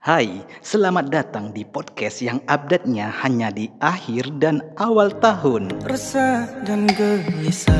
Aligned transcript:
Hai, 0.00 0.40
selamat 0.64 1.12
datang 1.12 1.52
di 1.52 1.60
podcast 1.60 2.24
yang 2.24 2.40
update-nya 2.48 3.20
hanya 3.20 3.52
di 3.52 3.68
akhir 3.84 4.32
dan 4.40 4.64
awal 4.80 5.12
tahun. 5.12 5.68
resah 5.84 6.48
dan 6.64 6.88
gelisah. 6.88 7.76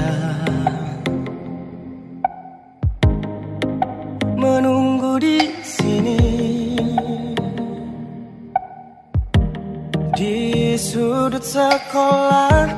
Menunggu 4.36 5.16
di 5.16 5.48
sini. 5.64 6.20
Di 10.12 10.76
sudut 10.76 11.40
sekolah 11.40 12.68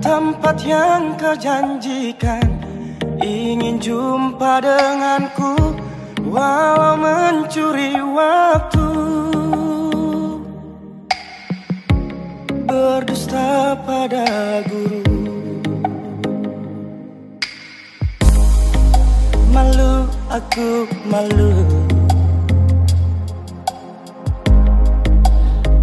tempat 0.00 0.56
yang 0.64 1.20
kau 1.20 1.36
janjikan 1.36 2.48
ingin 3.20 3.76
jumpa 3.76 4.64
denganku 4.64 5.84
walau 6.26 6.98
mencuri 6.98 7.94
waktu 7.94 8.88
berdusta 12.66 13.78
pada 13.86 14.26
guru. 14.66 15.02
Malu 19.54 19.94
aku 20.28 20.70
malu. 21.06 21.54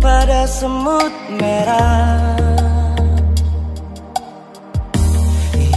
Pada 0.03 0.43
semut 0.43 1.15
merah 1.39 2.35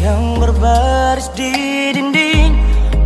Yang 0.02 0.24
berbaris 0.42 1.28
di 1.38 1.54
dinding 1.94 2.45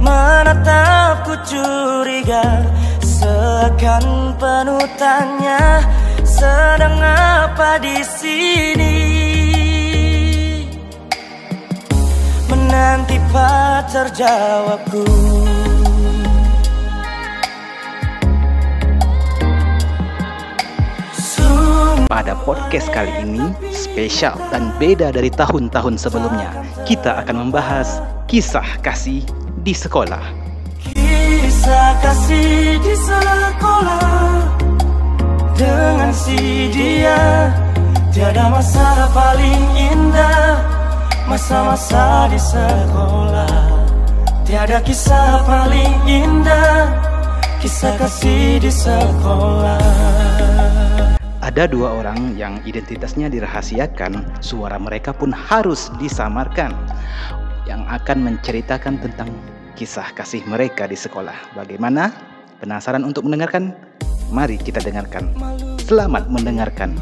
Menatapku 0.01 1.37
curiga 1.45 2.65
Seakan 3.05 4.33
penuh 4.41 4.89
tanya 4.97 5.85
Sedang 6.25 6.97
apa 7.05 7.77
di 7.77 8.01
sini 8.01 8.97
Menanti 12.49 13.21
pacar 13.29 14.09
jawabku 14.17 15.05
Pada 22.11 22.35
podcast 22.43 22.91
kali 22.91 23.23
ini 23.23 23.55
spesial 23.71 24.35
dan 24.51 24.75
beda 24.83 25.15
dari 25.15 25.31
tahun-tahun 25.31 25.95
sebelumnya. 25.95 26.51
Kita 26.83 27.23
akan 27.23 27.49
membahas 27.49 28.03
kisah 28.27 28.83
kasih 28.83 29.23
di 29.61 29.75
sekolah. 29.75 30.25
Kisah 30.95 31.91
kasih 32.03 32.79
di 32.79 32.95
sekolah. 32.95 34.43
Dengan 35.59 36.09
si 36.17 36.73
dia 36.73 37.53
Tiada 38.11 38.51
masa 38.51 39.07
paling 39.15 39.65
indah. 39.79 40.59
Masa-masa 41.31 42.27
di 42.27 42.43
sekolah. 42.43 43.87
Tiada 44.43 44.83
kisah 44.83 45.47
paling 45.47 45.95
indah. 46.11 46.91
Kisah 47.63 47.95
kasih 48.03 48.59
di 48.59 48.67
sekolah. 48.67 49.79
Ada 51.39 51.71
dua 51.71 52.03
orang 52.03 52.35
yang 52.35 52.59
identitasnya 52.67 53.31
dirahasiakan, 53.31 54.43
suara 54.43 54.75
mereka 54.75 55.15
pun 55.15 55.31
harus 55.31 55.87
disamarkan. 56.03 56.75
Yang 57.71 57.87
akan 57.87 58.19
menceritakan 58.27 58.99
tentang 58.99 59.31
kisah 59.79 60.11
kasih 60.19 60.43
mereka 60.51 60.91
di 60.91 60.99
sekolah. 60.99 61.55
Bagaimana? 61.55 62.11
Penasaran 62.59 63.07
untuk 63.07 63.31
mendengarkan? 63.31 63.79
Mari 64.35 64.59
kita 64.59 64.83
dengarkan. 64.83 65.31
Selamat 65.79 66.27
mendengarkan. 66.27 66.99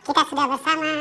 Kita 0.00 0.22
sudah 0.32 0.46
bersama 0.48 0.92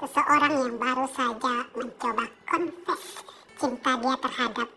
seseorang 0.00 0.52
yang 0.64 0.74
baru 0.80 1.04
saja 1.12 1.54
mencoba 1.76 2.24
confess 2.48 3.20
cinta 3.60 4.00
dia 4.00 4.14
terhadap 4.16 4.68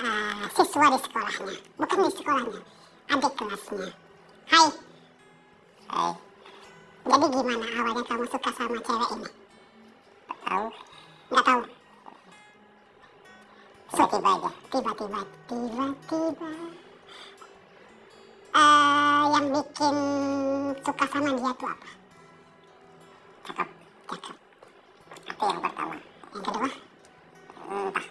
uh, 0.00 0.44
siswa 0.56 0.86
di 0.88 0.98
sekolahnya. 1.04 1.56
Bukan 1.76 1.98
di 2.00 2.10
sekolahnya, 2.16 2.60
adik 3.12 3.32
kelasnya. 3.36 3.88
Hai. 4.48 4.68
Hai. 5.92 6.31
Jadi 7.02 7.26
gimana 7.34 7.66
awalnya 7.66 8.02
kamu 8.06 8.24
suka 8.30 8.50
sama 8.54 8.78
cewek 8.78 9.10
ini? 9.18 9.30
Tahu. 10.46 10.66
Nggak 11.34 11.44
tahu. 11.50 11.62
Tiba-tiba 13.92 14.30
aja. 14.38 14.50
Tiba-tiba, 14.70 15.20
tiba-tiba. 15.50 16.50
Eh, 18.52 19.22
yang 19.34 19.46
bikin 19.50 19.96
suka 20.78 21.04
sama 21.10 21.30
dia 21.34 21.52
tuh 21.58 21.68
apa? 21.74 21.90
Cakep. 23.50 23.68
Cakep. 24.06 24.36
Itu 25.26 25.42
yang 25.42 25.60
pertama. 25.60 25.96
Yang 26.30 26.42
kedua? 26.46 26.68
Entah. 27.72 28.06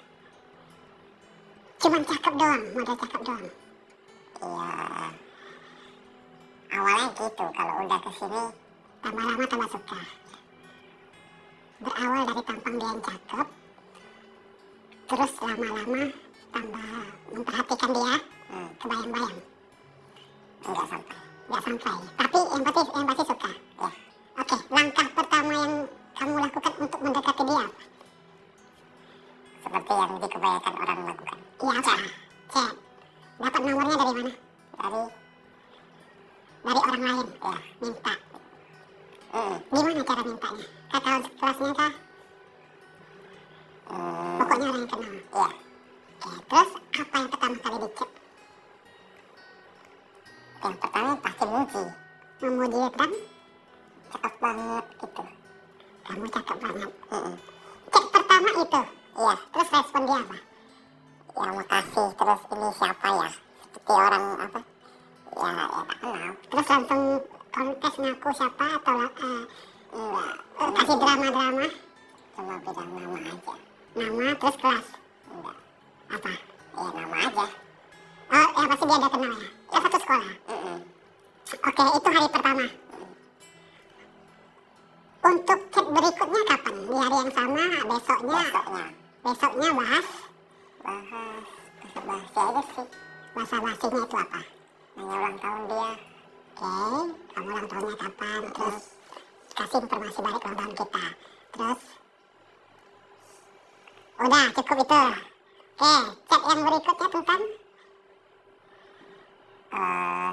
Cuman 1.81 2.01
cakep 2.05 2.33
doang, 2.35 2.61
modal 2.75 2.95
cakep 2.99 3.21
doang. 3.23 3.45
Iya. 4.41 4.69
Awalnya 6.71 7.07
gitu, 7.15 7.45
kalau 7.51 7.73
udah 7.83 7.99
ke 7.99 8.11
sini 8.15 8.43
tambah 9.01 9.23
lama 9.25 9.43
tambah 9.49 9.69
suka. 9.69 9.99
Berawal 11.81 12.21
dari 12.29 12.41
tampang 12.45 12.75
dia 12.77 12.89
yang 12.93 13.01
cakep, 13.01 13.47
terus 15.09 15.31
lama-lama 15.41 16.03
tambah 16.53 16.87
memperhatikan 17.33 17.89
dia, 17.89 18.15
kebayang-bayang. 18.77 19.37
Enggak 20.61 20.85
sampai. 20.93 21.17
Enggak 21.49 21.61
sampai. 21.65 21.95
Tapi 22.21 22.37
yang 22.37 22.63
pasti 22.63 22.81
yang 22.93 23.05
pasti 23.09 23.23
suka. 23.25 23.51
Ya. 23.81 23.89
Oke, 24.37 24.57
langkah 24.69 25.07
pertama 25.17 25.51
yang 25.51 25.73
kamu 26.13 26.33
lakukan 26.37 26.73
untuk 26.77 26.99
mendekati 27.01 27.43
dia 27.49 27.65
seperti 29.61 29.93
yang 29.93 30.11
dikebanyakan 30.19 30.73
orang 30.83 30.99
lakukan. 31.07 31.39
Iya 31.61 31.73
apa? 31.79 31.95
Cek. 32.51 32.73
Dapat 33.41 33.61
nomornya 33.65 33.95
dari 33.97 34.13
mana? 34.21 34.33
Dari 34.77 35.03
Dari 36.61 36.79
orang 36.81 37.01
lain. 37.01 37.27
ya, 37.41 37.55
Minta. 37.81 38.13
Mm, 39.31 39.55
Gimana 39.71 40.01
cara 40.03 40.21
mintanya? 40.23 40.65
Kakak 40.91 41.15
kelasnya 41.39 41.69
kah? 41.73 41.93
mm, 43.89 44.35
Pokoknya 44.39 44.65
orang 44.67 44.81
yang 44.81 44.89
kenal. 44.89 45.13
ya, 45.31 45.49
Oke, 46.21 46.37
terus 46.45 46.69
apa 47.01 47.15
yang 47.17 47.29
pertama 47.29 47.55
kali 47.57 47.77
dicek? 47.81 48.09
yang 50.61 50.75
pertama 50.77 51.11
pasti 51.17 51.45
muji, 51.49 51.83
Memuji 52.41 52.81
dan 52.93 53.11
cakep 54.11 54.33
banget 54.37 54.85
gitu. 55.01 55.23
kamu 56.01 56.25
cakep 56.29 56.57
banget. 56.61 56.91
Mm-mm. 57.09 57.35
Cek 57.89 58.05
pertama 58.13 58.49
itu. 58.53 58.81
Iya, 59.11 59.33
Terus 59.51 59.67
respon 59.71 60.01
dia 60.05 60.19
apa? 60.21 60.37
ya 61.31 61.49
makasih. 61.57 62.07
Terus 62.13 62.41
ini 62.51 62.67
siapa 62.77 63.07
ya? 63.09 63.29
Seperti 63.63 63.91
orang 63.91 64.25
apa? 64.37 64.59
Ya, 65.31 65.49
ya 65.49 65.81
tak 65.81 65.97
kenal. 65.97 66.31
Terus 66.51 66.67
langsung 66.69 67.01
kontes 67.51 67.93
ngaku 67.99 68.29
siapa 68.31 68.65
atau 68.79 68.95
eh, 69.03 69.43
Enggak, 69.91 70.35
eh, 70.55 70.69
kasih 70.79 70.97
drama-drama? 70.97 71.67
cuma 72.31 72.55
bilang 72.63 72.89
nama 72.95 73.17
aja. 73.19 73.53
Nama 73.91 74.25
terus 74.39 74.55
kelas. 74.57 74.87
Enggak, 75.27 75.57
Apa? 76.09 76.31
ya 76.31 76.87
nama 76.95 77.17
aja. 77.27 77.45
Oh, 78.31 78.47
yang 78.55 78.67
pasti 78.71 78.85
dia 78.87 78.95
udah 78.95 79.11
kenal 79.11 79.33
ya? 79.35 79.49
Ya 79.51 79.77
satu 79.83 79.97
sekolah. 79.99 80.33
Mm-mm. 80.47 80.77
Oke, 81.51 81.83
itu 81.83 82.07
hari 82.07 82.29
pertama. 82.31 82.65
Untuk 85.21 85.59
chat 85.69 85.85
berikutnya 85.85 86.41
kapan? 86.47 86.75
Di 86.81 86.95
hari 86.95 87.15
yang 87.19 87.31
sama, 87.35 87.63
besoknya, 87.85 88.39
Besoknya 88.41 88.85
besoknya 89.21 89.69
bahas 89.75 90.07
bahas 90.81 91.45
bahasa 91.77 91.99
basi 92.07 92.39
aja 92.41 92.61
sih. 92.73 92.87
bahasa 93.35 93.55
basinya 93.61 93.99
itu 94.01 94.17
apa? 94.17 94.41
Nanya 94.97 95.13
ulang 95.13 95.35
tahun 95.37 95.61
dia. 95.69 95.91
Kamu 96.61 97.09
ulang 97.41 97.65
tahunnya 97.65 97.95
kapan? 97.97 98.41
Terus 98.53 98.77
kasih 99.57 99.81
informasi 99.81 100.19
balik 100.21 100.45
ulang 100.45 100.57
tahun 100.61 100.73
kita. 100.77 101.05
Terus, 101.57 101.81
udah 104.21 104.45
cukup 104.53 104.77
itu. 104.85 105.03
Oke, 105.81 105.95
chat 106.29 106.41
yang 106.45 106.59
berikutnya 106.61 107.07
tentang 107.09 107.43
Eh, 109.71 110.29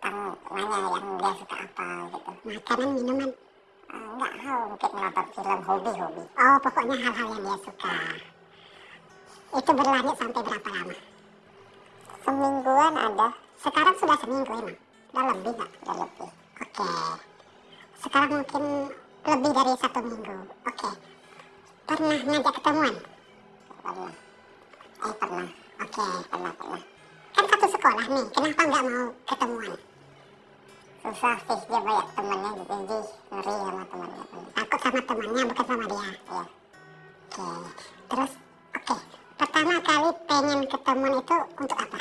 tentang 0.00 0.16
nanya 0.50 0.78
yang 0.98 1.14
dia 1.20 1.30
suka 1.38 1.56
apa 1.60 1.86
gitu. 2.10 2.18
makanan, 2.50 2.88
minuman. 2.98 3.30
Eh, 3.90 4.06
enggak 4.10 4.32
tahu 4.40 4.60
mungkin 4.66 4.90
nonton 4.98 5.26
film 5.30 5.60
hobi-hobi. 5.62 6.22
Oh, 6.26 6.56
pokoknya 6.58 6.94
hal-hal 7.06 7.28
yang 7.30 7.42
dia 7.46 7.56
suka. 7.62 7.94
Itu 9.50 9.70
berlanjut 9.70 10.16
sampai 10.18 10.42
berapa 10.42 10.68
lama? 10.74 10.96
Semingguan 12.26 12.94
ada, 12.98 13.28
Sekarang 13.60 13.94
sudah 13.94 14.18
seminggu 14.18 14.52
emang? 14.56 14.89
Udah 15.10 15.24
lebih 15.34 15.52
nggak? 15.58 15.70
udah 15.82 15.96
lebih. 16.06 16.30
Oke. 16.62 16.88
Sekarang 18.00 18.30
mungkin 18.38 18.64
lebih 19.26 19.50
dari 19.50 19.72
satu 19.76 20.00
minggu. 20.06 20.36
Oke. 20.70 20.90
Pernah 21.90 22.18
ngajak 22.22 22.52
ketemuan? 22.62 22.94
Pernah. 23.82 24.12
Eh 25.00 25.14
pernah, 25.16 25.48
Oke, 25.80 26.06
pernah, 26.28 26.52
pernah. 26.60 26.82
kan 27.32 27.44
satu 27.48 27.66
sekolah 27.72 28.04
nih, 28.04 28.24
kenapa 28.36 28.62
nggak 28.68 28.84
mau 28.84 29.04
ketemuan? 29.24 29.80
Susah 31.00 31.36
sih, 31.40 31.58
dia 31.64 31.78
banyak 31.80 32.08
temennya 32.12 32.50
gitu, 32.52 32.74
jadi 32.76 32.98
ngeri 33.32 33.54
sama 33.56 33.82
temennya. 33.88 34.24
Takut 34.52 34.78
sama 34.84 35.00
temannya, 35.08 35.42
bukan 35.48 35.64
sama 35.64 35.84
dia. 35.88 36.04
Iya. 36.04 36.44
Oke, 37.30 37.48
terus 38.12 38.32
oke. 38.76 38.96
Pertama 39.40 39.74
kali 39.80 40.10
pengen 40.28 40.60
ketemuan 40.68 41.12
itu 41.16 41.36
untuk 41.56 41.78
apa? 41.80 42.00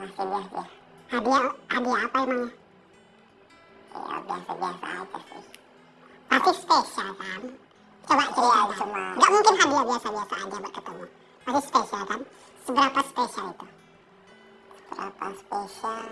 Masih 0.00 0.24
biasa, 0.32 0.62
Hadiah, 1.12 1.44
hadiah 1.68 2.00
apa 2.08 2.18
emangnya? 2.24 2.48
ya 3.92 4.16
biasa-biasa 4.24 4.86
aja 4.96 5.18
sih. 5.28 5.44
Pasti 6.24 6.52
spesial 6.56 7.10
kan? 7.20 7.42
Coba 8.08 8.24
Iya, 8.24 8.32
cerita. 8.32 8.76
cuma 8.80 9.02
Nggak 9.20 9.28
mungkin 9.28 9.54
hadiah 9.60 9.84
biasa-biasa 9.92 10.34
aja 10.40 10.56
buat 10.56 10.72
ketemu. 10.72 11.04
Pasti 11.44 11.60
spesial 11.68 12.02
kan? 12.08 12.20
Seberapa 12.64 13.00
spesial 13.04 13.46
itu? 13.52 13.66
berapa 14.92 15.26
spesial. 15.36 16.04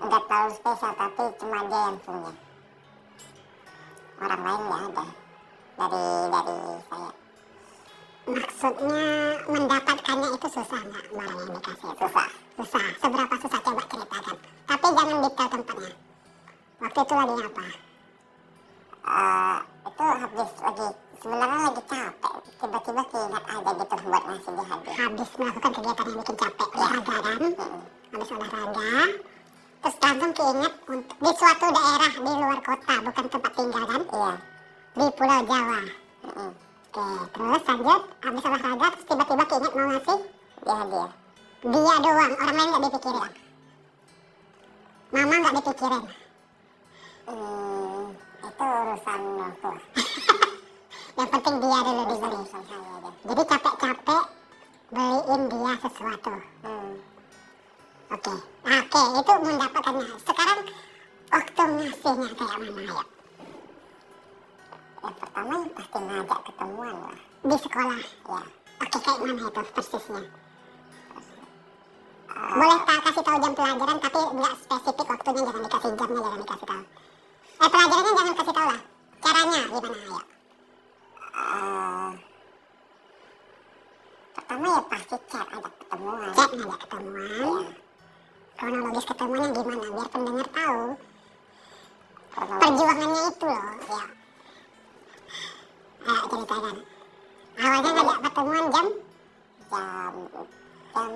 Enggak 0.00 0.22
terlalu 0.28 0.52
spesial, 0.60 0.92
tapi 1.00 1.24
cuma 1.40 1.58
dia 1.64 1.80
yang 1.80 1.96
punya. 2.04 2.32
Orang 4.20 4.40
lain 4.44 4.60
nggak 4.68 4.82
ada. 4.84 5.06
Dari 5.80 6.04
dari 6.28 6.58
saya 6.92 7.10
Maksudnya 8.30 9.08
mendapatkannya 9.48 10.28
itu 10.36 10.48
susah 10.52 10.80
nggak 10.84 11.06
barang 11.08 11.38
yang 11.40 11.50
dikasih 11.56 11.92
susah. 11.96 12.30
Susah. 12.60 12.86
Seberapa 13.00 13.34
susah 13.40 13.60
coba 13.64 13.82
ceritakan. 13.88 14.36
Tapi 14.68 14.86
jangan 14.92 15.16
detail 15.24 15.48
tempatnya. 15.48 15.92
Waktu 16.76 17.00
itu 17.00 17.14
lagi 17.16 17.34
apa? 17.40 17.64
Eh, 19.00 19.58
itu 19.88 20.04
habis 20.04 20.50
lagi 20.60 20.86
sebenarnya 21.20 21.58
lagi 21.72 21.82
capek 21.88 22.34
tiba-tiba 22.60 23.02
keinget 23.08 23.44
aja 23.48 23.70
gitu 23.80 23.96
buat 24.04 24.22
ngasih 24.28 24.52
dia 24.52 24.64
hadiah 24.68 24.96
Habis 25.00 25.30
melakukan 25.40 25.70
kegiatan 25.72 26.04
yang 26.04 26.18
bikin 26.20 26.36
capek 26.36 26.68
olahraga 26.76 27.16
kan? 27.24 27.40
Mm-mm. 27.40 27.82
Habis 28.12 28.28
olahraga, 28.36 28.92
terus 29.80 29.96
langsung 30.04 30.32
keinget 30.36 30.74
untuk 30.84 31.16
di 31.16 31.32
suatu 31.32 31.66
daerah 31.72 32.12
di 32.12 32.32
luar 32.44 32.60
kota, 32.60 32.94
bukan 33.08 33.24
tempat 33.32 33.52
tinggal 33.56 33.84
kan? 33.88 34.02
iya 34.04 34.32
Di 35.00 35.06
Pulau 35.16 35.40
Jawa. 35.48 35.80
Mm-mm. 36.28 36.50
Oke, 36.90 37.08
terus 37.32 37.62
lanjut, 37.64 38.02
habis 38.20 38.42
olahraga, 38.44 38.86
terus 38.92 39.06
tiba-tiba 39.08 39.44
keinget 39.48 39.72
mau 39.72 39.86
ngasih 39.88 40.20
dia 40.60 40.74
hadiah 40.76 41.19
dia 41.60 41.94
doang, 42.00 42.32
orang 42.40 42.56
lain 42.56 42.68
nggak 42.72 42.84
dipikirin. 42.88 43.32
Mama 45.12 45.34
nggak 45.36 45.54
dipikirin. 45.60 46.04
hmm, 47.28 48.04
itu 48.40 48.64
urusan 48.64 49.20
waktu 49.38 49.72
Yang 51.20 51.28
penting 51.36 51.56
dia 51.60 51.78
dulu 51.84 52.14
saya 52.48 52.78
aja 52.80 53.10
Jadi 53.28 53.42
capek-capek 53.44 54.24
beliin 54.90 55.42
dia 55.52 55.72
sesuatu. 55.84 56.34
hmm. 56.64 56.92
Oke, 58.10 58.34
oke 58.66 59.02
itu 59.20 59.32
mendapatkannya. 59.46 60.16
Sekarang 60.26 60.60
waktu 61.30 61.62
ngasihnya 61.62 62.28
kayak 62.34 62.56
mana 62.58 62.82
ya? 62.82 63.04
yang 65.00 65.16
pertama 65.16 65.52
yang 65.56 65.72
pasti 65.72 65.98
ngajak 66.04 66.40
ketemuan 66.44 66.92
lah 66.92 67.18
Di 67.40 67.56
sekolah. 67.56 68.00
ya 68.00 68.40
Oke, 68.80 68.96
kayak 69.00 69.18
mana 69.20 69.32
itu 69.44 69.62
persisnya? 69.76 70.22
Boleh 72.30 72.78
tak 72.86 72.98
kasih 73.06 73.22
tahu 73.26 73.36
jam 73.42 73.52
pelajaran, 73.54 73.98
tapi 73.98 74.18
nggak 74.18 74.54
spesifik 74.58 75.06
waktunya, 75.06 75.42
jangan 75.42 75.62
dikasih 75.66 75.90
jamnya, 75.98 76.20
jangan 76.20 76.40
dikasih 76.40 76.66
tahu. 76.66 76.82
Eh, 77.60 77.68
pelajarannya 77.70 78.12
jangan 78.16 78.34
kasih 78.38 78.54
tahu 78.54 78.66
lah. 78.70 78.80
Caranya 79.20 79.60
gimana, 79.68 79.98
ayo? 80.00 80.18
Eh, 81.30 82.10
pertama 84.34 84.66
ya 84.66 84.80
pasti 84.90 85.16
chat 85.30 85.46
ajak 85.46 85.72
ketemuan 85.78 86.30
Cek 86.34 86.50
ngajak 86.56 86.78
ketemuan. 86.86 87.64
Kronologis 88.58 89.06
ketemuannya 89.08 89.48
gimana, 89.54 89.86
biar 89.90 90.08
pendengar 90.10 90.48
tahu. 90.50 90.82
Kronologis. 92.30 92.60
Perjuangannya 92.60 93.22
itu 93.30 93.44
loh, 93.46 93.62
ya. 93.90 94.02
Ayo 96.00 96.22
ceritakan. 96.30 96.76
Awalnya 97.60 97.90
ngajak 97.90 98.18
ketemuan 98.24 98.64
jam 98.72 98.86
jam 99.70 100.14
jam 100.90 101.12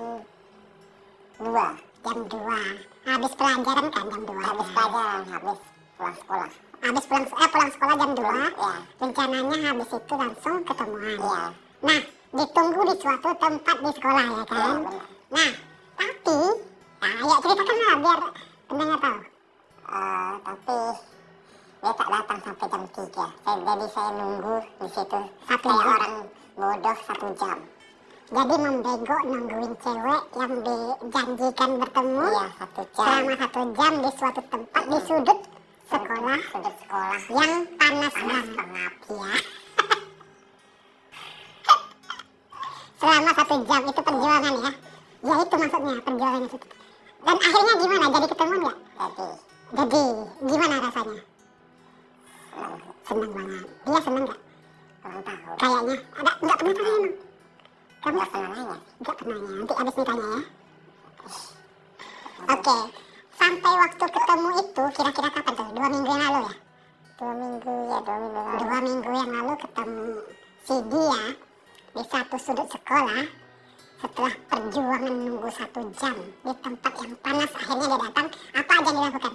dua 1.39 1.67
jam 2.05 2.17
2. 2.29 3.09
Habis 3.09 3.31
pelajaran 3.37 3.87
kan 3.89 4.05
jam 4.09 4.21
2. 4.23 4.45
habis 4.45 4.67
pelajaran 4.73 5.21
habis 5.29 5.59
pulang 5.97 6.15
sekolah 6.21 6.49
Habis 6.85 7.03
pulang, 7.09 7.25
eh, 7.25 7.49
pulang 7.49 7.71
sekolah 7.73 7.95
jam 7.97 8.11
2. 8.13 8.21
ya 8.21 8.73
Rencananya 9.01 9.57
habis 9.73 9.89
itu 9.89 10.13
langsung 10.13 10.55
ketemuan. 10.65 11.01
iya 11.17 11.43
Nah, 11.85 12.01
ditunggu 12.35 12.81
di 12.89 12.95
suatu 12.97 13.29
tempat 13.37 13.77
di 13.81 13.91
sekolah 13.93 14.21
ya 14.21 14.29
iya 14.29 14.43
kan? 14.45 14.75
benar 14.81 15.05
Nah, 15.25 15.51
tapi, 15.97 16.37
nah, 17.01 17.13
ya 17.25 17.35
ceritakan 17.41 17.77
lah 17.81 17.95
biar 17.97 18.21
pendengar 18.69 18.97
tahu. 19.01 19.19
Eh, 19.85 20.33
tapi 20.45 20.77
dia 21.85 21.91
tak 21.93 22.09
datang 22.09 22.39
sampai 22.41 22.67
jam 22.73 22.83
3 22.89 23.27
saya, 23.45 23.57
jadi 23.61 23.85
saya 23.93 24.09
nunggu 24.17 24.55
di 24.81 24.87
situ 24.89 25.21
Satu 25.45 25.69
orang 25.69 26.13
bodoh 26.55 26.97
satu 27.05 27.27
jam 27.37 27.57
Jadi 28.25 28.55
membego 28.57 29.17
nungguin 29.21 29.73
cewek 29.85 30.23
yang 30.33 30.53
dijanjikan 30.65 31.69
bertemu 31.77 32.25
iya 32.25 32.45
satu 32.57 32.81
jam 32.89 33.05
selama 33.05 33.33
satu 33.37 33.61
jam 33.77 33.93
di 34.01 34.09
suatu 34.17 34.41
tempat 34.49 34.83
di 34.89 34.99
sudut 35.05 35.39
sekolah 35.85 36.39
sudut 36.49 36.75
sekolah 36.81 37.21
yang 37.29 37.53
panas 37.77 38.13
panas 38.17 38.17
banget. 38.17 38.57
pengap 38.57 38.93
Ya. 39.13 39.33
selama 43.05 43.31
satu 43.37 43.55
jam 43.69 43.81
itu 43.93 44.01
perjuangan 44.01 44.53
ya. 44.57 44.71
Ya 45.25 45.33
itu 45.45 45.55
maksudnya 45.61 46.01
perjuangan 46.01 46.41
itu. 46.49 46.57
Dan 47.25 47.37
akhirnya 47.37 47.73
gimana? 47.77 48.05
Jadi 48.09 48.27
ketemu 48.33 48.55
nggak? 48.57 48.77
jadi 49.05 49.27
Jadi 49.75 50.03
gimana 50.49 50.75
rasanya? 50.81 51.21
senang 52.49 52.73
Seneng 53.05 53.31
banget. 53.37 53.65
Dia 53.85 53.99
seneng 54.01 54.23
nggak? 54.25 54.39
Kayaknya 55.61 55.95
ada 56.17 56.31
nggak 56.41 56.57
pernah 56.57 56.73
emang. 56.73 57.24
Kamu 58.05 58.21
nggak 58.21 58.29
pernah 58.29 58.49
nanya 58.53 58.77
nggak 59.01 59.15
pernah 59.17 59.33
ya. 59.33 59.49
Nanti 59.57 59.73
abis 59.81 59.93
ditanya 59.97 60.25
ya. 60.29 60.41
Oke. 62.53 62.77
Sampai 63.35 63.73
waktu 63.81 64.05
ketemu 64.05 64.49
itu 64.61 64.83
kira-kira 64.93 65.29
kapan 65.33 65.53
tuh? 65.57 65.67
Dua 65.73 65.87
minggu 65.89 66.11
yang 66.13 66.21
lalu 66.29 66.39
ya? 66.45 66.53
dua 67.15 67.33
minggu 67.33 67.73
ya 67.89 67.97
dua 68.05 68.17
minggu 68.21 68.37
lalu. 68.37 68.57
Dua 68.61 68.77
minggu 68.85 69.09
yang 69.09 69.29
lalu 69.33 69.53
ketemu 69.57 70.05
si 70.61 70.75
dia 70.85 71.23
di 71.95 72.03
satu 72.05 72.37
sudut 72.37 72.67
sekolah 72.69 73.23
setelah 74.05 74.33
perjuangan 74.53 75.13
nunggu 75.25 75.49
satu 75.49 75.81
jam 75.97 76.17
di 76.45 76.53
tempat 76.61 76.93
yang 77.01 77.15
panas. 77.25 77.51
Akhirnya 77.57 77.85
dia 77.89 77.97
datang. 78.05 78.27
Apa 78.53 78.73
aja 78.77 78.85
yang 78.85 78.95
dilakukan? 79.01 79.33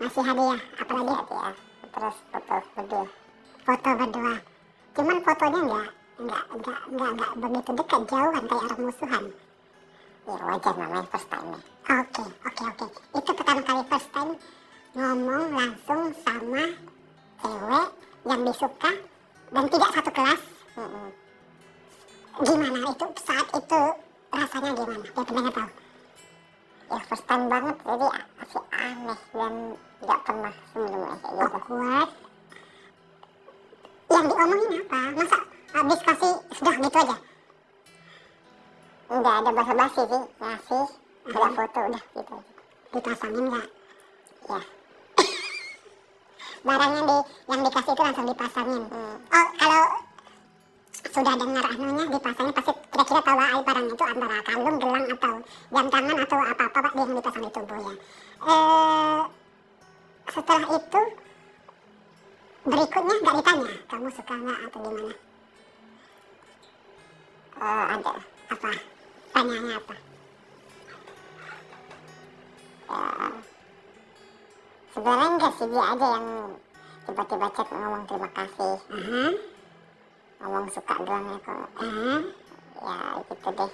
Masih 0.00 0.22
hadiah. 0.24 0.60
Apalagi 0.80 1.12
hadiah? 1.20 1.54
Terus 1.92 2.16
foto 2.32 2.56
berdua. 2.72 3.06
Foto 3.68 3.90
berdua. 3.92 4.34
Cuman 4.96 5.16
fotonya 5.20 5.60
nggak 5.68 5.88
nggak 6.20 6.44
nggak 6.60 6.80
nggak 6.92 7.10
nggak 7.16 7.32
begitu 7.40 7.70
dekat 7.80 8.00
jauhan 8.08 8.44
kayak 8.44 8.64
orang 8.68 8.80
musuhan. 8.84 9.24
Ya 10.28 10.34
wajar 10.36 10.74
namanya 10.76 11.06
first 11.08 11.28
time 11.32 11.48
ya 11.48 11.60
oke 11.96 12.24
oke 12.44 12.62
oke. 12.76 12.86
Itu 13.16 13.30
pertama 13.32 13.60
kali 13.64 13.82
first 13.88 14.10
time 14.12 14.32
ngomong 14.92 15.44
langsung 15.54 16.00
sama 16.22 16.64
cewek 17.40 17.88
yang 18.28 18.40
disuka 18.44 18.92
dan 19.50 19.64
tidak 19.72 19.90
satu 19.96 20.10
kelas. 20.12 20.42
Gimana 22.40 22.78
itu? 22.88 23.06
Saat 23.20 23.48
itu 23.52 23.82
rasanya 24.32 24.70
gimana? 24.76 25.04
Ya 25.04 25.22
pendengar 25.24 25.52
tahu. 25.56 25.70
Ya 26.90 26.98
first 27.08 27.26
time 27.26 27.44
banget. 27.48 27.76
Jadi 27.80 28.06
masih 28.36 28.62
aneh 28.76 29.20
dan 29.32 29.54
nggak 30.00 30.20
pernah 30.24 30.54
sebelumnya 30.72 31.14
kayak 31.20 31.32
gitu. 31.32 31.56
Awkward. 31.56 32.10
Yang 34.10 34.24
diomongin 34.26 34.82
apa? 34.82 35.00
Masa 35.14 35.38
habis 35.74 36.00
kasih 36.02 36.32
sudah 36.54 36.74
gitu 36.78 36.98
aja. 36.98 37.16
Nggak 39.10 39.34
ada 39.42 39.50
basa-basi 39.50 40.02
sih 40.06 40.22
ngasih 40.38 40.84
ada 41.30 41.48
foto 41.54 41.80
udah 41.90 42.02
gitu 42.14 42.32
aja. 42.34 42.52
Dipasangin 42.90 43.44
nggak? 43.50 43.68
Ya. 44.50 44.60
Barang 46.66 46.92
yang 46.94 47.06
di 47.06 47.16
yang 47.50 47.60
dikasih 47.66 47.92
itu 47.94 48.02
langsung 48.02 48.26
dipasangin. 48.26 48.82
Hmm. 48.90 49.16
oh 49.20 49.48
kalau 49.58 49.86
sudah 51.10 51.34
dengar 51.34 51.64
anunya 51.64 52.04
dipasangin 52.12 52.52
pasti 52.54 52.72
kira-kira 52.92 53.20
tahu 53.24 53.38
lah 53.40 53.50
barangnya 53.64 53.94
itu 53.96 54.04
antara 54.04 54.38
kalung 54.44 54.76
gelang 54.78 55.04
atau 55.10 55.34
jam 55.72 55.86
tangan 55.88 56.16
atau 56.22 56.38
apa 56.44 56.62
apa 56.68 56.78
pak 56.84 56.92
yang 56.94 57.10
dipasang 57.16 57.42
di 57.46 57.50
tubuhnya. 57.50 57.94
Eh 58.40 59.20
setelah 60.30 60.64
itu 60.70 61.02
berikutnya 62.60 63.14
nggak 63.24 63.34
ditanya 63.40 63.72
kamu 63.88 64.08
suka 64.12 64.34
nggak 64.36 64.58
atau 64.68 64.80
gimana 64.84 65.14
Eh, 67.60 67.84
ada 67.92 68.12
apa 68.50 68.70
tanyanya 69.30 69.76
apa 69.76 69.94
ya 72.90 73.30
sebenarnya 74.90 75.28
enggak 75.30 75.52
sih 75.54 75.66
dia 75.70 75.84
aja 75.94 76.06
yang 76.18 76.26
tiba-tiba 77.06 77.46
chat 77.54 77.68
ngomong 77.70 78.02
terima 78.08 78.28
kasih 78.34 78.74
Aha. 78.90 79.22
ngomong 80.40 80.66
suka 80.72 80.94
doang 81.04 81.24
ya 81.28 81.36
kok 81.38 81.68
Ah, 81.78 82.20
ya 82.80 82.96
gitu 83.28 83.48
deh 83.54 83.72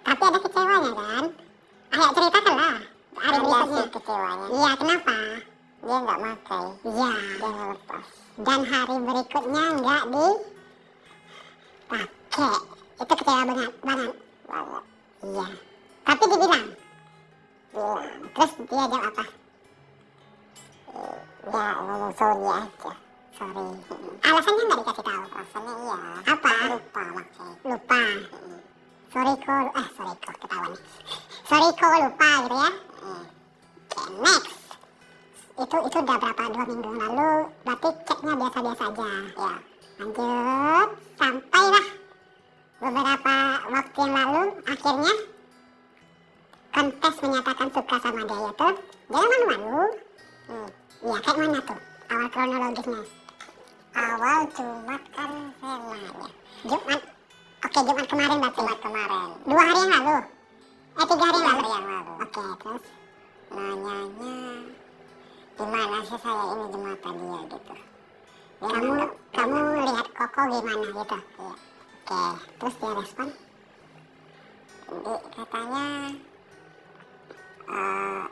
tapi 0.00 0.22
ada 0.22 0.38
kecewanya 0.38 0.90
kan? 0.94 1.24
Ayo 1.90 2.06
ceritakan 2.14 2.54
lah. 2.54 2.78
Hari 3.16 3.36
ada 3.36 3.42
sih 3.42 3.50
berikutnya. 3.74 3.90
kecewanya 3.90 4.46
Iya, 4.54 4.70
kenapa? 4.78 5.16
dia 5.76 5.96
nggak 6.02 6.18
pakai 6.22 6.64
Iya. 6.86 7.10
dia 7.36 7.48
nggak 7.50 7.68
lepas 7.74 8.06
Dan 8.36 8.60
hari 8.64 8.96
berikutnya 9.02 9.64
nggak 9.76 10.02
dipakai. 11.86 12.75
Itu 12.96 13.12
kecewa 13.12 13.42
banget, 13.44 13.72
banget. 13.84 14.84
Iya. 15.24 15.46
Tapi 16.06 16.22
dibilang. 16.30 16.66
bilang 17.76 18.10
Terus 18.32 18.50
dia 18.56 18.84
jawab 18.88 19.04
apa? 19.12 19.24
ya 21.46 21.66
ngomong 21.78 22.12
sorry 22.16 22.46
aja 22.56 22.92
Sorry. 23.36 23.66
Alasannya 24.24 24.62
nggak 24.64 24.78
dikasih 24.80 25.04
tahu. 25.04 25.24
rasanya 25.28 25.72
iya 25.76 25.98
Apa? 26.24 26.50
lupa 26.72 27.02
pakai 27.04 27.48
Lupa. 27.68 28.02
Sorry 29.12 29.32
kok, 29.44 29.68
eh 29.76 29.88
sorry 29.92 30.14
kok 30.24 30.36
ketahuan 30.40 30.70
nih. 30.72 30.82
Sorry 31.44 31.68
kok 31.76 31.90
lupa 32.00 32.30
gitu 32.48 32.56
ya. 32.56 32.70
Oke, 33.92 34.02
next. 34.24 34.56
Itu 35.56 35.76
itu 35.84 35.96
udah 36.00 36.16
berapa 36.16 36.44
dua 36.48 36.64
minggu 36.64 36.90
lalu. 36.96 37.32
Berarti 37.60 37.88
ceknya 38.08 38.32
biasa-biasa 38.40 38.84
aja. 38.88 39.10
ya 39.36 39.54
Lanjut, 39.96 40.88
sampailah 41.20 41.86
beberapa 42.76 43.36
waktu 43.72 43.98
yang 44.04 44.12
lalu 44.12 44.42
akhirnya 44.68 45.14
kontes 46.76 47.14
menyatakan 47.24 47.68
suka 47.72 47.96
sama 48.04 48.20
dia 48.28 48.38
itu. 48.52 48.68
Jangan 49.08 49.28
malu-malu. 49.48 49.84
hmm. 50.50 50.68
Iya, 50.96 51.16
kayak 51.22 51.36
mana 51.38 51.60
tuh 51.60 51.78
awal 52.08 52.28
kronologisnya? 52.32 53.02
awal 53.96 54.40
Jumat 54.52 55.02
kan 55.16 55.30
nanya 55.64 55.96
Jumat. 56.68 57.02
Oke, 57.64 57.78
Jumat 57.80 58.06
kemarin 58.08 58.36
berarti. 58.40 58.60
Jumat 58.60 58.78
kemarin 58.84 59.28
Dua 59.48 59.62
hari 59.64 59.80
yang 59.80 59.90
lalu. 59.92 60.16
Eh, 60.96 61.06
tiga 61.08 61.24
hari 61.24 61.38
lalu. 61.40 61.68
yang 61.68 61.84
lalu 61.88 62.12
Oke, 62.20 62.42
terus 62.60 62.84
nanyanya 63.46 64.34
gimana 65.56 65.98
sih 66.04 66.18
saya 66.20 66.44
ini 66.52 66.64
di 66.68 66.78
mata 66.84 67.08
dia 67.16 67.38
gitu 67.48 67.74
dia 68.56 68.68
kamu 68.72 68.92
kamu 69.32 69.58
lihat 69.84 70.06
Koko 70.16 70.40
gimana 70.52 70.84
gitu? 70.84 71.16
Iya. 71.16 71.52
Oke, 72.06 72.38
terus 72.62 72.74
dia 72.78 72.92
respon. 72.94 73.28
di, 74.86 75.18
katanya 75.34 75.86
eh, 77.66 78.24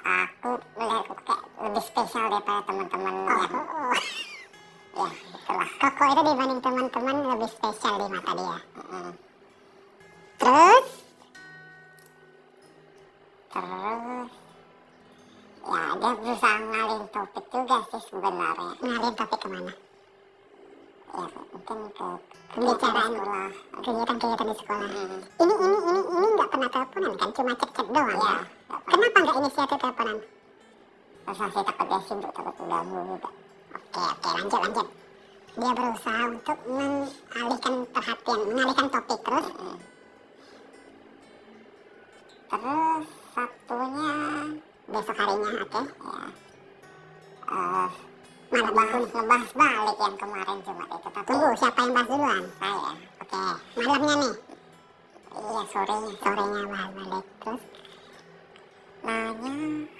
aku 0.00 0.50
melihat 0.80 1.04
kok 1.12 1.18
kayak 1.28 1.44
lebih 1.60 1.82
spesial 1.84 2.24
daripada 2.32 2.60
teman-teman 2.64 3.14
yang 3.28 3.44
Oh, 4.96 5.04
ya 5.12 5.28
itulah 5.28 5.68
Koko 5.76 6.04
itu 6.08 6.22
dibanding 6.24 6.60
teman-teman 6.64 7.16
lebih 7.36 7.50
spesial 7.52 7.94
di 8.00 8.06
mata 8.16 8.32
dia. 8.32 8.56
Mm-mm. 8.80 9.08
Terus, 10.40 10.88
terus 13.52 14.30
ya 15.68 15.84
dia 16.00 16.12
berusaha 16.16 16.58
ngalin 16.64 17.04
topik 17.12 17.44
juga 17.52 17.76
sih 17.92 18.00
sebenarnya 18.08 18.72
ngalir 18.80 19.12
topik 19.20 19.40
ke 19.44 19.48
mana? 19.52 19.74
Ya 21.14 21.24
mungkin 21.52 21.78
ke 21.94 22.08
Pembicaraan 22.56 23.12
sekolah 23.12 23.50
kegiatan-kegiatan 23.84 24.46
di 24.48 24.56
sekolah. 24.56 24.88
Mm. 24.88 25.20
Ini 25.44 25.54
ini 25.60 25.76
ini 25.76 26.00
ini 26.00 26.26
nggak 26.40 26.48
pernah 26.48 26.68
teleponan 26.72 27.12
kan? 27.20 27.28
Cuma 27.36 27.52
chat-chat 27.52 27.86
doang 27.90 28.08
ya 28.08 28.16
ya. 28.16 28.34
Kenapa 28.86 29.18
nggak 29.20 29.36
inisiatif 29.44 29.76
teleponan? 29.76 30.16
Terus 31.26 31.38
saya 31.52 31.62
takut 31.66 31.86
dia 31.90 32.00
sibuk 32.06 32.32
takut 32.32 32.54
ganggu 32.64 32.98
juga 33.02 33.30
Oke 33.76 34.00
oke 34.00 34.28
lanjut 34.40 34.60
lanjut. 34.62 34.88
Dia 35.56 35.70
berusaha 35.72 36.22
untuk 36.28 36.58
mengalihkan 36.68 37.74
perhatian, 37.92 38.38
mengalihkan 38.48 38.86
topik 38.88 39.20
terus. 39.20 39.46
Mm. 39.60 39.78
terus 42.46 43.06
Sabtunya 43.36 44.12
Besok 44.86 45.16
harinya 45.18 45.50
oke. 45.66 45.80
ya 45.82 46.24
eh 47.46 47.90
Ngebahas, 48.46 48.94
minggu. 48.94 49.10
ngebahas 49.10 49.50
balik 49.52 49.96
yang 49.98 50.14
kemarin 50.16 50.56
Jumat 50.62 50.86
itu 50.86 51.08
tapi 51.10 51.26
Tunggu 51.26 51.48
siapa 51.58 51.80
yang 51.82 51.92
bahas 51.92 52.08
duluan? 52.08 52.44
saya 52.56 52.92
Oke 53.20 53.42
malamnya 53.76 54.14
nih 54.22 54.34
iya 55.36 55.62
sorenya 55.68 56.10
sorenya 56.22 56.60
bahas 56.64 56.90
balik 56.94 57.26
terus. 57.42 57.62
nanya 59.02 59.54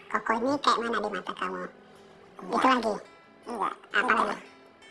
Koko 0.06 0.32
ini 0.38 0.50
kayak 0.62 0.78
mana 0.78 0.98
di 1.02 1.08
mata 1.10 1.32
kamu? 1.34 1.62
Itu 2.46 2.56
lagi. 2.62 2.94
enggak 3.46 3.74
Apa 3.92 4.06
enggak. 4.06 4.26
lagi? 4.30 4.44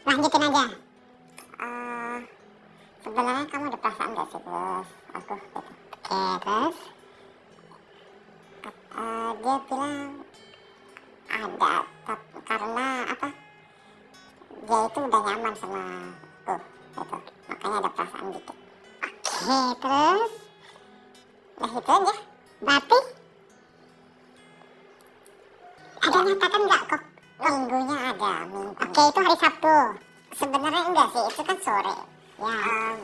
Lanjutin 0.06 0.46
aja. 0.46 0.64
Eh, 1.56 2.18
sebenarnya 3.00 3.44
kamu 3.48 3.66
ada 3.72 3.80
perasaan 3.80 4.12
gak 4.12 4.28
sih 4.28 4.42
terus 4.44 4.88
aku 5.16 5.34
gitu 5.40 5.60
Oke 5.96 6.22
terus. 6.44 6.78
Eh, 8.96 9.30
dia 9.36 9.56
bilang 9.66 10.12
ada 11.26 11.74
tapi 12.06 12.38
karena 12.46 12.88
apa 13.08 13.28
dia 14.66 14.80
itu 14.84 15.00
udah 15.00 15.22
nyaman 15.22 15.54
sama 15.56 15.82
aku 16.46 17.16
gitu 17.16 17.18
makanya 17.46 17.78
ada 17.80 17.90
perasaan 17.92 18.28
dikit 18.32 18.58
Oke 19.36 19.60
terus. 19.78 20.32
nah 21.56 21.70
itu 21.70 21.92
aja 21.92 22.16
Berarti 22.58 23.00
ada 25.98 26.20
nyatakan 26.22 26.62
nggak 26.64 26.82
kok? 26.88 27.02
minggunya 27.36 27.98
ada 28.10 28.32
minggu 28.48 28.74
Oke 28.80 29.02
itu 29.04 29.20
hari 29.20 29.38
Sabtu. 29.38 29.76
sebenarnya 30.34 30.82
enggak 30.84 31.08
sih 31.10 31.24
itu 31.26 31.42
kan 31.44 31.58
sore 31.62 31.98
Ya. 32.36 32.52
Em, 32.52 33.00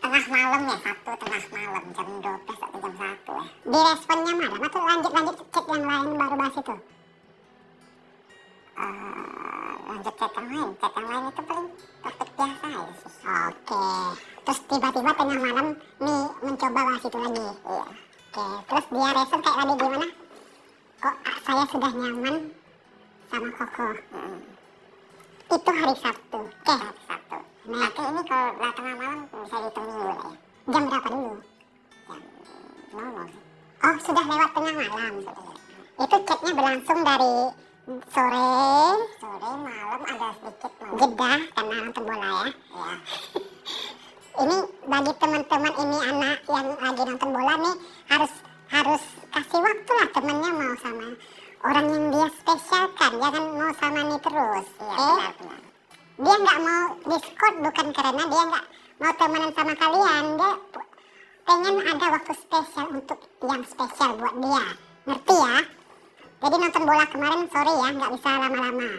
tengah 0.00 0.24
malam 0.32 0.60
ya 0.64 0.76
satu 0.80 1.12
tengah 1.14 1.42
malam 1.52 1.84
jam 1.92 2.08
12 2.08 2.24
atau 2.56 2.78
jam 2.80 2.94
satu 2.96 3.32
ya 3.36 3.44
Di 3.64 3.78
responnya 3.84 4.32
malam 4.32 4.60
atau 4.60 4.80
lanjut 4.80 5.12
lanjut 5.12 5.36
chat 5.44 5.64
yang 5.68 5.84
lain 5.84 6.10
baru 6.16 6.34
bahas 6.34 6.56
itu? 6.56 6.74
Eh, 8.74 9.33
lanjut 9.94 10.14
chat 10.18 10.32
yang 10.34 10.46
lain 10.50 10.70
chat 10.82 10.92
yang 10.98 11.06
lain 11.06 11.24
itu 11.30 11.42
paling 11.46 11.68
topik 12.02 12.30
biasa 12.34 12.66
aja 12.66 12.82
sih 12.98 13.12
Oke. 13.24 13.86
Terus 14.44 14.60
tiba-tiba 14.68 15.10
tengah 15.14 15.38
malam 15.38 15.68
nih 16.02 16.22
mencoba 16.42 16.80
bahas 16.82 17.02
itu 17.06 17.18
lagi. 17.22 17.46
iya 17.46 17.54
Oke. 17.54 18.46
Terus 18.66 18.84
dia 18.90 19.08
respon 19.14 19.38
kayak 19.40 19.56
tadi 19.62 19.74
gimana? 19.78 20.08
Kok 20.98 21.16
saya 21.46 21.64
sudah 21.70 21.92
nyaman 21.94 22.36
sama 23.30 23.48
Koko? 23.54 23.86
Mm. 24.10 24.38
Itu 25.54 25.70
hari 25.70 25.94
Sabtu. 26.02 26.40
Oke. 26.42 26.74
hari 26.74 27.00
Sabtu 27.06 27.38
Nah, 27.64 27.88
tapi 27.96 28.08
ini 28.12 28.22
kalau 28.28 28.72
tengah 28.76 28.94
malam 29.00 29.20
bisa 29.24 29.56
dihitung 29.56 29.86
minggu 29.88 30.04
lah 30.04 30.18
ya 30.20 30.30
jam 30.64 30.82
berapa 30.88 31.08
dulu? 31.08 31.32
jam 32.04 32.20
nol 32.92 33.24
sih 33.24 33.42
Oh 33.84 33.96
sudah 34.00 34.24
lewat 34.24 34.50
tengah 34.52 34.72
malam. 34.74 35.14
Itu 35.94 36.16
chatnya 36.24 36.50
berlangsung 36.52 36.98
dari 37.04 37.34
sore 37.84 38.48
sore 39.20 39.50
malam 39.60 40.00
ada 40.08 40.28
sedikit 40.40 40.72
malam 40.80 40.96
jeda 40.96 41.32
karena 41.52 41.74
nonton 41.84 42.02
bola 42.08 42.28
ya. 42.32 42.44
ya 42.48 42.94
Ini 44.34 44.56
bagi 44.90 45.12
teman-teman 45.14 45.72
ini 45.78 45.98
anak 46.10 46.38
yang 46.48 46.68
lagi 46.80 47.02
nonton 47.04 47.30
bola 47.30 47.54
nih 47.60 47.76
harus 48.08 48.32
harus 48.72 49.02
kasih 49.30 49.60
waktu 49.60 49.92
lah 50.00 50.08
temennya 50.16 50.50
mau 50.56 50.74
sama 50.80 51.06
orang 51.60 51.86
yang 51.92 52.04
dia 52.08 52.28
spesialkan 52.40 53.12
jangan 53.20 53.44
mau 53.52 53.72
sama 53.76 54.00
nih 54.00 54.20
terus 54.24 54.66
iya 54.80 54.96
eh? 54.96 55.04
benar 55.04 55.32
benar. 55.36 55.62
Dia 56.14 56.36
nggak 56.40 56.58
mau 56.64 56.84
diskot 57.04 57.54
bukan 57.68 57.88
karena 57.92 58.22
dia 58.32 58.42
nggak 58.48 58.66
mau 58.96 59.12
temenan 59.12 59.50
sama 59.52 59.74
kalian 59.76 60.24
dia 60.40 60.52
pengen 61.44 61.76
ada 61.84 62.06
waktu 62.16 62.32
spesial 62.32 62.86
untuk 62.96 63.20
yang 63.44 63.62
spesial 63.68 64.10
buat 64.16 64.34
dia. 64.40 64.66
Ngerti 65.04 65.36
ya 65.36 65.56
jadi 66.44 66.56
nonton 66.60 66.84
bola 66.84 67.04
kemarin 67.08 67.48
sorry 67.48 67.72
ya 67.72 67.88
nggak 67.96 68.12
bisa 68.12 68.30
lama-lama. 68.36 68.90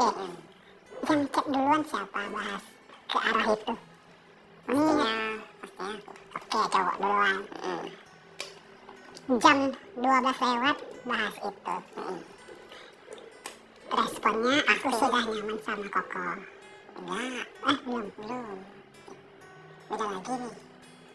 Oke 0.00 0.26
yang 1.04 1.20
cek 1.28 1.46
duluan 1.52 1.82
siapa 1.84 2.20
bahas 2.32 2.64
ke 3.12 3.18
arah 3.20 3.46
itu? 3.52 3.74
Pastinya 4.64 5.04
Hmm, 5.04 5.32
pastinya 5.60 5.92
aku 6.32 6.56
oke 6.56 6.68
cowok 6.72 6.96
duluan. 6.96 7.38
Mm. 7.60 7.86
jam 9.40 9.58
12 10.00 10.40
lewat 10.40 10.76
bahas 11.04 11.34
itu. 11.36 11.76
Mm. 12.00 12.20
responnya 13.94 14.56
aku 14.64 14.86
sudah 14.96 15.22
nyaman 15.28 15.58
sama 15.60 15.86
Koko. 15.92 16.26
Enggak 16.94 17.44
eh 17.44 17.76
belum 17.84 18.06
belum. 18.16 18.58
Beda 19.92 20.06
lagi 20.08 20.32
nih. 20.32 20.54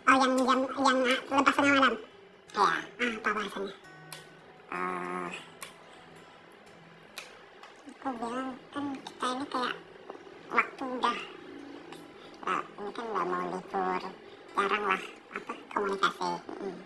Oh 0.10 0.15
yang 0.15 0.34
jam 0.38 0.60
yang 0.86 0.98
lepas 1.34 1.53
tengah 1.58 1.74
malam 1.74 1.96
ya 2.50 2.65
ah 2.65 2.77
apa 2.98 3.29
bahasanya 3.29 3.74
aku 8.10 8.18
bilang 8.26 8.50
kan 8.74 8.86
kita 9.06 9.28
ini 9.30 9.46
kayak 9.50 9.76
waktu 10.50 10.84
udah 10.98 11.18
lah 12.46 12.62
ini 12.78 12.90
kan 12.90 13.06
udah 13.06 13.26
mau 13.26 13.44
libur 13.54 14.02
jarang 14.58 14.84
lah 14.90 15.02
apa 15.30 15.54
komunikasi. 15.74 16.32
Mm. 16.58 16.78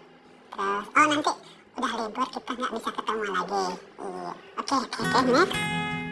terus 0.52 0.86
oh 0.92 1.06
nanti 1.08 1.32
udah 1.80 1.94
libur 1.96 2.28
kita 2.28 2.52
nggak 2.56 2.72
bisa 2.76 2.90
ketemu 2.92 3.24
lagi. 3.32 3.66
Iya. 4.00 4.32
Oke 4.60 4.74
oke 4.80 4.98
oke 5.00 5.20
next. 5.32 5.56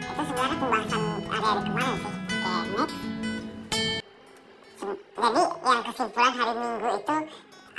Itu 0.02 0.22
sebenarnya 0.28 0.56
pembahasan 0.60 1.02
hari-hari 1.28 1.60
kemarin 1.66 1.96
sih. 1.96 2.14
Oke 2.32 2.52
next. 2.72 2.96
Sem- 4.80 5.00
jadi 5.12 5.42
yang 5.44 5.80
kesimpulan 5.84 6.32
hari 6.36 6.52
minggu 6.56 6.88
itu 7.00 7.16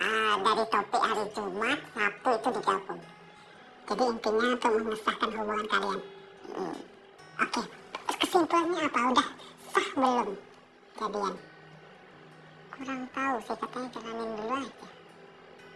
ah, 0.02 0.34
dari 0.38 0.64
topik 0.70 1.02
hari 1.02 1.24
Jumat 1.34 1.80
Sabtu 1.94 2.30
itu 2.30 2.50
digabung 2.62 3.02
Jadi 3.84 4.04
intinya 4.08 4.48
untuk 4.56 4.72
mengesahkan 4.80 5.30
hubungan 5.36 5.68
kalian. 5.68 6.00
Hmm. 6.54 6.78
Oke, 7.44 7.62
terus 8.08 8.18
kesimpulannya 8.24 8.80
apa? 8.88 9.00
Udah 9.12 9.28
sah 9.74 9.88
belum 9.98 10.28
jadian? 11.00 11.36
kurang 12.74 13.06
tahu 13.14 13.36
sih 13.46 13.56
katanya 13.56 13.88
jalanin 13.94 14.30
dulu 14.34 14.54
aja 14.58 14.88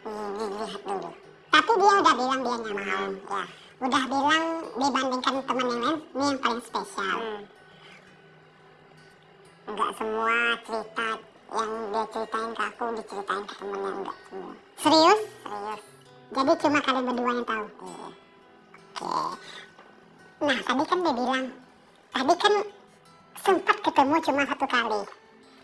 ini 0.08 0.46
lihat 0.50 0.82
dulu 0.82 1.12
Tapi 1.48 1.72
dia 1.78 1.94
udah 2.04 2.14
bilang 2.18 2.42
dia 2.44 2.56
nggak 2.58 2.76
mau. 2.76 3.08
ya 3.32 3.44
Udah 3.78 4.04
bilang 4.10 4.46
dibandingkan 4.78 5.36
teman 5.46 5.66
yang 5.70 5.82
lain, 5.86 5.98
ini 6.18 6.26
yang 6.34 6.40
paling 6.42 6.62
spesial. 6.66 7.18
Hmm. 7.22 7.44
Enggak 9.70 9.90
semua 9.96 10.38
cerita 10.66 11.08
yang 11.54 11.72
dia 11.94 12.04
ceritain 12.10 12.50
ke 12.58 12.64
aku 12.66 12.84
diceritain 12.98 13.44
ke 13.46 13.54
temennya 13.62 13.92
enggak 13.94 14.18
semua. 14.28 14.54
Serius? 14.82 15.22
Serius. 15.46 15.84
Jadi 16.28 16.52
cuma 16.60 16.80
kalian 16.84 17.04
berdua 17.08 17.32
yang 17.34 17.46
tahu? 17.48 17.66
Iya. 17.88 18.08
Oke. 18.98 19.60
Nah, 20.38 20.58
tadi 20.62 20.84
kan 20.86 20.98
dia 21.02 21.14
bilang, 21.16 21.46
tadi 22.14 22.34
kan 22.38 22.54
sempat 23.42 23.78
ketemu 23.82 24.16
cuma 24.22 24.42
satu 24.46 24.66
kali. 24.68 25.02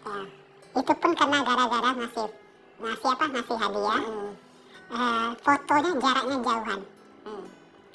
Ya. 0.04 0.18
Itu 0.74 0.94
pun 0.98 1.12
karena 1.14 1.38
gara-gara 1.46 1.90
ngasih, 1.94 2.30
ngasih 2.82 3.10
apa? 3.14 3.26
Ngasih 3.30 3.58
hadiah. 3.60 4.02
Hmm. 4.02 4.32
Eh, 4.94 5.28
fotonya 5.42 5.92
jaraknya 5.98 6.36
jauhan. 6.42 6.80
Hmm. 7.26 7.46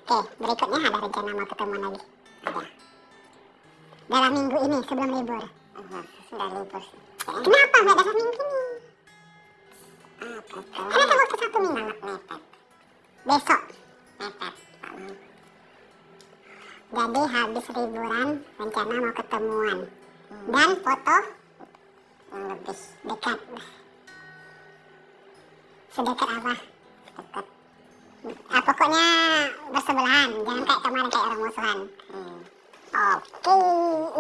Oke, 0.09 0.19
berikutnya 0.41 0.79
ada 0.89 0.99
rencana 1.03 1.31
mau 1.35 1.47
ketemu 1.47 1.75
lagi. 1.79 2.03
Ada. 2.47 2.63
Dalam 4.09 4.31
minggu 4.33 4.57
ini 4.65 4.77
sebelum 4.89 5.09
libur. 5.13 5.43
Enggak, 5.79 6.05
sudah 6.31 6.49
libur 6.49 6.83
sih. 6.83 7.01
Kenapa 7.29 7.77
nggak 7.77 7.97
dalam 7.99 8.15
minggu 8.17 8.43
ini? 8.43 8.63
Apa 10.19 10.59
Kan 10.75 10.99
ada 10.99 11.05
tuh? 11.07 11.17
waktu 11.19 11.37
satu 11.39 11.59
minggu. 11.61 11.77
Sangat 11.79 11.99
mepet. 12.03 12.41
Besok. 13.29 13.63
Mepet. 14.17 14.55
Jadi 16.89 17.23
habis 17.29 17.67
liburan 17.77 18.29
rencana 18.57 18.95
mau 19.05 19.13
ketemuan. 19.13 19.79
Hmm. 20.33 20.49
Dan 20.49 20.71
foto 20.81 21.19
Yang 22.33 22.45
lebih 22.49 22.79
dekat. 23.05 23.39
Sedekat 25.93 26.29
apa? 26.41 26.55
dekat. 27.21 27.47
Ah, 28.49 28.63
pokoknya 28.65 29.07
bersebelahan, 29.77 30.29
jangan 30.33 30.63
kayak 30.65 30.81
kemarin 30.85 31.09
kayak 31.13 31.25
orang 31.29 31.41
musuhan. 31.45 31.79
Hmm. 32.09 32.39
Oke, 32.89 33.57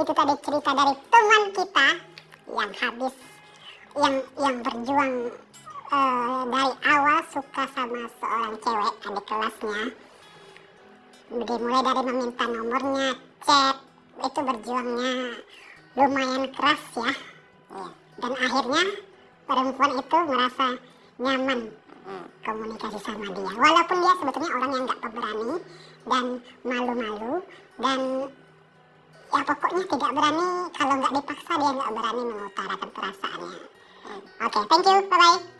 itu 0.04 0.12
tadi 0.12 0.34
cerita 0.44 0.70
dari 0.76 0.94
teman 1.08 1.42
kita 1.56 1.88
yang 2.48 2.72
habis, 2.76 3.14
yang 3.96 4.14
yang 4.36 4.56
berjuang 4.60 5.12
eh, 5.88 6.40
dari 6.48 6.72
awal 6.92 7.18
suka 7.32 7.64
sama 7.74 8.02
seorang 8.20 8.54
cewek 8.60 8.94
adik 9.08 9.24
kelasnya. 9.28 9.82
Dimulai 11.28 11.80
dari 11.84 12.02
meminta 12.08 12.44
nomornya, 12.48 13.08
chat, 13.44 13.76
itu 14.24 14.40
berjuangnya 14.40 15.14
lumayan 15.96 16.44
keras 16.56 16.82
ya. 16.96 17.12
Iya. 17.68 17.88
Dan 18.18 18.32
akhirnya 18.34 18.84
perempuan 19.44 19.92
itu 20.00 20.18
merasa 20.24 20.66
nyaman 21.18 21.60
Hmm. 22.08 22.24
komunikasi 22.40 22.96
sama 23.04 23.28
dia. 23.28 23.52
Walaupun 23.52 23.96
dia 24.00 24.14
sebetulnya 24.16 24.50
orang 24.56 24.70
yang 24.72 24.84
nggak 24.88 25.00
pemberani 25.04 25.52
dan 26.08 26.24
malu-malu 26.64 27.32
dan 27.76 28.00
ya 29.28 29.40
pokoknya 29.44 29.82
tidak 29.92 30.10
berani 30.16 30.48
kalau 30.72 30.94
nggak 30.96 31.12
dipaksa 31.20 31.52
dia 31.60 31.70
nggak 31.76 31.92
berani 31.92 32.22
mengutarakan 32.32 32.88
perasaannya. 32.96 33.60
Hmm. 34.08 34.20
Oke, 34.40 34.60
thank 34.72 34.86
you, 34.88 34.96
bye 35.04 35.18
bye. 35.20 35.57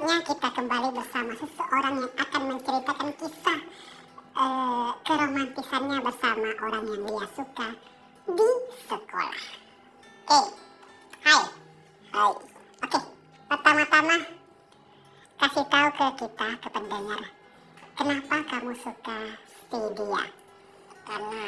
Berikutnya 0.00 0.32
kita 0.32 0.48
kembali 0.56 0.88
bersama 0.96 1.32
seseorang 1.36 1.94
yang 2.00 2.12
akan 2.16 2.42
menceritakan 2.48 3.10
kisah 3.20 3.60
eh, 4.32 4.90
keromantisannya 5.04 5.98
bersama 6.00 6.48
orang 6.64 6.84
yang 6.88 7.04
dia 7.04 7.26
suka 7.36 7.68
di 8.24 8.50
sekolah. 8.88 9.44
Oke, 10.24 10.40
hai, 11.20 11.44
hai. 12.16 12.32
Oke, 12.80 13.00
pertama-tama 13.44 14.16
kasih 15.36 15.64
tahu 15.68 15.88
ke 15.92 16.06
kita, 16.24 16.48
ke 16.64 16.68
pendengar, 16.72 17.22
kenapa 17.92 18.36
kamu 18.48 18.72
suka 18.80 19.18
si 19.68 19.80
dia? 19.84 20.24
Karena 21.04 21.46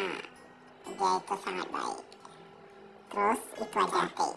dia 0.93 1.11
itu 1.25 1.35
sangat 1.41 1.69
baik. 1.73 2.05
Terus 3.17 3.41
itu 3.65 3.77
aja, 3.81 4.05
Cantik. 4.13 4.37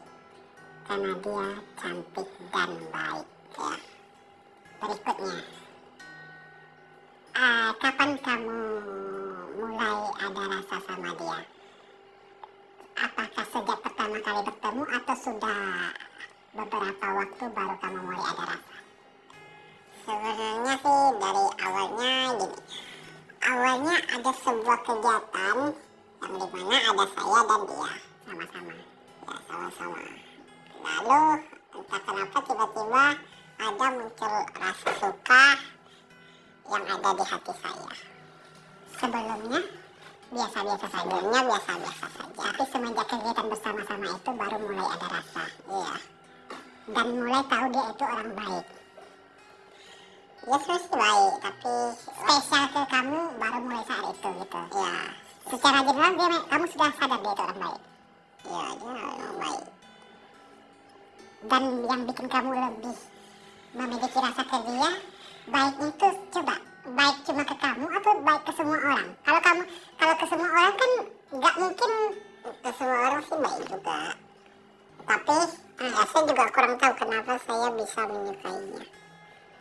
karena 0.88 1.12
dia 1.20 1.48
cantik 1.84 2.30
dan 2.56 2.72
baik. 2.96 3.28
Ya. 3.60 3.95
Berikutnya, 4.86 5.42
Ah, 7.36 7.74
kapan 7.82 8.16
kamu 8.22 8.62
mulai 9.58 9.98
ada 10.22 10.44
rasa 10.46 10.78
sama 10.86 11.10
dia? 11.10 11.42
Apakah 12.96 13.46
sejak 13.50 13.80
pertama 13.82 14.18
kali 14.24 14.42
bertemu 14.46 14.84
atau 14.88 15.16
sudah 15.20 15.62
beberapa 16.54 17.08
waktu 17.18 17.44
baru 17.50 17.76
kamu 17.82 18.00
mulai 18.08 18.24
ada 18.30 18.44
rasa? 18.56 18.78
Sebenarnya 20.06 20.74
sih 20.78 21.02
dari 21.18 21.46
awalnya 21.66 22.14
gini. 22.40 22.58
Awalnya 23.42 23.96
ada 24.16 24.32
sebuah 24.46 24.80
kegiatan 24.86 25.58
yang 26.22 26.34
di 26.40 26.48
mana 26.54 26.78
ada 26.94 27.06
saya 27.10 27.40
dan 27.42 27.62
dia 27.66 27.94
Sama-sama. 28.26 28.74
ya 29.26 29.36
sama-sama. 29.50 29.98
Lalu 30.78 31.22
entah 31.74 32.02
kenapa 32.06 32.38
tiba-tiba 32.46 33.06
ada 33.56 33.88
muncul 33.96 34.34
rasa 34.60 34.90
suka 35.00 35.44
yang 36.66 36.84
ada 36.84 37.10
di 37.16 37.24
hati 37.24 37.54
saya. 37.62 37.94
Sebelumnya 38.96 39.62
biasa-biasa 40.32 40.86
saja. 40.90 41.04
Sebelumnya 41.04 41.42
biasa-biasa 41.46 42.06
saja. 42.10 42.42
Tapi 42.52 42.64
semenjak 42.72 43.08
kegiatan 43.08 43.46
bersama-sama 43.48 44.06
itu 44.12 44.32
baru 44.36 44.58
mulai 44.60 44.88
ada 44.96 45.08
rasa. 45.08 45.44
Iya. 45.70 45.96
Dan 46.86 47.08
mulai 47.18 47.42
tahu 47.50 47.66
dia 47.74 47.84
itu 47.90 48.04
orang 48.04 48.32
baik. 48.36 48.66
Dia 50.46 50.58
sebenarnya 50.62 50.84
sih 50.86 50.94
baik, 50.94 51.34
tapi 51.42 51.74
Spesial 52.06 52.66
ke 52.70 52.82
kamu 52.94 53.20
baru 53.42 53.58
mulai 53.66 53.84
saat 53.90 54.06
itu 54.14 54.30
gitu. 54.30 54.60
ya, 54.78 54.96
Secara 55.46 55.80
general 55.82 56.12
dia, 56.14 56.40
kamu 56.54 56.66
sudah 56.70 56.92
sadar 56.98 57.20
dia 57.22 57.34
itu 57.34 57.42
orang 57.42 57.60
baik. 57.62 57.82
ya 58.46 58.62
dia 58.78 58.90
memang 58.94 59.36
baik. 59.42 59.66
dan 61.46 61.64
yang 61.86 62.02
bikin 62.10 62.26
kamu 62.26 62.50
lebih 62.54 62.98
memiliki 63.76 64.20
rasa 64.20 64.44
ke 64.44 64.58
dia 64.66 64.92
baiknya 65.46 65.88
itu 65.94 66.08
coba 66.34 66.56
baik 66.86 67.18
cuma 67.26 67.44
ke 67.46 67.56
kamu 67.58 67.86
atau 67.92 68.14
baik 68.22 68.42
ke 68.46 68.52
semua 68.56 68.78
orang 68.78 69.08
kalau 69.22 69.42
kamu 69.42 69.64
kalau 70.00 70.16
ke 70.16 70.26
semua 70.26 70.50
orang 70.50 70.76
kan 70.76 70.92
nggak 71.36 71.56
mungkin 71.60 71.92
Ke 72.46 72.72
semua 72.78 72.98
orang 73.10 73.22
sih 73.26 73.38
baik 73.42 73.62
juga. 73.66 74.00
Tapi 75.06 75.38
ya, 75.82 76.02
saya 76.06 76.22
juga 76.30 76.46
kurang 76.54 76.74
tahu 76.78 76.94
kenapa 76.98 77.34
saya 77.42 77.68
bisa 77.74 78.02
menyukainya. 78.06 78.84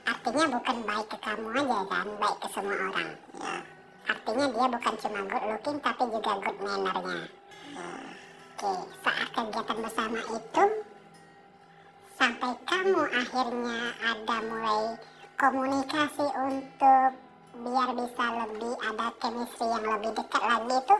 artinya 0.04 0.44
bukan 0.52 0.76
baik 0.84 1.06
ke 1.08 1.16
kamu 1.16 1.48
aja 1.56 1.80
kan 1.88 2.06
baik 2.20 2.36
ke 2.44 2.48
semua 2.52 2.76
orang 2.76 3.08
Ya, 3.40 3.54
artinya 4.04 4.46
dia 4.52 4.66
bukan 4.68 4.94
cuma 5.00 5.20
good 5.24 5.44
looking 5.48 5.78
tapi 5.80 6.04
juga 6.12 6.32
good 6.44 6.56
mannernya 6.60 7.16
ya. 7.72 7.88
oke 8.60 8.72
saat 9.00 9.28
kegiatan 9.32 9.76
bersama 9.80 10.20
itu 10.20 10.64
sampai 12.24 12.56
kamu 12.64 13.04
akhirnya 13.04 13.80
ada 14.00 14.36
mulai 14.48 14.96
komunikasi 15.36 16.24
untuk 16.24 17.12
biar 17.52 17.90
bisa 17.92 18.26
lebih 18.40 18.74
ada 18.80 19.08
chemistry 19.20 19.68
yang 19.68 19.84
lebih 19.84 20.10
dekat 20.16 20.40
lagi 20.40 20.72
itu 20.72 20.96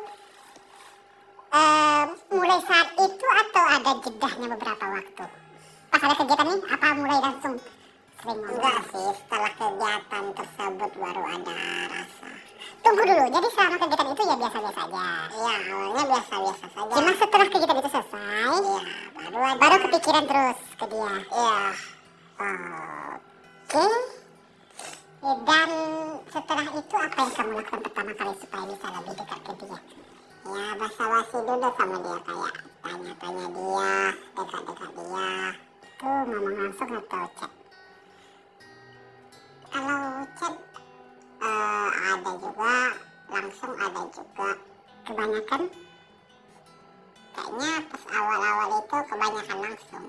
eh, 1.57 2.05
mulai 2.29 2.61
saat 2.69 2.89
itu 3.01 3.27
atau 3.41 3.65
ada 3.73 3.93
jedahnya 4.05 4.47
beberapa 4.53 4.85
waktu 4.85 5.25
pas 5.89 6.03
ada 6.05 6.15
kegiatan 6.21 6.49
ini 6.53 6.65
apa 6.69 6.87
mulai 6.93 7.19
langsung 7.25 7.57
sering? 8.21 8.41
Enggak 8.45 8.79
sih, 8.93 9.09
setelah 9.17 9.53
kegiatan 9.57 10.25
tersebut 10.37 10.91
baru 10.93 11.23
ada 11.25 11.57
rasa. 11.89 12.44
Tunggu 12.85 13.03
dulu 13.03 13.25
jadi 13.27 13.49
selama 13.51 13.77
kegiatan 13.81 14.07
itu 14.07 14.23
ya 14.23 14.37
biasa-biasa 14.37 14.81
aja 14.85 15.07
Iya, 15.35 15.55
awalnya 15.73 16.03
biasa-biasa 16.07 16.65
saja. 16.69 16.93
cuma 16.93 17.13
setelah 17.17 17.47
kegiatan 17.49 17.77
itu 17.77 17.91
selesai 17.91 18.53
Iya, 18.55 18.81
baru 19.17 19.39
ada. 19.41 19.59
baru 19.59 19.77
kepikiran 19.83 20.25
terus 20.25 20.59
ke 20.77 20.85
dia 20.87 21.13
Iya, 21.33 21.59
Oke. 23.65 23.87
Dan 25.25 25.71
setelah 26.29 26.67
itu 26.69 26.95
apa 26.95 27.17
yang 27.17 27.33
kamu 27.33 27.53
lakukan 27.57 27.81
pertama 27.81 28.13
kali 28.13 28.33
supaya 28.37 28.65
bisa 28.69 28.87
lebih 28.93 29.15
dekat 29.17 29.41
ke 29.41 29.53
dia? 29.57 29.79
ya 30.45 30.67
basa-basi 30.77 31.39
dulu 31.41 31.69
sama 31.73 31.97
dia 31.97 32.17
kayak 32.21 32.55
tanya-tanya 32.85 33.47
dia, 33.49 33.93
dekat-dekat 34.37 34.91
dia. 34.93 35.31
itu 35.81 36.05
ngomong 36.05 36.55
langsung 36.61 36.91
atau 36.93 37.25
chat? 37.35 37.53
kalau 39.73 40.01
chat 40.37 40.55
eh, 41.45 41.89
ada 42.13 42.33
juga 42.41 42.75
langsung 43.29 43.73
ada 43.77 44.03
juga 44.09 44.49
Kebanyakan 45.05 45.63
kayaknya 47.35 47.73
pas 47.93 48.03
awal-awal 48.09 48.69
itu 48.81 48.97
kebanyakan 49.11 49.59
langsung 49.61 50.05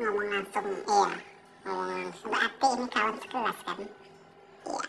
ngomong 0.00 0.26
langsung. 0.32 0.66
iya 0.88 1.10
ngomong 1.66 1.88
langsung 1.92 2.30
Berarti 2.32 2.66
ini 2.72 2.86
kawan 2.88 3.16
sekelas 3.20 3.58
kan? 3.62 3.78
iya 4.64 4.84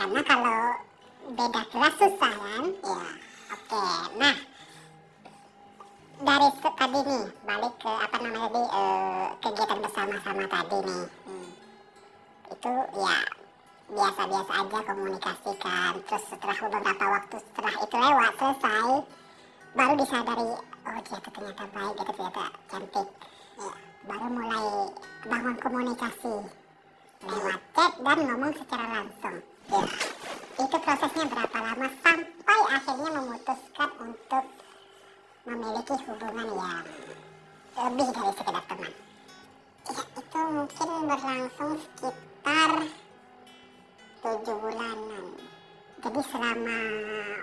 Karena 0.00 0.20
kalau 0.24 0.58
beda 1.36 1.62
kelas 1.68 1.94
susah 2.00 2.32
kan? 2.34 2.64
iya 2.72 3.02
Oke, 3.50 3.82
nah 4.16 4.36
dari 6.20 6.48
tadi 6.54 7.00
nih 7.02 7.24
balik 7.42 7.74
ke 7.80 7.90
apa 7.90 8.16
namanya 8.16 8.40
tadi 8.46 8.62
eh, 8.62 9.26
kegiatan 9.42 9.78
bersama-sama 9.82 10.44
tadi 10.46 10.78
nih 10.86 11.04
Hmm. 11.26 11.50
itu 12.50 12.72
ya 12.96 13.18
biasa-biasa 13.90 14.52
aja 14.54 14.78
komunikasikan. 14.86 15.92
Terus 16.06 16.24
setelah 16.30 16.56
beberapa 16.56 17.04
waktu 17.10 17.36
setelah 17.42 17.74
itu 17.74 17.96
lewat 17.98 18.32
selesai 18.38 18.90
baru 19.70 19.92
disadari 19.94 20.50
oh 20.60 21.00
dia 21.06 21.18
tuh 21.22 21.32
ternyata 21.34 21.64
baik 21.70 21.92
dia 21.94 22.04
tuh 22.06 22.14
ternyata 22.14 22.44
cantik. 22.70 23.08
Ya, 23.60 23.72
baru 24.06 24.26
mulai 24.30 24.66
bangun 25.26 25.56
komunikasi. 25.58 26.34
Lewat 27.20 27.60
chat 27.76 27.92
dan 28.00 28.18
ngomong 28.24 28.52
secara 28.56 28.86
langsung. 28.88 29.36
Ya 29.70 29.82
itu 30.60 30.76
prosesnya 30.76 31.24
berapa 31.24 31.56
lama 31.56 31.88
sampai 32.04 32.60
akhirnya 32.68 33.10
memutuskan 33.16 33.90
untuk 33.96 34.44
memiliki 35.48 35.94
hubungan 36.04 36.48
yang 36.52 36.84
lebih 37.80 38.08
dari 38.12 38.32
sekedar 38.36 38.64
teman? 38.68 38.92
Ya, 39.88 40.02
itu 40.20 40.40
mungkin 40.52 40.88
berlangsung 41.08 41.72
sekitar 41.80 42.70
tujuh 44.20 44.56
bulanan. 44.60 45.26
jadi 46.00 46.20
selama 46.32 46.78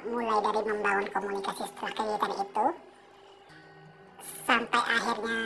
mulai 0.10 0.38
dari 0.42 0.62
membangun 0.66 1.08
komunikasi 1.14 1.62
setelah 1.70 1.94
kegiatan 1.94 2.34
itu 2.42 2.68
sampai 4.50 4.82
akhirnya 4.82 5.42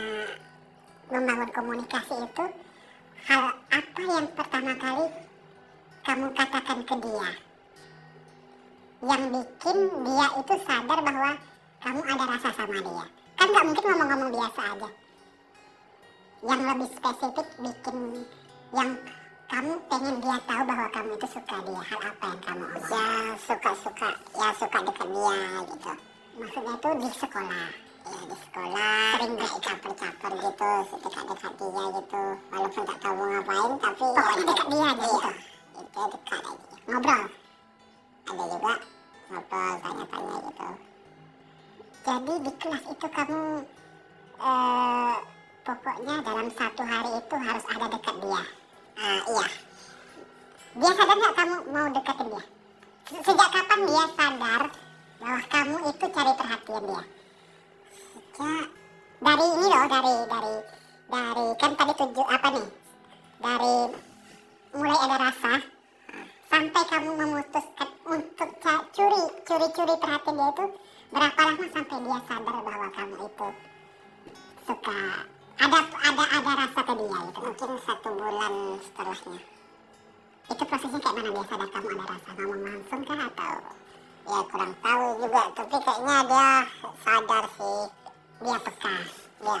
membangun 1.12 1.50
komunikasi 1.52 2.14
itu 2.24 2.44
hal 3.28 3.42
apa 3.68 4.00
yang 4.00 4.26
pertama 4.32 4.72
kali 4.80 5.06
kamu 6.02 6.26
katakan 6.34 6.78
ke 6.82 6.94
dia? 6.98 7.30
Yang 9.02 9.22
bikin 9.34 9.78
dia 10.02 10.26
itu 10.38 10.54
sadar 10.66 10.98
bahwa 11.02 11.32
kamu 11.82 12.00
ada 12.06 12.24
rasa 12.26 12.50
sama 12.54 12.78
dia. 12.78 13.06
Kan 13.38 13.46
nggak 13.50 13.64
mungkin 13.70 13.84
ngomong-ngomong 13.86 14.30
biasa 14.34 14.62
aja. 14.72 14.90
Yang 16.42 16.60
lebih 16.66 16.88
spesifik 16.98 17.48
bikin 17.62 17.96
yang 18.74 18.90
kamu 19.52 19.72
pengen 19.84 20.16
dia 20.24 20.36
tahu 20.48 20.62
bahwa 20.64 20.86
kamu 20.88 21.10
itu 21.12 21.26
suka 21.28 21.56
dia 21.60 21.80
hal 21.84 22.00
apa 22.00 22.24
yang 22.24 22.40
kamu 22.40 22.64
omongin 22.72 22.88
Ya 22.88 23.36
suka-suka, 23.44 24.08
ya 24.32 24.48
suka 24.56 24.78
dekat 24.80 25.08
dia 25.12 25.36
gitu. 25.68 25.92
maksudnya 26.40 26.72
itu 26.72 26.88
di 26.96 27.08
sekolah 27.20 27.66
Ya 28.02 28.20
di 28.26 28.36
sekolah 28.48 28.96
Sering 29.14 29.32
kayak 29.38 29.56
caper-caper 29.62 30.32
gitu, 30.34 30.72
dekat-dekat 31.04 31.52
dia 31.60 31.84
gitu. 32.00 32.22
Walaupun 32.50 32.82
tak 32.88 32.98
tahu 32.98 33.12
mau 33.14 33.26
ngapain, 33.28 33.72
tapi 33.78 34.02
ya 34.02 34.12
Pokoknya 34.16 34.44
dekat 34.48 34.66
dia 34.72 34.86
aja 34.88 35.04
gitu. 35.04 35.30
itu 35.72 36.00
dekat 36.08 36.40
aja. 36.40 36.52
ngobrol 36.88 37.22
Ada 38.22 38.24
juga 38.26 38.44
ngobrol, 39.30 39.72
tanya-tanya 39.82 40.36
gitu. 40.48 40.68
jadi 42.02 42.34
di 42.42 42.52
kelas 42.58 42.84
itu 42.90 43.06
kamu 43.06 43.40
eh, 44.42 45.14
pokoknya 45.62 46.14
dalam 46.26 46.48
satu 46.50 46.82
hari 46.82 47.10
itu 47.14 47.34
harus 47.38 47.64
ada 47.70 47.86
dekat 47.86 48.16
dia 48.18 48.42
Ah 48.96 49.20
iya, 49.24 49.46
dia 50.72 50.90
sadar 50.96 51.16
nggak 51.16 51.34
kamu 51.36 51.56
mau 51.72 51.86
deketin 51.92 52.26
dia? 52.32 52.42
Se- 53.08 53.22
sejak 53.24 53.48
kapan 53.52 53.80
dia 53.88 54.04
sadar 54.16 54.62
bahwa 55.20 55.40
kamu 55.52 55.76
itu 55.90 56.06
cari 56.12 56.32
perhatian 56.36 56.82
dia? 56.88 57.02
Sejak 58.12 58.66
dari 59.22 59.46
ini 59.56 59.66
loh 59.68 59.84
dari 59.88 60.14
dari 60.28 60.54
dari 61.12 61.46
kan 61.60 61.70
tadi 61.76 61.92
tujuh 61.98 62.26
apa 62.26 62.48
nih? 62.52 62.68
Dari 63.42 63.76
mulai 64.72 64.98
ada 65.02 65.16
rasa 65.18 65.52
sampai 66.52 66.82
kamu 66.88 67.10
memutuskan 67.16 67.88
untuk 68.06 68.50
curi 68.92 69.22
curi 69.48 69.66
curi 69.72 69.94
perhatian 70.00 70.36
dia 70.36 70.48
itu 70.52 70.64
berapa 71.12 71.40
lama 71.44 71.66
sampai 71.72 71.98
dia 72.00 72.18
sadar 72.28 72.56
bahwa 72.60 72.88
kamu 72.92 73.16
itu 73.24 73.48
suka 74.68 75.00
ada 75.60 75.78
ada 75.84 76.24
ada 76.32 76.50
rasa 76.64 76.80
ke 76.80 76.92
dia 76.96 77.18
gitu 77.28 77.38
mungkin 77.42 77.70
satu 77.84 78.08
bulan 78.16 78.54
setelahnya. 78.80 79.40
itu 80.52 80.62
prosesnya 80.68 80.98
kayak 81.00 81.14
mana 81.16 81.30
dia 81.32 81.44
sadar 81.48 81.68
kamu 81.72 81.88
ada 81.92 82.04
rasa 82.08 82.30
ngomong 82.36 82.60
langsung 82.66 83.00
kah? 83.06 83.18
Atau 83.28 83.54
Ya 84.22 84.38
kurang 84.46 84.70
tahu 84.78 85.06
juga, 85.18 85.42
tapi 85.50 85.76
kayaknya 85.82 86.16
dia 86.30 86.48
sadar 87.02 87.44
sih. 87.58 87.82
dia 88.42 88.58
peka 88.62 88.94
Ya, 89.42 89.58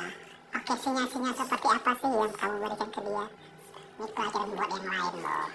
oke 0.54 0.74
sinyal-sinyal 0.78 1.34
seperti 1.34 1.66
apa 1.66 1.90
sih 1.98 2.10
yang 2.14 2.32
kamu 2.38 2.54
berikan 2.62 2.88
ke 2.94 3.00
dia? 3.02 3.24
Ini 3.98 4.06
pelajaran 4.14 4.48
buat 4.54 4.68
yang 4.70 4.86
lain 4.86 5.14
loh. 5.18 5.48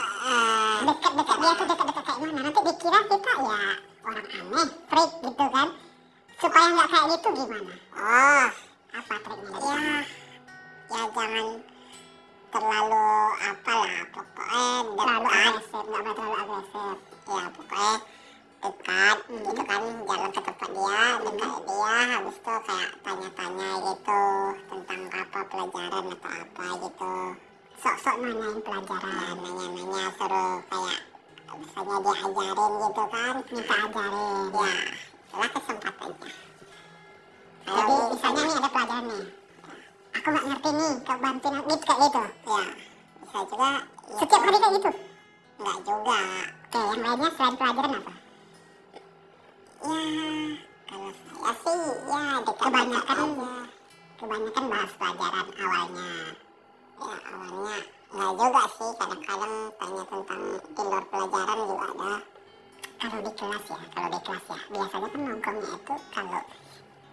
Eh, 0.00 0.78
dekat-dekat 0.86 1.36
dia 1.42 1.52
tuh 1.58 1.66
dekat-dekat 1.66 2.04
kayak 2.06 2.18
mana? 2.22 2.40
Nanti 2.46 2.60
dikira 2.62 3.00
kita 3.10 3.32
ya 3.34 3.60
orang 4.06 4.26
aneh 4.30 4.66
freak 4.86 5.10
gitu 5.26 5.44
kan? 5.50 5.68
Supaya 6.38 6.66
nggak 6.70 6.88
kayak 6.94 7.06
gitu 7.10 7.28
gimana? 7.34 7.74
Oh 7.98 8.48
apa 8.90 9.14
triknya? 9.22 10.02
Ya 10.90 10.98
ya 10.98 11.02
jangan 11.14 11.46
terlalu 12.50 13.06
apa 13.38 13.72
lah 13.78 14.02
pokoknya 14.10 14.64
terlalu 14.98 15.28
agresif. 15.30 15.82
nggak 15.86 16.02
boleh 16.02 16.14
terlalu 16.18 16.36
agresif. 16.42 16.96
Ya 17.30 17.46
pokoknya 17.54 17.90
dekat 18.60 19.18
gitu 19.30 19.62
kan 19.64 19.82
jalan 20.04 20.30
ke 20.34 20.40
tempat 20.44 20.68
dia 20.68 21.04
dekat 21.24 21.54
dia 21.64 21.94
habis 22.12 22.36
itu 22.36 22.54
kayak 22.66 22.92
tanya-tanya 23.00 23.68
gitu 23.80 24.22
tentang 24.68 25.00
apa 25.14 25.40
pelajaran 25.48 26.04
atau 26.12 26.30
apa 26.34 26.64
gitu. 26.82 27.14
Sok-sok 27.80 28.16
nanyain 28.20 28.58
pelajaran 28.60 29.34
nanya-nanya 29.40 30.06
suruh 30.18 30.54
kayak 30.68 31.02
misalnya 31.56 31.96
dia 32.02 32.14
ajarin 32.26 32.72
gitu 32.82 33.04
kan. 33.08 33.34
Minta 33.48 33.76
ajarin. 33.86 34.46
Ya 34.50 34.72
itulah 35.30 35.48
kesempatannya 35.54 36.49
jadi 37.66 37.94
misalnya 38.12 38.42
nih 38.44 38.56
ada 38.56 38.68
pelajaran 38.70 39.04
nih. 39.10 39.24
Aku 40.10 40.26
nggak 40.26 40.46
ngerti 40.50 40.70
nih 40.74 40.92
kau 41.06 41.18
bantuin 41.22 41.54
aku 41.54 41.68
gitu 41.70 41.84
kayak 41.86 42.00
gitu. 42.02 42.20
Ya. 42.20 42.64
Bisa 43.20 43.38
juga 43.46 43.70
ya, 43.70 44.14
setiap 44.18 44.40
hari 44.42 44.58
kayak 44.58 44.74
gitu? 44.74 44.90
Nggak 45.60 45.78
juga. 45.86 46.20
Oke 46.70 46.78
yang 46.78 47.00
lainnya 47.02 47.28
selain 47.34 47.54
pelajaran 47.58 47.92
apa? 47.98 48.14
Ya 49.80 50.00
kalau 50.90 51.10
saya 51.14 51.52
sih 51.62 51.80
ya 52.10 52.22
dekat 52.42 52.66
Kebanyakan 52.68 53.16
aja. 53.22 53.52
Kebanyakan 54.20 54.64
bahas 54.68 54.92
pelajaran 54.98 55.46
awalnya. 55.56 56.10
Ya 57.00 57.16
awalnya 57.30 57.76
nggak 58.10 58.30
juga 58.34 58.62
sih. 58.74 58.90
Kadang-kadang 58.98 59.54
tanya 59.78 60.02
tentang 60.10 60.42
di 60.60 60.82
luar 60.82 61.04
pelajaran 61.06 61.56
juga 61.64 61.86
ada. 61.86 62.12
Kalau 63.00 63.20
di 63.24 63.32
kelas 63.32 63.64
ya 63.70 63.78
kalau 63.94 64.08
di 64.10 64.20
kelas 64.26 64.44
ya. 64.50 64.58
Biasanya 64.74 65.08
kan 65.08 65.20
nongkrongnya 65.24 65.68
itu 65.70 65.94
kalau 66.12 66.42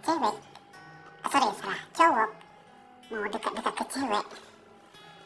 cewek? 0.05 0.35
Eh, 1.23 1.29
sorry 1.31 1.49
salah. 1.59 1.81
Cowok? 1.97 2.29
Mau 3.07 3.27
dekat-dekat 3.31 3.73
ke 3.73 3.85
cewek? 3.93 4.25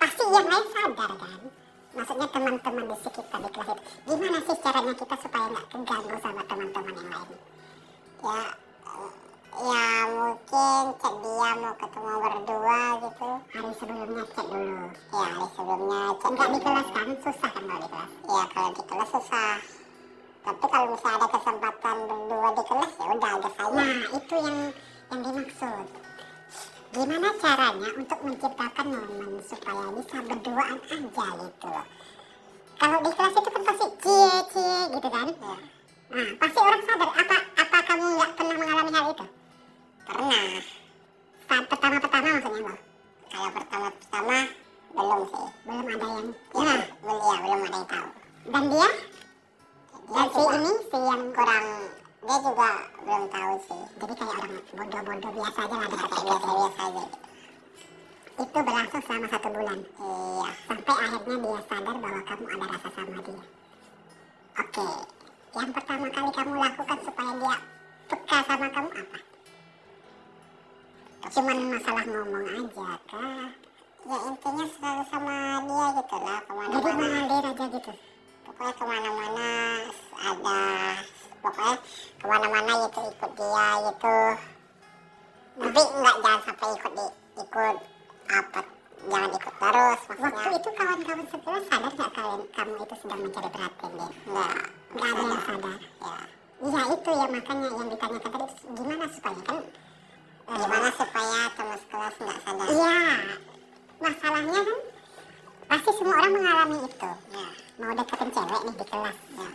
Pasti 0.02 0.24
yang 0.34 0.48
lain 0.50 0.66
sadar 0.74 1.12
kan? 1.18 1.42
Maksudnya 1.92 2.28
teman-teman 2.32 2.88
di 2.88 2.96
sekitar 3.04 3.40
di 3.44 3.50
kelas 3.52 3.70
itu 3.76 4.12
gimana 4.16 4.40
sih 4.48 4.58
caranya 4.64 4.94
kita 4.96 5.16
supaya 5.20 5.46
nggak 5.52 5.66
keganggu 5.68 6.18
sama 6.24 6.42
teman-teman 6.48 6.94
yang 6.96 7.10
lain? 7.12 7.40
Ya 8.22 8.40
eh, 8.88 9.12
ya 9.60 9.88
mungkin 10.08 10.84
cek 11.02 11.16
dia 11.20 11.50
mau 11.60 11.74
ketemu 11.76 12.14
berdua 12.24 12.82
gitu. 13.04 13.30
Hari 13.52 13.72
sebelumnya 13.76 14.24
cek 14.32 14.48
dulu. 14.48 14.88
Ya 14.88 15.26
hari 15.28 15.48
sebelumnya 15.52 16.02
cek 16.16 16.30
enggak 16.32 16.50
di 16.50 16.60
kelas 16.64 16.88
kan? 16.96 17.08
Susah 17.20 17.50
kan 17.52 17.64
kalau 17.68 17.82
di 17.84 17.90
kelas? 17.92 18.12
Ya 18.24 18.44
kalau 18.56 18.70
di 18.72 18.84
kelas 18.88 19.10
susah 19.12 19.54
tapi 20.42 20.66
kalau 20.66 20.88
misalnya 20.90 21.18
ada 21.22 21.28
kesempatan 21.30 21.96
berdua 22.10 22.50
di 22.58 22.64
kelas 22.66 22.92
ya 22.98 23.06
udah 23.14 23.32
ada 23.38 23.50
saya 23.54 23.70
nah 23.78 24.08
itu 24.10 24.36
yang 24.42 24.60
yang 25.12 25.20
dimaksud. 25.28 25.88
Gimana 26.92 27.30
caranya 27.40 27.90
untuk 27.96 28.20
menciptakan 28.20 28.86
momen 28.92 29.32
supaya 29.48 29.86
bisa 29.96 30.18
berduaan 30.28 30.78
aja 30.92 31.28
gitu 31.40 31.68
loh? 31.68 31.86
Kalau 32.80 32.98
di 33.00 33.12
kelas 33.16 33.36
itu 33.38 33.50
kan 33.52 33.64
pasti 33.64 33.88
cie 34.02 34.36
cie 34.52 34.80
gitu 34.96 35.08
kan? 35.12 35.28
Ya 35.32 35.54
nah 36.12 36.28
pasti 36.40 36.60
orang 36.60 36.82
sadar 36.84 37.10
apa 37.16 37.38
apa 37.56 37.78
kamu 37.88 38.04
nggak 38.20 38.32
pernah 38.36 38.56
mengalami 38.60 38.92
hal 38.92 39.06
itu? 39.14 39.26
Pernah. 40.04 40.52
Saat 41.48 41.66
pertama-pertama 41.68 42.28
maksudnya 42.40 42.62
loh 42.68 42.80
kalau 43.32 43.50
pertama-pertama 43.56 44.38
belum 44.92 45.22
sih. 45.32 45.48
Belum 45.64 45.86
ada 45.88 46.08
yang 46.12 46.28
ya? 46.28 46.34
Belum 46.52 47.20
ya 47.24 47.38
belum 47.40 47.60
ada 47.64 47.72
yang 47.72 47.86
tahu. 47.88 48.10
Dan 48.52 48.64
dia 48.68 48.90
dan 50.12 50.28
si 50.28 50.44
juga 50.44 50.56
ini 50.60 50.72
si 50.92 50.98
yang 51.00 51.24
kurang 51.32 51.68
dia 52.22 52.38
juga 52.44 52.70
belum 53.02 53.24
tahu 53.32 53.54
sih 53.66 53.84
jadi 53.98 54.14
kayak 54.14 54.34
orang 54.36 54.54
bodoh-bodoh 54.76 55.32
biasa 55.32 55.60
aja 55.64 55.76
lah 55.76 55.88
ya, 55.88 55.98
kayak 55.98 56.24
biasa-biasa 56.28 56.82
aja 56.84 57.02
gitu. 57.02 57.18
itu 58.42 58.58
berlangsung 58.64 59.02
selama 59.08 59.28
satu 59.32 59.48
bulan 59.52 59.80
iya 59.82 60.50
sampai 60.68 60.96
akhirnya 60.96 61.36
dia 61.38 61.62
sadar 61.68 61.96
bahwa 62.00 62.22
kamu 62.26 62.44
ada 62.48 62.66
rasa 62.74 62.90
sama 62.96 63.20
dia. 63.22 63.44
Oke, 64.52 64.88
yang 65.56 65.72
pertama 65.72 66.06
kali 66.12 66.32
kamu 66.32 66.54
lakukan 66.60 67.00
supaya 67.08 67.32
dia 67.32 67.58
peka 68.12 68.38
sama 68.44 68.68
kamu 68.68 68.90
apa? 68.92 69.20
Cuman 71.32 71.58
masalah 71.72 72.04
ngomong 72.04 72.46
aja 72.50 72.90
kah? 73.08 73.48
ya 74.02 74.18
intinya 74.26 74.66
selalu 74.66 75.04
sama 75.14 75.36
dia 75.62 75.88
gitu 76.02 76.18
lah 76.18 76.40
Jadi 76.42 76.50
ke 76.50 76.54
mana-mana 76.58 76.98
mengalir 76.98 77.46
aja 77.54 77.66
gitu. 77.70 77.94
Pokoknya 78.52 78.74
ke 78.76 78.84
mana-mana 78.84 79.50
ada 80.20 80.60
pokoknya 81.40 81.74
ke 82.20 82.26
mana-mana 82.28 82.72
gitu 82.84 83.00
ikut 83.08 83.32
dia 83.32 83.68
gitu 83.82 84.18
tapi 85.52 85.82
nggak 85.82 86.16
jangan 86.20 86.40
sampai 86.44 86.68
ikut 86.76 86.92
di 86.92 87.06
ikut 87.38 87.76
apa 88.28 88.62
jangan 89.02 89.30
ikut 89.32 89.54
terus 89.56 90.00
Waktu 90.12 90.50
itu 90.54 90.70
kawan-kawan 90.72 91.26
sekelas 91.28 91.64
sadar 91.66 91.92
nggak 91.92 92.12
kalian 92.12 92.42
kamu 92.52 92.74
itu 92.78 92.96
sedang 93.00 93.20
mencari 93.22 93.50
perhatian 93.50 93.92
dia? 93.92 94.10
nggak 94.28 94.52
Nggak 94.92 95.10
ada 95.10 95.22
yang 95.24 95.42
sadar. 95.42 95.78
ya 95.80 96.18
Iya 96.62 96.82
itu 96.94 97.10
ya 97.10 97.26
makanya 97.26 97.68
yang 97.72 97.88
ditanyakan 97.90 98.30
tadi 98.30 98.46
gimana 98.70 99.06
supaya 99.10 99.42
kan? 99.42 99.58
eh, 100.42 100.56
gimana 100.60 100.90
supaya 100.94 101.40
teman 101.56 101.78
sekelas 101.80 102.14
nggak 102.20 102.40
sadar 102.44 102.66
Iya, 102.68 103.00
masalahnya 103.98 104.60
kan 104.62 104.80
pasti 105.72 105.92
semua 105.96 106.16
orang 106.20 106.34
mengalami 106.36 106.76
itu. 106.84 107.10
ya 107.32 107.48
Mau 107.82 107.94
deketin 107.98 108.30
cewek 108.30 108.62
nih 108.62 108.76
di 108.78 108.86
kelas. 108.86 109.18
ya 109.34 109.50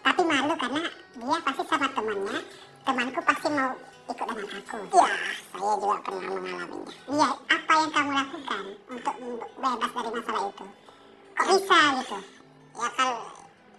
Tapi 0.00 0.20
malu 0.24 0.54
karena 0.56 0.82
dia 1.14 1.38
pasti 1.40 1.62
sama 1.64 1.88
temannya. 1.92 2.38
Temanku 2.84 3.20
pasti 3.20 3.48
mau 3.48 3.72
ikut 4.04 4.26
dengan 4.28 4.48
aku. 4.52 4.78
ya 4.92 5.08
saya 5.48 5.72
juga 5.80 5.96
pernah 6.04 6.28
mengalaminya 6.28 6.92
Iya, 7.08 7.28
apa 7.48 7.72
yang 7.72 7.90
kamu 7.90 8.10
lakukan 8.12 8.64
untuk 8.92 9.14
bebas 9.56 9.90
dari 9.96 10.10
masalah 10.12 10.42
itu? 10.44 10.66
Kok 11.34 11.46
bisa 11.48 11.78
gitu? 11.98 12.18
ya 12.74 12.88
kan 12.90 13.10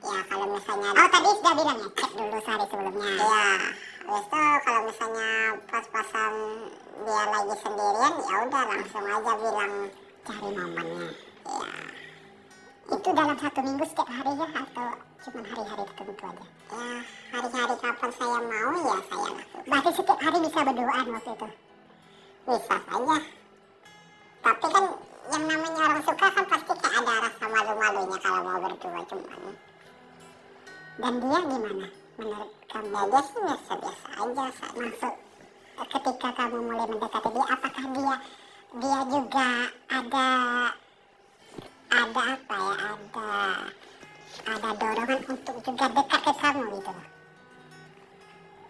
ya 0.01 0.19
kalau 0.25 0.47
misalnya 0.49 0.89
Oh 0.95 1.07
tadi 1.09 1.29
sudah 1.35 1.53
bilang 1.53 1.77
ya, 1.77 1.89
cek 1.93 2.11
dulu 2.15 2.38
sehari 2.41 2.65
sebelumnya. 2.65 3.09
ya 3.11 3.45
habis 4.05 4.25
itu 4.25 4.41
kalau 4.65 4.81
misalnya 4.85 5.29
pas-pasan 5.67 6.33
dia 7.05 7.23
lagi 7.27 7.55
sendirian 7.59 8.13
ya 8.17 8.35
udah 8.45 8.63
langsung 8.65 9.05
aja 9.05 9.33
bilang 9.35 9.73
Cari 10.25 10.49
momennya. 10.49 11.09
ya 11.45 11.69
Itu 12.86 13.10
dalam 13.17 13.38
satu 13.41 13.60
minggu 13.65 13.86
setiap 13.89 14.10
hari 14.10 14.32
ya 14.38 14.48
atau 14.54 14.89
cuma 15.26 15.41
hari-hari 15.41 15.84
tertentu 15.89 16.24
aja? 16.30 16.45
ya 16.69 16.98
hari-hari 17.34 17.76
kapan 17.82 18.12
saya 18.13 18.38
mau 18.45 18.74
ya 18.78 18.98
saya 19.10 19.28
lakukan 19.34 19.63
Berarti 19.65 19.89
setiap 19.98 20.19
hari 20.21 20.38
bisa 20.45 20.60
berduaan 20.62 21.06
waktu 21.17 21.32
itu? 21.34 21.48
bisa 22.45 22.76
saja 22.78 23.17
tapi 24.45 24.65
kan 24.69 24.86
yang 25.34 25.43
namanya 25.50 25.82
orang 25.89 26.02
suka 26.06 26.28
kan 26.30 26.45
pasti 26.45 26.74
kayak 26.78 27.02
ada 27.02 27.13
rasa 27.26 27.45
malu-malunya 27.50 28.17
kalau 28.21 28.41
mau 28.45 28.60
berdua 28.62 29.02
cuman 29.10 29.54
Dan 31.02 31.13
dia 31.17 31.39
gimana 31.41 31.88
menurut 32.21 32.52
kamu? 32.69 32.93
ya 32.93 33.02
dia 33.10 33.21
sih 33.26 33.39
biasa-biasa 33.41 34.08
aja 34.21 34.45
saat 34.62 34.74
Maksud 34.78 35.13
ketika 35.76 36.30
kamu 36.38 36.58
mulai 36.69 36.86
mendekati 36.88 37.30
dia, 37.34 37.45
apakah 37.50 37.86
dia 37.98 38.15
dia 38.76 39.00
juga 39.10 39.50
ada 39.89 40.28
ada 41.95 42.21
apa 42.36 42.55
ya? 42.60 42.75
Ada 42.84 43.27
ada 44.45 44.69
dorongan 44.75 45.19
untuk 45.31 45.55
juga 45.63 45.86
dekat 45.89 46.21
ke 46.21 46.34
kamu 46.38 46.63
gitu 46.75 46.91
loh. 46.91 47.08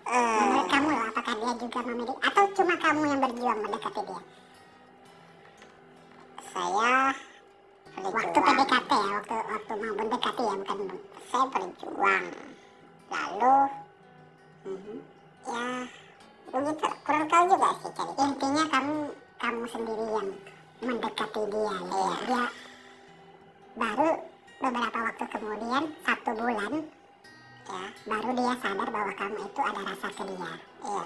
Eh, 0.05 0.37
Menurut 0.37 0.67
kamu 0.69 0.87
loh, 0.93 1.03
apakah 1.09 1.33
dia 1.33 1.53
juga 1.57 1.79
memiliki 1.81 2.15
atau 2.21 2.43
cuma 2.53 2.75
kamu 2.77 3.01
yang 3.09 3.19
berjuang 3.19 3.59
mendekati 3.65 4.01
dia? 4.05 4.21
saya 6.55 7.11
Waktu 7.95 8.39
berjuang 8.39 8.45
PDKT 8.45 8.91
ya, 8.91 9.17
waktu 9.19 9.35
waktu 9.35 9.73
mau 9.75 9.95
mendekati 9.97 10.43
ya, 10.43 10.55
bukan 10.55 10.77
saya 11.25 11.45
berjuang 11.49 12.25
lalu 13.05 13.57
Mhm. 14.65 14.97
ya 15.45 15.65
begitu 16.49 16.87
kurang 17.05 17.25
tahu 17.29 17.43
juga 17.53 17.69
sih 17.77 17.91
cari 17.93 18.13
intinya 18.17 18.63
kamu 18.65 18.95
kamu 19.37 19.63
sendiri 19.69 20.05
yang 20.09 20.27
mendekati 20.81 21.41
dia 21.45 21.61
ya. 21.61 21.75
Iya. 21.75 22.05
dia 22.25 22.43
baru 23.75 24.09
beberapa 24.63 24.97
waktu 25.03 25.25
kemudian 25.35 25.83
satu 26.07 26.31
bulan 26.31 26.73
ya 27.65 27.83
baru 28.07 28.29
dia 28.31 28.53
sadar 28.63 28.87
bahwa 28.87 29.13
kamu 29.19 29.37
itu 29.43 29.61
ada 29.61 29.81
rasa 29.83 30.07
ke 30.15 30.23
dia 30.23 30.53
iya. 30.87 31.05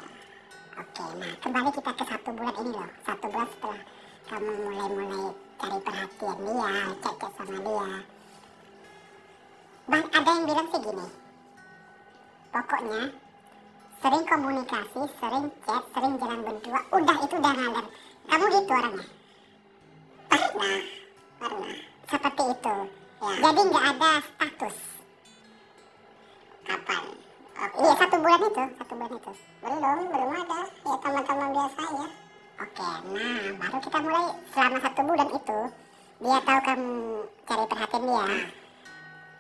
Oke 0.80 1.06
nah 1.20 1.34
kembali 1.44 1.70
kita 1.76 1.92
ke 1.92 2.04
satu 2.08 2.30
bulan 2.32 2.56
ini 2.62 2.72
loh. 2.72 2.90
Satu 3.04 3.26
bulan 3.28 3.50
setelah 3.52 3.82
kamu 4.30 4.52
mulai-mulai 4.64 5.26
cari 5.60 5.80
perhatian 5.82 6.38
dia 6.46 6.72
cek-cek 7.04 7.32
sama 7.36 7.58
dia. 7.60 7.90
Bang, 9.90 10.06
ada 10.14 10.30
yang 10.30 10.46
bilang 10.46 10.68
sih 10.70 10.82
gini. 10.86 11.08
Pokoknya 12.54 13.02
sering 14.00 14.24
komunikasi, 14.30 15.02
sering 15.18 15.46
chat, 15.66 15.84
sering 15.98 16.14
jalan 16.22 16.40
berdua, 16.46 16.82
udah 16.94 17.18
itu 17.26 17.36
udah 17.42 17.54
ngalir. 17.58 17.86
Kamu 18.30 18.46
gitu 18.54 18.70
orangnya, 18.70 19.08
pernah 20.30 20.78
pernah 21.42 21.89
seperti 22.10 22.44
itu. 22.50 22.76
ya 23.20 23.32
Jadi 23.40 23.62
nggak 23.66 23.86
ada 23.92 24.12
status. 24.22 24.78
kapan 26.62 27.04
oke 27.56 27.76
Iya 27.80 27.94
satu 27.98 28.16
bulan 28.18 28.42
itu, 28.44 28.64
satu 28.78 28.94
bulan 28.94 29.12
itu. 29.12 29.32
belum 29.60 29.98
belum 30.06 30.30
ada 30.38 30.60
ya 30.62 30.96
teman-teman 31.00 31.50
biasa 31.52 31.84
ya 31.90 32.08
Oke, 32.60 32.84
nah 32.84 33.44
baru 33.56 33.78
kita 33.80 33.98
mulai 34.04 34.26
selama 34.52 34.78
satu 34.80 35.02
bulan 35.02 35.30
itu 35.32 35.60
dia 36.20 36.38
tahu 36.44 36.60
kamu 36.60 36.92
cari 37.48 37.66
perhatian 37.66 38.04
dia. 38.04 38.26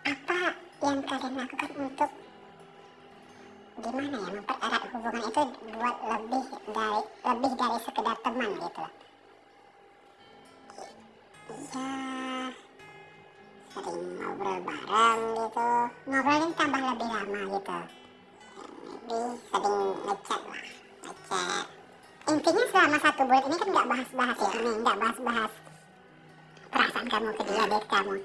Apa 0.07 0.39
yang 0.79 0.97
kalian 1.03 1.33
lakukan 1.35 1.71
untuk 1.75 2.11
gimana 3.75 4.07
ya 4.15 4.29
mempererat 4.31 4.81
hubungan 4.87 5.23
itu 5.27 5.41
buat 5.69 5.95
lebih 6.01 6.43
dari 6.71 6.99
lebih 7.21 7.51
dari 7.55 7.77
sekedar 7.83 8.17
teman 8.23 8.49
gitu 8.55 8.79
loh. 8.79 8.91
ya 11.75 12.08
ngobrol 14.19 14.57
bareng 14.63 15.21
gitu 15.35 15.69
Ngobrolin 16.09 16.51
tambah 16.57 16.81
lebih 16.81 17.09
lama 17.09 17.41
gitu. 17.53 17.79
lebih 19.09 19.27
sering 19.49 19.77
ngechat 20.05 20.41
lah 20.45 20.65
ngechat 21.03 21.65
Intinya 22.29 22.63
selama 22.69 22.97
satu 23.01 23.21
bulan 23.25 23.43
ini 23.49 23.55
kan 23.57 23.67
nggak 23.73 23.89
bahas-bahas 23.89 24.37
ya 24.37 24.51
ini, 24.61 24.71
nggak 24.85 24.99
bahas-bahas 25.01 25.51
perasaan 26.69 27.07
kamu 27.09 27.29
ke 27.33 27.43
dia, 27.49 27.65
date 27.65 27.87
kamu. 27.89 28.15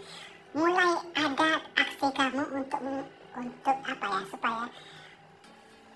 Mulai 0.53 0.93
ada 1.17 1.51
aksi 1.81 2.07
kamu 2.13 2.43
untuk 2.53 2.81
untuk 3.33 3.77
apa 3.81 4.05
ya 4.05 4.21
supaya 4.29 4.65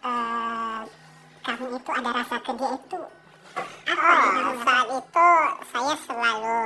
eh, 0.09 0.81
kamu 1.45 1.65
itu 1.77 1.91
ada 1.93 2.11
rasa 2.17 2.37
ke 2.41 2.53
dia 2.57 2.71
itu 2.81 3.01
apa 3.89 4.13
Oh, 4.39 4.55
saat 4.63 4.89
itu 4.89 5.29
saya 5.69 5.95
selalu 6.07 6.61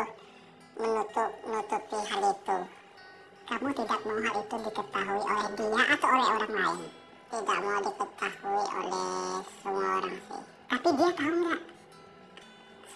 menutup 0.78 1.30
nutupi 1.48 1.98
hal 2.06 2.22
itu. 2.30 2.58
Kamu 3.52 3.68
tidak 3.76 4.00
mau 4.08 4.16
hal 4.16 4.36
itu 4.40 4.56
diketahui 4.64 5.20
oleh 5.28 5.48
dia 5.52 5.82
atau 5.92 6.08
oleh 6.08 6.28
orang 6.40 6.52
lain. 6.56 6.80
Tidak 7.28 7.58
mau 7.60 7.78
diketahui 7.84 8.64
oleh 8.80 9.08
semua 9.60 9.88
orang 10.00 10.16
sih. 10.24 10.42
Tapi 10.72 10.88
dia 10.96 11.10
tahu 11.12 11.36
nggak? 11.36 11.62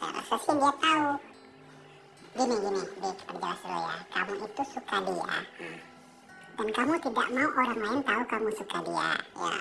Saya 0.01 0.09
rasa 0.17 0.37
sih 0.41 0.55
dia 0.57 0.73
tahu. 0.81 1.09
Gini 2.37 2.57
gini, 2.57 2.83
Dik, 2.89 3.17
perjelas 3.29 3.61
dulu 3.61 3.81
ya. 3.85 3.97
Kamu 4.17 4.33
itu 4.33 4.63
suka 4.73 4.97
dia, 5.05 5.37
dan 6.57 6.69
kamu 6.73 6.93
tidak 7.05 7.29
mau 7.37 7.49
orang 7.53 7.81
lain 7.85 8.01
tahu 8.01 8.23
kamu 8.25 8.49
suka 8.57 8.79
dia. 8.81 9.11
Ya, 9.13 9.53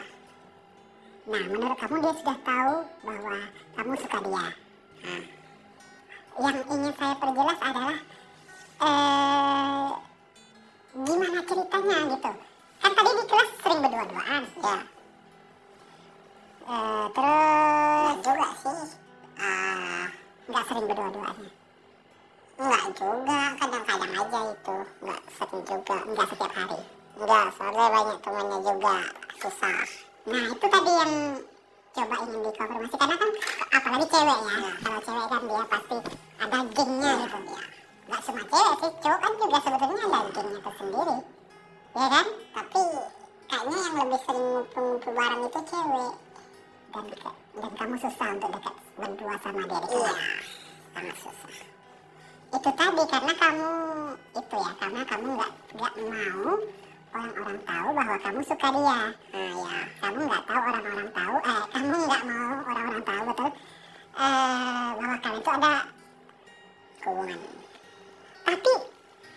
Nah, 1.25 1.43
menurut 1.51 1.75
kamu 1.75 1.95
dia 1.99 2.13
sudah 2.23 2.37
tahu 2.39 2.75
bahwa 3.03 3.35
kamu 3.75 3.93
suka 3.99 4.17
dia. 4.23 4.45
Hmm. 5.03 5.23
Yang 6.39 6.57
ingin 6.71 6.93
saya 6.95 7.15
perjelas 7.19 7.59
adalah 7.59 7.97
eh 8.79 9.91
gimana 10.95 11.39
ceritanya 11.43 11.97
gitu. 12.07 12.31
Kan 12.79 12.91
tadi 12.95 13.11
di 13.11 13.23
kelas 13.27 13.49
sering 13.59 13.79
berdua-duaan. 13.83 14.43
ya. 14.63 14.77
Eh, 16.65 17.05
terus 17.11 18.15
juga 18.23 18.47
sih. 18.63 18.79
Ah, 19.35 20.07
nggak 20.47 20.63
sering 20.71 20.85
berdua-duaan. 20.87 21.37
enggak 22.55 22.85
juga. 22.95 23.39
Kadang-kadang 23.59 24.11
aja 24.15 24.39
itu. 24.55 24.77
Enggak 25.03 25.21
sering 25.35 25.61
juga. 25.67 25.97
Nggak 26.07 26.27
setiap 26.31 26.51
hari. 26.55 26.81
Enggak, 27.19 27.45
soalnya 27.59 27.85
banyak 27.91 28.17
temannya 28.23 28.57
juga. 28.63 28.97
Susah. 29.43 29.79
Nah, 30.25 30.43
itu 30.47 30.65
tadi 30.65 30.91
yang 30.95 31.13
coba 31.95 32.15
ingin 32.27 32.39
dikonfirmasi 32.43 32.95
karena 32.99 33.15
kan 33.15 33.29
apalagi 33.71 34.05
cewek 34.07 34.39
ya. 34.39 34.55
Ya. 34.55 34.71
Kalau 34.83 34.99
cewek 35.03 35.25
kan 35.27 35.41
dia 35.43 35.63
pasti 35.67 35.97
ada 36.39 36.57
gengnya 36.71 37.11
gitu. 37.23 37.39
iya. 37.51 37.74
Nggak 38.05 38.21
semua 38.21 38.43
cewek 38.45 38.75
sih, 38.81 38.91
cowok 39.01 39.19
kan 39.19 39.31
juga 39.41 39.57
sebetulnya 39.65 40.03
ada 40.05 40.19
gengnya 40.29 40.59
tersendiri. 40.61 41.17
Ya 41.95 42.05
kan? 42.11 42.27
Tapi 42.53 42.81
kayaknya 43.45 43.77
yang 43.77 43.95
lebih 43.97 44.19
sering 44.25 44.45
ngumpul-ngumpul 44.51 45.11
bareng 45.13 45.41
itu 45.45 45.59
cewek. 45.65 46.13
dan 46.95 47.05
dan 47.59 47.71
kamu 47.75 47.95
susah 47.99 48.27
untuk 48.31 48.49
dekat 48.55 48.75
berdua 48.95 49.35
sama 49.43 49.61
dia 49.67 49.79
di 49.83 49.87
Iya. 49.99 50.13
sangat 50.95 51.17
susah 51.19 51.51
itu 52.55 52.69
tadi 52.71 53.03
karena 53.11 53.33
kamu 53.35 53.69
itu 54.31 54.55
ya 54.63 54.71
karena 54.79 55.01
kamu 55.03 55.27
nggak 55.35 55.51
nggak 55.75 55.93
mau 55.99 56.55
orang-orang 57.11 57.59
tahu 57.67 57.87
bahwa 57.91 58.17
kamu 58.23 58.39
suka 58.47 58.67
dia 58.71 58.79
nah 58.79 59.03
ya 59.35 59.79
kamu 59.99 60.19
nggak 60.23 60.43
tahu 60.47 60.61
orang-orang 60.71 61.09
tahu 61.11 61.35
eh 61.43 61.61
kamu 61.75 61.95
nggak 61.99 62.21
mau 62.23 62.47
orang-orang 62.63 63.03
tahu 63.03 63.21
betul 63.27 63.49
eh 64.15 64.89
bahwa 64.95 65.15
kalian 65.19 65.41
itu 65.43 65.49
ada 65.51 65.73
hubungan 67.03 67.39
tapi 68.45 68.73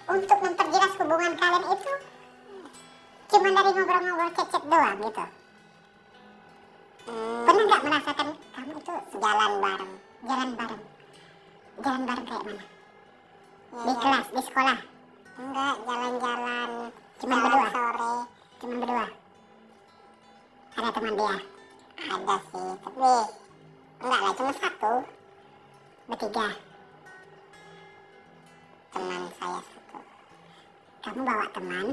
untuk 0.09 0.39
memperjelas 0.39 0.93
hubungan 0.97 1.33
kalian 1.35 1.65
itu 1.69 1.93
cuma 3.29 3.49
dari 3.53 3.71
ngobrol-ngobrol 3.73 4.31
cecet 4.33 4.63
doang 4.65 4.97
gitu. 5.03 5.25
Hmm, 7.09 7.41
pernah 7.45 7.65
nggak 7.65 7.83
merasakan 7.83 8.29
kamu 8.53 8.73
itu 8.77 8.93
jalan 9.17 9.53
bareng 9.59 9.93
jalan 10.23 10.49
bareng? 10.55 10.83
Jalan 11.79 12.03
bareng 12.05 12.25
kayak 12.25 12.43
mana 12.45 12.65
Ya, 13.69 13.77
di 13.77 13.93
jalan- 13.93 14.01
kelas 14.01 14.27
di 14.29 14.43
sekolah? 14.45 14.79
Enggak 15.39 15.75
jalan-jalan. 15.85 16.71
Cuma 17.19 17.35
jalan 17.35 17.45
berdua? 17.45 17.69
sore. 17.71 18.15
Cuma 18.59 18.75
berdua? 18.81 19.07
Ada 20.79 20.89
teman 20.95 21.13
dia? 21.13 21.37
Ada 21.99 22.37
sih 22.49 22.69
tapi 22.79 23.09
enggak 23.99 24.21
lah 24.23 24.33
cuma 24.33 24.53
satu. 24.55 24.95
Bertiga 26.09 26.47
teman 28.93 29.23
saya 29.39 29.61
satu. 29.61 29.99
Kamu 31.05 31.21
bawa 31.25 31.47
teman 31.53 31.87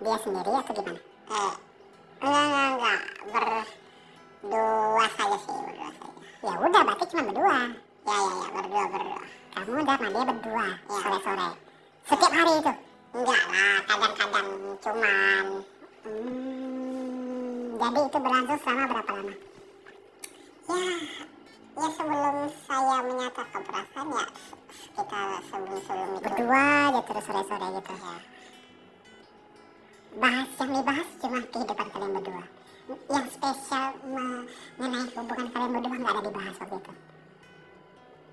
dia 0.00 0.16
sendiri 0.20 0.50
atau 0.52 0.72
gimana? 0.74 1.00
Eh 1.24 1.52
enggak 2.20 2.44
enggak 2.44 3.00
enggak. 3.24 3.66
Berdua 4.44 5.06
saja 5.16 5.36
sih 5.40 5.56
berdua 5.56 5.88
saja. 5.96 6.08
Ya 6.44 6.52
udah 6.60 6.82
berarti 6.84 7.04
cuma 7.10 7.22
berdua. 7.28 7.56
Ya 8.04 8.16
ya 8.16 8.32
ya 8.36 8.48
berdua 8.52 8.82
berdua. 8.92 9.20
Kamu 9.54 9.70
udah 9.80 9.96
dia 9.96 10.22
berdua 10.28 10.66
Ya. 10.66 10.96
sore-sore. 11.00 11.48
Setiap 12.04 12.32
hari 12.32 12.52
itu? 12.60 12.72
Enggak 13.14 13.42
lah 13.48 13.76
kadang-kadang 13.88 14.48
cuman. 14.82 15.44
Hmm, 16.04 17.80
jadi 17.80 18.00
itu 18.04 18.18
berlangsung 18.20 18.58
selama 18.60 18.84
berapa 18.92 19.10
lama? 19.16 19.34
Ya 20.64 20.84
ya 21.74 21.88
sebelum 21.90 22.36
saya 22.66 22.96
menyatakan 23.02 23.60
perasaan 23.66 24.06
ya 24.14 24.26
sekitar 24.70 25.28
sebelum 25.50 25.78
sebelum 25.82 26.10
itu. 26.14 26.22
Berdua 26.22 26.64
aja 26.90 27.00
terus 27.02 27.24
sore-sore 27.26 27.66
gitu. 27.78 27.92
Ya 27.94 28.16
bahas 30.14 30.46
yang 30.62 30.70
dibahas 30.70 31.08
cuma 31.18 31.38
kehidupan 31.50 31.86
kalian 31.90 32.12
berdua. 32.14 32.44
Yang 33.10 33.26
spesial 33.34 33.86
mengenai 34.06 35.08
hubungan 35.18 35.46
kalian 35.50 35.70
berdua 35.74 35.96
nggak 35.98 36.14
ada 36.14 36.22
dibahas 36.22 36.54
waktu 36.62 36.76
itu. 36.78 36.92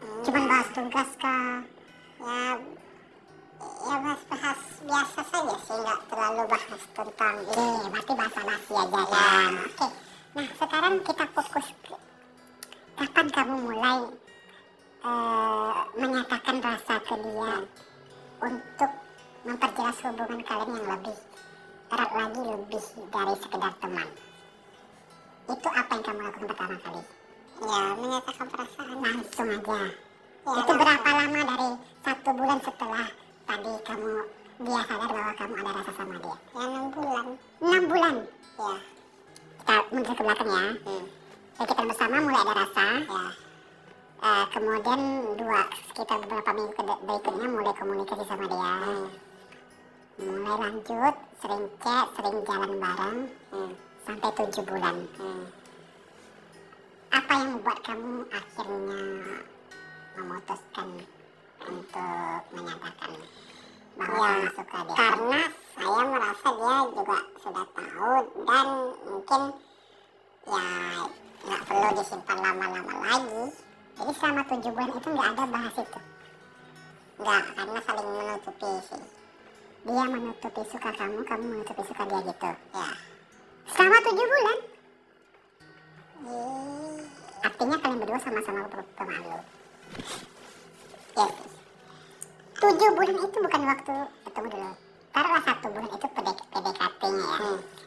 Hmm, 0.01 0.21
cuman 0.25 0.43
bahas 0.45 0.67
tugas 0.73 1.09
kah? 1.17 1.57
Ya 2.21 2.41
ya 3.61 3.95
bahas-bahas 4.01 4.59
biasa 4.85 5.21
saja 5.25 5.55
sih 5.65 5.77
nggak 5.77 5.99
terlalu 6.09 6.43
bahas 6.45 6.81
tentang 6.93 7.35
ini. 7.41 7.67
Berarti 7.89 8.13
bahasa 8.13 8.39
basi 8.45 8.73
aja 8.77 9.01
Ya. 9.01 9.05
kan. 9.09 9.53
Oke. 9.65 9.87
Nah, 10.31 10.47
sekarang 10.55 10.93
kita 11.03 11.25
fokus 11.35 11.69
ke 11.81 11.95
kapan 12.97 13.27
kamu 13.29 13.55
mulai 13.67 13.99
eh, 15.01 15.75
menyatakan 15.97 16.57
rasa 16.59 16.95
ke 17.01 17.15
dia 17.15 17.53
untuk 18.41 18.91
memperjelas 19.41 19.97
hubungan 20.05 20.41
kalian 20.41 20.69
yang 20.75 20.87
lebih 20.87 21.17
erat 21.91 22.11
lagi 22.13 22.41
lebih 22.41 22.83
dari 23.09 23.35
sekedar 23.37 23.73
teman. 23.79 24.07
Itu 25.49 25.67
apa 25.67 25.91
yang 25.91 26.03
kamu 26.03 26.19
lakukan 26.21 26.47
pertama 26.47 26.75
kali? 26.79 27.03
ya 27.61 27.81
menyatakan 27.93 28.47
perasaan 28.49 28.97
Langsung 28.97 29.49
aja. 29.53 29.81
Ya, 30.41 30.51
itu 30.57 30.71
berapa 30.73 30.89
langsung. 31.05 31.17
lama 31.21 31.41
dari 31.45 31.69
satu 32.01 32.29
bulan 32.33 32.59
setelah 32.59 33.05
tadi 33.45 33.71
kamu 33.85 34.09
dia 34.61 34.81
sadar 34.85 35.09
bahwa 35.09 35.33
kamu 35.37 35.53
ada 35.57 35.71
rasa 35.77 35.91
sama 35.93 36.15
dia? 36.17 36.35
ya 36.53 36.61
enam 36.65 36.85
bulan 36.89 37.25
Enam 37.61 37.83
bulan. 37.85 38.15
ya 38.57 38.73
Kita 39.61 39.75
mundur 39.93 40.13
ke 40.17 40.23
belakang 40.25 40.49
ya. 40.49 40.65
hmm. 40.81 41.05
Kita 41.61 41.77
bersama 41.77 42.15
mulai 42.19 42.41
ada 42.41 42.53
rasa. 42.57 42.85
ya 43.05 43.23
Eh, 44.21 44.45
kemudian 44.53 45.01
dua 45.33 45.65
sekitar 45.89 46.21
beberapa 46.21 46.53
minggu 46.53 46.73
ke- 46.77 47.01
berikutnya 47.01 47.47
mulai 47.49 47.73
komunikasi 47.73 48.21
sama 48.29 48.45
dia. 48.45 48.73
hmm. 48.85 49.07
Mulai 50.21 50.55
lanjut, 50.61 51.15
sering 51.41 51.65
chat, 51.81 52.05
sering 52.13 52.37
jalan 52.45 52.71
bareng 52.77 53.17
Hmm. 53.49 53.73
sampai 54.05 54.29
tujuh 54.31 54.61
bulan. 54.61 54.95
Hmm. 55.17 55.43
Apa 57.11 57.31
yang 57.33 57.49
membuat 57.51 57.77
kamu 57.81 58.13
akhirnya 58.29 59.01
memutuskan 60.13 60.89
untuk 61.65 62.41
menyatakan 62.53 63.11
bahwa 63.97 64.29
Ya, 64.37 64.49
suka 64.53 64.79
dia? 64.85 64.95
karena 65.01 65.41
saya 65.73 66.01
merasa 66.05 66.49
dia 66.53 66.75
juga 66.93 67.19
sudah 67.41 67.65
tahu 67.73 68.13
dan 68.45 68.67
mungkin 69.03 69.41
ya 70.45 70.65
nggak 71.41 71.61
perlu 71.65 71.89
disimpan 71.95 72.37
lama-lama 72.37 72.93
lagi 73.01 73.43
Jadi 73.91 74.11
selama 74.17 74.41
tujuh 74.47 74.71
bulan 74.71 74.89
itu 74.91 75.07
nggak 75.09 75.29
ada 75.29 75.45
bahas 75.45 75.75
itu. 75.77 75.99
nggak 77.17 77.43
karena 77.53 77.79
saling 77.81 78.09
menutupi 78.09 78.71
sih 78.87 79.03
Dia 79.81 80.03
menutupi 80.05 80.61
suka 80.67 80.89
kamu, 80.93 81.19
kamu 81.21 81.43
menutupi 81.47 81.81
suka 81.83 82.03
dia 82.05 82.19
gitu. 82.23 82.49
ya 82.71 82.89
Selama 83.71 83.97
tujuh 84.01 84.25
bulan, 84.25 84.57
Ih, 86.21 87.01
artinya 87.41 87.77
kalian 87.77 87.97
berdua 87.97 88.19
sama-sama 88.19 88.61
pe- 88.67 88.91
pemalu. 88.93 89.39
ya 91.17 91.25
sih 91.27 91.49
Tujuh 92.61 92.89
bulan 92.93 93.15
itu 93.17 93.37
bukan 93.37 93.61
waktu 93.65 93.95
ketemu 94.21 94.47
dulu. 94.49 94.71
Taruhlah 95.11 95.43
satu 95.43 95.67
bulan 95.67 95.89
itu 95.91 96.07
PDKT-nya 96.07 97.27
ya. 97.27 97.37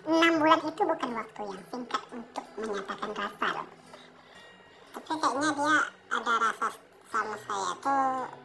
Hmm. 0.05 0.33
Bulan 0.37 0.61
itu 0.61 0.83
bukan 0.85 1.11
waktu 1.15 1.43
yang 1.49 1.65
singkat 1.73 2.03
untuk 2.13 2.45
menyatakan 2.55 3.11
rasa 3.15 3.47
loh. 3.51 3.69
tapi 4.95 5.11
kayaknya 5.11 5.51
dia 5.51 5.77
ada 6.09 6.35
rasa 6.39 6.67
sama 7.11 7.37
saya 7.43 7.71
tuh 7.83 8.05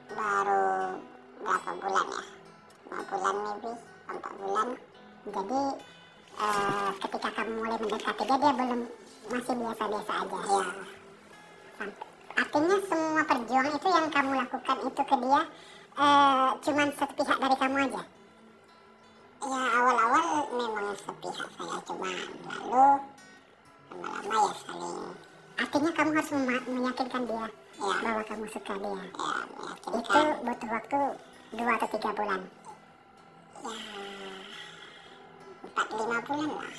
baru 0.09 0.65
berapa 1.39 1.71
bulan 1.77 2.05
ya 2.09 2.23
lima 2.89 3.03
bulan 3.05 3.35
maybe 3.37 3.71
empat 4.09 4.33
bulan 4.41 4.67
Jadi 5.29 5.61
eh, 6.39 6.89
ketika 6.97 7.29
kamu 7.37 7.51
mulai 7.53 7.77
mendekati 7.77 8.23
dia, 8.25 8.37
dia 8.39 8.51
belum 8.55 8.81
masih 9.29 9.53
biasa-biasa 9.55 10.13
aja. 10.25 10.39
ya 10.41 10.63
Sampai- 11.77 12.07
Artinya 12.33 12.77
semua 12.87 13.21
perjuangan 13.21 13.73
itu 13.75 13.87
yang 13.91 14.07
kamu 14.09 14.31
lakukan 14.33 14.77
itu 14.81 15.01
ke 15.05 15.15
dia 15.21 15.41
eh, 15.99 16.49
cuman 16.59 16.87
sepihak 16.97 17.37
dari 17.37 17.55
kamu 17.59 17.77
aja. 17.85 18.03
Ya 19.39 19.61
awal-awal 19.71 20.27
memang 20.51 20.87
sepihak 20.99 21.49
saya 21.55 21.77
cuma 21.87 22.07
lalu 22.07 22.85
lama-lama 23.89 24.33
ya 24.33 24.51
saling 24.65 24.99
Artinya 25.59 25.91
kamu 25.91 26.11
harus 26.15 26.31
meyakinkan 26.71 27.23
dia 27.27 27.45
ya 27.79 27.95
bahwa 27.99 28.21
kamu 28.23 28.45
suka 28.47 28.73
dia. 28.79 28.95
ya 28.95 29.03
Itu 29.91 30.21
butuh 30.39 30.69
waktu 30.71 30.99
dua 31.51 31.71
atau 31.75 31.87
tiga 31.91 32.09
bulan. 32.15 32.41
ya 33.59 33.75
empat 35.59 35.87
lima 35.91 36.17
bulan 36.23 36.49
lah 36.55 36.73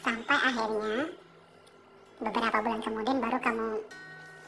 Sampai 0.00 0.38
akhirnya 0.38 0.96
beberapa 2.16 2.58
bulan 2.62 2.80
kemudian 2.80 3.18
baru 3.20 3.38
kamu 3.42 3.66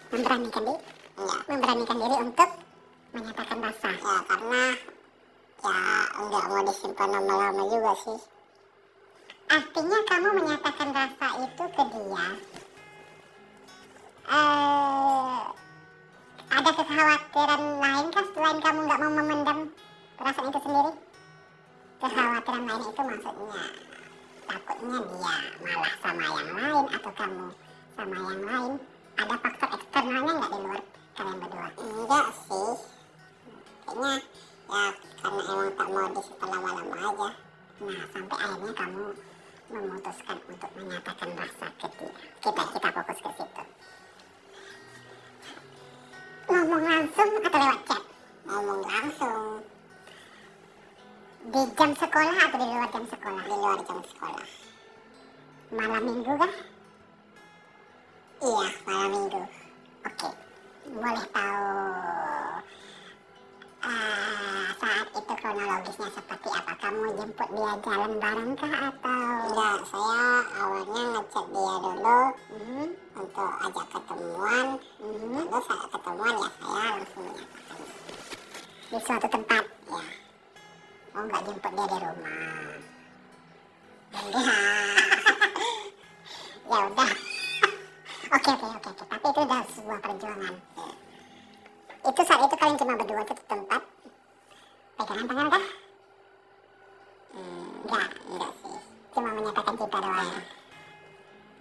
memberanikan 0.09 0.63
diri, 0.65 0.77
ya 1.19 1.37
memberanikan 1.45 1.97
diri 1.99 2.17
untuk 2.25 2.51
menyatakan 3.11 3.59
rasa. 3.61 3.91
ya 3.93 4.17
karena 4.25 4.63
ya 5.59 5.79
nggak 6.19 6.45
mau 6.47 6.63
disimpan 6.67 7.09
lama-lama 7.11 7.63
juga 7.67 7.95
sih 8.03 8.19
Artinya 9.49 9.99
kamu 10.05 10.29
menyatakan 10.45 10.93
rasa 10.93 11.29
itu 11.41 11.65
ke 11.73 11.85
dia. 11.89 12.27
Eh, 14.29 15.41
ada 16.53 16.71
kekhawatiran 16.77 17.63
lain 17.81 18.07
kah 18.13 18.27
selain 18.37 18.59
kamu 18.61 18.79
nggak 18.85 19.01
mau 19.01 19.13
memendam 19.17 19.59
perasaan 20.21 20.53
itu 20.53 20.61
sendiri? 20.61 20.93
Kekhawatiran 21.97 22.65
lain 22.69 22.83
itu 22.85 23.01
maksudnya 23.01 23.65
takutnya 24.49 24.99
dia 25.01 25.37
malah 25.65 25.95
sama 26.05 26.25
yang 26.29 26.51
lain 26.53 26.87
atau 26.93 27.13
kamu 27.17 27.47
sama 27.97 28.17
yang 28.21 28.43
lain. 28.45 28.73
Ada 29.17 29.35
faktor 29.41 29.69
eksternalnya 29.81 30.33
nggak 30.45 30.51
di 30.53 30.59
luar 30.61 30.83
kalian 31.17 31.37
berdua? 31.41 31.69
enggak 31.81 32.27
sih 32.47 32.73
kayaknya 33.89 34.13
ya 34.69 34.85
karena 35.19 35.41
emang 35.49 35.71
tak 35.75 35.89
mau 35.89 36.09
disimpan 36.13 36.49
lama-lama 36.53 36.95
aja 36.97 37.29
Nah, 37.79 38.03
sampai 38.11 38.39
akhirnya 38.43 38.73
kamu 38.75 39.05
memutuskan 39.71 40.37
untuk 40.51 40.71
menyatakan 40.75 41.31
rasa 41.39 41.67
ke 41.79 41.87
dia. 41.95 42.11
Kita 42.43 42.63
kita 42.75 42.89
fokus 42.91 43.19
ke 43.23 43.31
situ. 43.39 43.65
Ngomong 46.51 46.83
langsung 46.83 47.29
atau 47.39 47.61
lewat 47.61 47.81
chat? 47.87 48.03
ngomong 48.49 48.81
langsung 48.81 49.61
Di 51.49 51.63
jam 51.77 51.91
sekolah 51.95 52.37
atau 52.49 52.57
di 52.59 52.67
luar 52.67 52.89
jam 52.89 53.05
sekolah? 53.05 53.43
di 53.45 53.55
luar 53.55 53.79
jam 53.85 53.99
sekolah 54.09 54.47
Malam 55.69 56.03
minggu 56.03 56.33
kah? 56.35 56.55
iya 58.41 58.69
malam 58.89 59.11
minggu 59.13 59.43
Oke. 60.09 60.31
boleh 60.89 61.27
tahu 61.29 61.63
ah, 63.81 64.67
saat 64.75 65.07
itu 65.11 65.33
kronologisnya 65.35 66.09
seperti 66.11 66.49
apa? 66.51 66.73
Kamu 66.79 67.05
jemput 67.15 67.49
dia 67.49 67.73
jalan 67.79 68.13
bareng 68.19 68.53
kah 68.55 68.73
atau? 68.89 69.23
Enggak, 69.49 69.79
saya 69.87 70.27
awalnya 70.57 71.03
ngechat 71.15 71.47
dia 71.49 71.75
dulu 71.79 72.21
Mhm, 72.49 72.87
untuk 73.15 73.51
ajak 73.61 73.87
ketemuan. 73.89 74.67
mhm. 74.99 75.37
Lalu 75.39 75.59
saat 75.63 75.89
ketemuan 75.89 76.35
ya 76.35 76.49
saya 76.59 76.89
langsung 76.93 77.25
menyatakan 77.25 77.79
Di 78.89 78.99
suatu 78.99 79.29
tempat. 79.29 79.65
ya. 79.87 80.03
Oh 81.13 81.23
nggak 81.25 81.41
jemput 81.43 81.73
dia 81.73 81.87
di 81.87 81.99
rumah. 81.99 82.77
ya 86.69 86.79
udah. 86.85 87.11
Oke 88.29 88.51
oke 88.53 88.67
oke 88.69 88.89
oke. 88.93 89.05
Tapi 89.09 89.27
itu 89.27 89.41
udah 89.41 89.61
sebuah 89.73 89.99
perjuangan. 89.99 90.55
Itu 92.05 92.21
saat 92.23 92.41
itu 92.41 92.57
kalian 92.57 92.79
cuma 92.79 92.95
berdua 92.95 93.23
di 93.25 93.35
tempat. 93.47 93.83
Pegangan 94.99 95.27
tangan 95.27 95.47
kah? 95.51 95.65
Hmm, 97.35 97.71
Enggak. 97.87 98.09
enggak 98.27 98.53
sih. 98.63 98.79
Cuma 99.15 99.29
menyatakan 99.35 99.75
cinta 99.79 99.99
doang. 99.99 100.31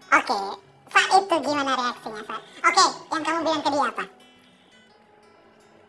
Oke. 0.07 0.39
Saat 0.88 1.09
itu 1.19 1.35
gimana 1.43 1.71
reaksinya 1.75 2.21
saat? 2.23 2.41
Oke, 2.63 2.85
yang 3.11 3.23
kamu 3.23 3.39
bilang 3.43 3.61
ke 3.61 3.69
dia 3.69 3.85
apa? 3.91 4.03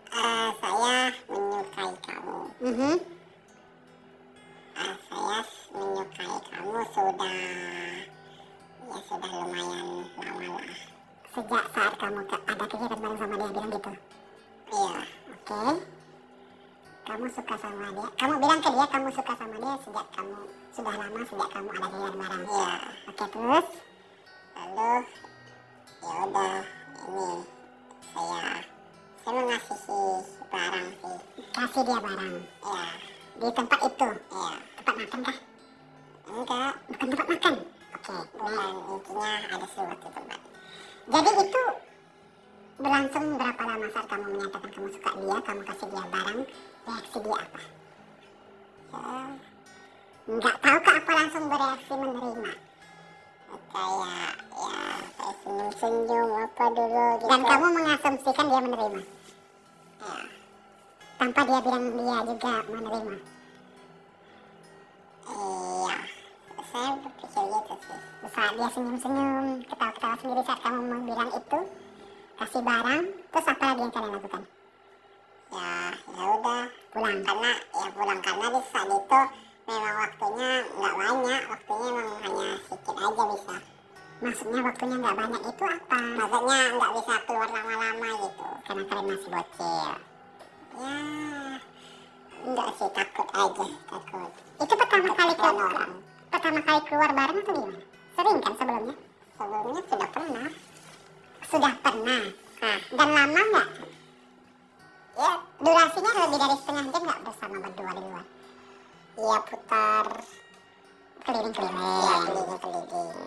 Eh, 0.09 0.49
saya 0.59 0.96
menyukai 1.28 1.92
kamu. 2.03 2.38
Mhm. 2.64 2.94
Eh, 4.74 4.94
saya 5.07 5.38
menyukai 5.70 6.36
kamu 6.51 6.80
sudah 6.90 7.34
ya 8.88 8.99
sudah 9.07 9.30
lumayan 9.30 9.68
lama 10.18 10.59
lah. 10.59 10.80
Sejak 11.28 11.64
saat 11.70 11.94
kamu 11.94 12.20
ke- 12.26 12.44
suka 17.39 17.55
sama 17.62 17.86
dia. 17.95 18.07
Kamu 18.18 18.34
bilang 18.43 18.59
ke 18.59 18.70
dia 18.74 18.86
kamu 18.91 19.09
suka 19.14 19.32
sama 19.39 19.55
dia 19.55 19.72
sejak 19.86 20.07
kamu 20.11 20.36
sudah 20.74 20.95
lama 20.99 21.20
sejak 21.22 21.49
kamu 21.55 21.68
ada 21.70 21.86
kegiatan 21.86 22.14
bareng. 22.18 22.45
iya. 22.51 22.72
Oke 23.07 23.24
terus. 23.30 23.66
Lalu 24.59 24.93
ya 25.99 26.14
udah 26.26 26.57
ini 26.99 27.28
saya 28.11 28.43
saya 29.22 29.32
mengasihi 29.39 30.03
barang 30.51 30.86
sih. 30.99 31.18
Kasih 31.55 31.82
dia 31.86 31.99
barang. 32.03 32.34
Ya, 32.43 32.82
Di 33.39 33.49
tempat 33.55 33.78
itu. 33.86 34.09
iya. 34.34 34.51
Tempat 34.76 34.95
makan 34.99 35.20
kah? 35.22 35.36
Enggak, 36.28 36.72
Bukan 36.91 37.07
tempat 37.09 37.26
makan. 37.30 37.55
Oke. 37.89 38.14
bukan 38.34 38.53
intinya 38.99 39.30
ada 39.49 39.66
suatu 39.70 40.09
tempat. 40.11 40.41
Jadi 41.09 41.30
itu 41.41 41.62
berlangsung 42.79 43.24
berapa 43.35 43.62
lama 43.66 43.87
saat 43.91 44.07
kamu 44.07 44.26
menyatakan 44.39 44.70
kamu 44.70 44.89
suka 44.95 45.11
dia, 45.18 45.37
kamu 45.43 45.61
kasih 45.66 45.89
dia 45.91 46.05
barang, 46.14 46.41
reaksi 46.87 47.18
dia 47.18 47.37
apa? 47.43 47.61
Ya, 48.89 49.14
Nggak 50.29 50.57
tahu 50.61 50.79
kah 50.85 50.97
apa 51.01 51.12
langsung 51.16 51.45
bereaksi 51.51 51.93
menerima? 51.97 52.53
kayak 53.49 54.35
ya 54.53 54.79
kayak 55.16 55.35
senyum-senyum 55.45 56.29
apa 56.37 56.64
dulu 56.72 57.05
gitu. 57.16 57.26
Dan 57.29 57.41
kamu 57.45 57.66
mengasumsikan 57.72 58.47
dia 58.49 58.61
menerima, 58.64 59.01
ya, 59.99 60.14
tanpa 61.16 61.41
dia 61.45 61.61
bilang 61.64 61.85
dia 61.93 62.18
juga 62.29 62.55
menerima. 62.68 63.16
iya. 65.29 65.99
Saya 66.68 66.91
berpikir 67.01 67.45
gitu 67.49 67.74
sih. 67.81 68.01
Saat 68.29 68.53
dia 68.53 68.68
senyum-senyum, 68.76 69.47
ketawa-ketawa 69.64 70.14
sendiri 70.20 70.43
saat 70.45 70.61
kamu 70.61 70.97
bilang 71.09 71.31
itu, 71.33 71.61
kasih 72.39 72.62
barang, 72.62 73.03
terus 73.28 73.47
apa 73.47 73.64
lagi 73.66 73.80
yang 73.82 73.93
kalian 73.93 74.12
lakukan? 74.14 74.43
Ya, 75.49 75.72
ya 76.12 76.24
udah 76.39 76.62
Pulang. 76.89 77.18
karena 77.24 77.51
ya 77.57 77.86
pulang 77.93 78.20
karena 78.20 78.47
di 78.49 78.61
saat 78.68 78.89
itu 78.89 79.20
memang 79.64 79.95
waktunya 79.99 80.51
nggak 80.72 80.95
banyak 80.97 81.43
waktunya 81.49 81.89
memang 81.93 82.16
hanya 82.20 82.49
sedikit 82.64 82.97
aja 82.97 83.22
bisa 83.28 83.57
Maksudnya 84.18 84.61
waktunya 84.61 84.97
nggak 84.99 85.16
banyak 85.16 85.43
itu 85.47 85.64
apa? 85.64 86.01
maksudnya 86.18 86.59
nggak 86.74 86.91
bisa 86.97 87.14
keluar 87.24 87.49
lama-lama 87.49 88.09
gitu 88.18 88.49
Karena 88.66 88.82
kalian 88.89 89.05
masih 89.09 89.30
bocil. 89.30 89.89
ya 90.78 90.95
enggak 92.39 92.68
sih 92.76 92.89
takut 92.93 93.28
aja 93.32 93.66
takut 93.89 94.30
Itu 94.59 94.74
pertama 94.74 95.09
kali 95.12 95.32
keluar, 95.34 95.68
orang 95.70 95.93
pertama 96.28 96.61
kali 96.61 96.80
keluar 96.86 97.11
bareng 97.11 97.39
atau 97.41 97.53
gimana? 97.57 97.80
Sering 98.14 98.36
kan 98.41 98.53
sebelumnya? 98.57 98.97
sebelumnya 99.32 99.82
sudah 99.86 100.09
pernah 100.11 100.49
Sudah 101.49 101.74
pernah. 101.80 102.22
nah 102.59 102.78
Dan 102.90 103.09
lama 103.09 103.40
nggak? 103.42 103.68
ya 105.16 105.32
Durasinya 105.59 106.11
lebih 106.20 106.38
dari 106.38 106.57
setengah 106.57 106.84
jam 106.88 107.03
nggak 107.03 107.20
bersama 107.22 107.57
berdua 107.61 107.90
di 107.90 108.03
luar? 108.03 108.24
ya 109.18 109.38
putar 109.42 110.07
Keliling-keliling. 111.20 111.76
ya 111.99 112.16
keliling-keliling 112.24 113.18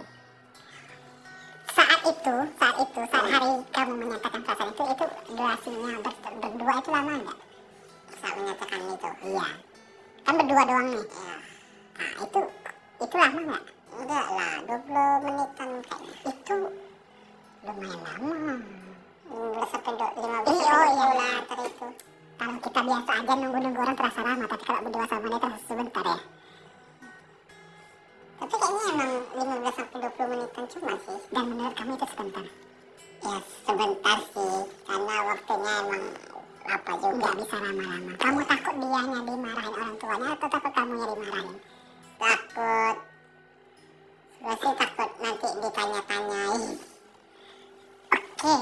Saat 1.72 1.99
itu, 2.03 2.36
saat 2.55 2.76
itu, 2.78 2.99
saat 3.07 3.26
hari 3.26 3.51
kamu 3.69 3.93
menyatakan 3.97 4.39
perasaan 4.41 4.69
itu, 4.69 4.84
itu 4.86 5.05
durasinya 5.32 5.93
ber- 5.99 6.38
berdua 6.38 6.74
itu 6.78 6.89
lama 6.89 7.11
nggak? 7.17 7.39
saat 8.13 8.36
menyatakan 8.36 8.80
itu 8.86 9.09
Iya. 9.26 9.47
Kan 10.22 10.34
berdua 10.38 10.63
doang 10.63 10.88
nih. 10.89 11.05
ya 11.07 11.36
Nah, 11.91 12.11
itu 12.22 12.39
itu 12.99 13.15
lama 13.17 13.39
nggak? 13.41 13.63
enggak 13.91 14.26
lah 14.30 14.51
20 14.63 15.24
menitan 15.26 15.69
kayaknya 15.82 16.15
Itu 16.26 16.55
lumayan 17.62 17.99
lama. 18.01 18.55
15 19.32 19.72
sampai 19.72 19.91
15 19.95 20.20
Iya, 20.51 20.74
oh, 20.76 20.88
iya. 20.91 21.07
lah 21.16 21.32
antara 21.39 21.64
itu 21.64 21.88
Kalau 22.36 22.57
kita 22.57 22.80
biasa 22.82 23.12
aja 23.16 23.34
nunggu-nunggu 23.38 23.80
orang 23.80 23.95
terasa 23.95 24.22
lama, 24.22 24.45
tapi 24.45 24.64
kalau 24.66 24.82
berdua 24.82 25.05
sama 25.05 25.26
dia 25.26 25.39
terasa 25.39 25.62
sebentar 25.64 26.05
ya. 26.05 26.18
tapi 28.41 28.55
kayaknya 28.57 28.84
emang 28.89 29.12
15 29.62 29.78
sampai 29.78 29.97
20 30.01 30.32
menitan 30.34 30.66
cuma 30.68 30.93
sih 30.97 31.20
Dan 31.30 31.43
menurut 31.45 31.74
kamu 31.74 31.91
itu 31.93 32.07
sebentar? 32.09 32.45
ya 33.22 33.38
sebentar 33.62 34.18
sih 34.34 34.53
karena 34.82 35.16
waktunya 35.22 35.74
emang 35.78 36.03
apa 36.62 36.91
juga 36.91 37.14
Nggak 37.14 37.36
bisa 37.38 37.55
lama-lama. 37.57 38.12
Kamu 38.18 38.39
takut 38.43 38.76
dianya 38.76 39.20
dimarahin 39.22 39.72
orang 39.72 39.93
tuanya 39.95 40.28
atau 40.34 40.47
takut 40.49 40.72
kamunya 40.74 41.05
dimarahin? 41.07 41.57
takut 42.18 42.95
pasti 44.41 44.70
takut 44.74 45.09
nanti 45.22 45.47
ditanya-tanyai 45.62 46.62
Oke, 48.41 48.57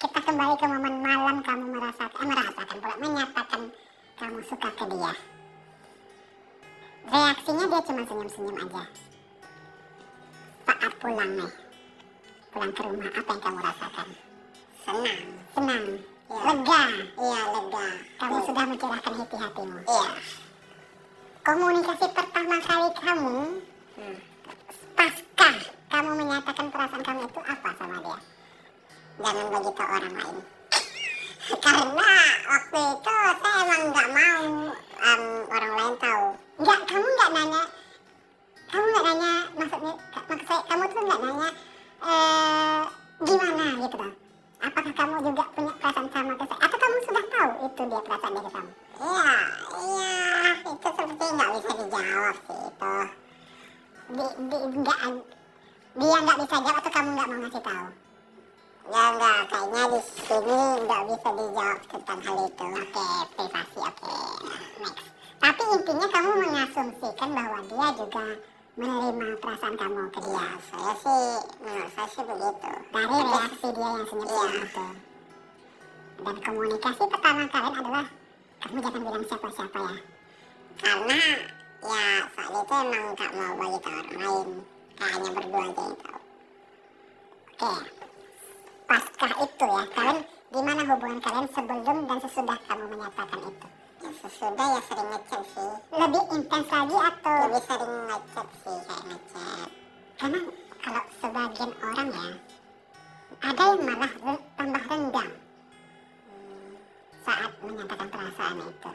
kita 0.00 0.16
kembali 0.24 0.56
ke 0.56 0.64
momen 0.64 0.94
malam 1.04 1.44
kamu 1.44 1.76
merasakan, 1.76 2.24
eh, 2.24 2.40
merasakan 2.40 2.76
pula 2.80 2.96
menyatakan 2.96 3.62
kamu 4.16 4.40
suka 4.48 4.68
ke 4.72 4.84
dia. 4.88 5.12
Reaksinya 7.04 7.64
dia 7.68 7.80
cuma 7.84 8.02
senyum-senyum 8.08 8.56
aja. 8.64 8.84
Saat 10.64 10.92
pulang 11.04 11.32
nih, 11.36 11.52
pulang 12.48 12.72
ke 12.72 12.80
rumah 12.80 13.12
apa 13.12 13.28
yang 13.28 13.40
kamu 13.44 13.58
rasakan? 13.60 14.08
senang 14.88 15.20
Senang, 15.52 15.84
Ya. 16.32 16.40
lega. 16.40 16.82
iya 17.20 17.42
lega 17.52 17.86
Kamu 18.16 18.36
sudah 18.48 18.64
mencurahkan 18.72 19.12
hati-hatimu. 19.20 19.78
iya 19.84 20.08
Komunikasi 21.44 22.06
pertama 22.16 22.56
kali 22.64 22.88
kamu, 22.96 23.36
Hmm. 24.00 24.16
pasca 24.96 25.48
kamu 25.92 26.10
menyatakan 26.24 26.66
perasaan 26.72 27.04
kamu 27.04 27.20
itu 27.28 27.40
apa 27.44 27.68
sama 27.76 28.00
dia? 28.00 28.18
Jangan 29.18 29.46
begitu 29.50 29.82
orang 29.82 30.14
lain 30.14 30.38
karena 31.64 32.10
waktu 32.46 32.80
itu 32.94 33.14
saya 33.42 33.58
emang 33.66 33.82
nggak 33.90 34.08
mau 34.14 34.44
em, 35.02 35.22
orang 35.50 35.72
lain 35.74 35.94
tahu 35.98 36.26
Enggak, 36.60 36.80
kamu 36.92 37.08
nggak 37.08 37.30
nanya, 37.32 37.62
kamu 38.68 38.84
nggak 38.84 39.04
nanya, 39.08 39.32
maksudnya, 39.56 39.92
maksud 40.12 40.44
saya, 40.44 40.60
kamu 40.68 40.84
tuh 40.92 41.02
nggak 41.08 41.20
nanya, 41.24 41.48
eh, 42.04 42.82
gimana 43.24 43.64
gitu 43.80 43.96
loh. 43.96 44.14
Apakah 44.60 44.92
kamu 44.92 45.14
juga 45.24 45.44
punya 45.56 45.72
perasaan 45.80 46.06
sama 46.12 46.32
ke 46.36 46.44
saya? 46.44 46.60
Atau 46.68 46.76
kamu 46.76 46.96
sudah 47.00 47.24
tahu 47.32 47.50
itu 47.64 47.82
dia 47.88 48.00
perasaan 48.04 48.32
dia 48.36 48.42
ke 48.44 48.50
kamu? 48.52 48.72
iya 49.00 49.36
iya 49.80 50.40
itu 50.60 50.88
seperti 50.92 51.24
nggak 51.32 51.48
bisa 51.56 51.70
dijawab 51.80 52.36
sih 52.44 52.60
itu 52.68 52.94
Di, 54.10 54.26
di, 54.36 54.56
enggak, 54.68 54.98
dia 55.96 56.18
nggak 56.20 56.38
bisa 56.44 56.56
jawab 56.60 56.76
atau 56.76 56.92
kamu 56.92 57.08
nggak 57.16 57.28
mau 57.32 57.38
ngasih 57.40 57.62
tahu? 57.64 57.86
Ya 58.88 59.04
nggak 59.12 59.38
kayaknya 59.46 59.82
di 59.92 60.00
sini 60.24 60.58
nggak 60.88 61.02
bisa 61.06 61.28
dijawab 61.36 61.78
tentang 61.90 62.18
hal 62.24 62.36
itu 62.48 62.64
Oke, 62.70 63.06
privasi, 63.36 63.78
oke, 63.78 64.14
next. 64.80 65.06
Tapi 65.40 65.62
intinya 65.72 66.06
kamu 66.08 66.30
mengasumsikan 66.36 67.28
bahwa 67.32 67.58
dia 67.64 67.88
juga 67.96 68.24
menerima 68.76 69.26
perasaan 69.40 69.74
kamu 69.76 70.00
ke 70.08 70.20
dia. 70.20 70.36
ya 70.36 70.46
saya 70.68 70.92
sih 70.96 71.22
menurut 71.60 71.90
saya 71.92 72.08
sih 72.08 72.22
begitu 72.24 72.70
Dari 72.92 73.18
reaksi 73.20 73.68
dia 73.72 73.88
yang 73.88 74.04
senyum-senyum 74.08 74.50
Iya. 74.50 74.62
itu. 74.64 74.86
Dan 76.20 76.36
komunikasi 76.44 77.02
pertama 77.08 77.42
kalian 77.48 77.74
adalah 77.80 78.06
kamu 78.60 78.76
jangan 78.84 79.00
bilang 79.00 79.24
siapa-siapa 79.24 79.78
ya. 79.80 79.96
karena 80.80 81.20
ya 81.80 82.04
saat 82.36 82.52
itu 82.52 82.74
emang 82.76 83.04
nggak 83.16 83.30
mau 83.32 83.52
bagi 83.56 83.78
tahu 83.80 83.96
orang 83.96 84.20
lain 84.20 84.48
kayak 84.96 85.12
hanya 85.16 85.30
berdua 85.32 85.60
aja 85.64 85.80
yang 85.80 85.96
tahu 85.96 86.18
Oke. 87.60 87.99
Pasca 88.90 89.28
itu 89.38 89.66
ya, 89.70 89.84
kalian 89.94 90.18
Gimana 90.50 90.82
hubungan 90.82 91.22
kalian 91.22 91.46
sebelum 91.54 91.98
dan 92.10 92.18
sesudah 92.26 92.58
kamu 92.66 92.84
menyatakan 92.90 93.38
itu? 93.38 93.68
Ya, 94.02 94.10
sesudah 94.18 94.66
ya 94.66 94.80
sering 94.82 95.08
ngechat 95.14 95.42
sih. 95.46 95.72
Lebih 95.94 96.22
intens 96.34 96.68
lagi 96.74 96.96
atau 96.98 97.36
Lebih 97.46 97.62
sering 97.70 97.94
ngechat 98.10 98.46
sih 98.66 98.76
kayak 98.82 99.02
ngechat. 99.06 99.68
karena 100.18 100.40
kalau 100.82 101.02
sebagian 101.22 101.70
orang 101.80 102.08
ya 102.10 102.26
ada 103.40 103.62
yang 103.62 103.80
malah 103.86 104.12
tambah 104.58 104.82
renggang 104.90 105.32
hmm, 106.26 106.72
saat 107.22 107.52
menyatakan 107.62 108.08
perasaan 108.10 108.56
itu. 108.58 108.92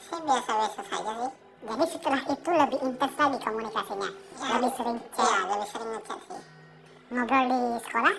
Sih 0.00 0.18
biasa-biasa 0.24 0.80
saja 0.88 1.12
sih. 1.12 1.32
Jadi 1.60 1.84
setelah 1.92 2.22
itu 2.24 2.48
lebih 2.56 2.78
intens 2.88 3.14
lagi 3.20 3.38
komunikasinya, 3.44 4.10
Ya, 4.40 4.46
lebih 4.56 4.72
sering 4.80 4.96
Iya, 4.96 5.12
chat, 5.28 5.44
lebih 5.44 5.68
sering 5.68 5.90
ngechat 5.92 6.20
sih. 6.24 6.40
ngobrol 7.12 7.44
di 7.52 7.60
sekolah. 7.84 8.16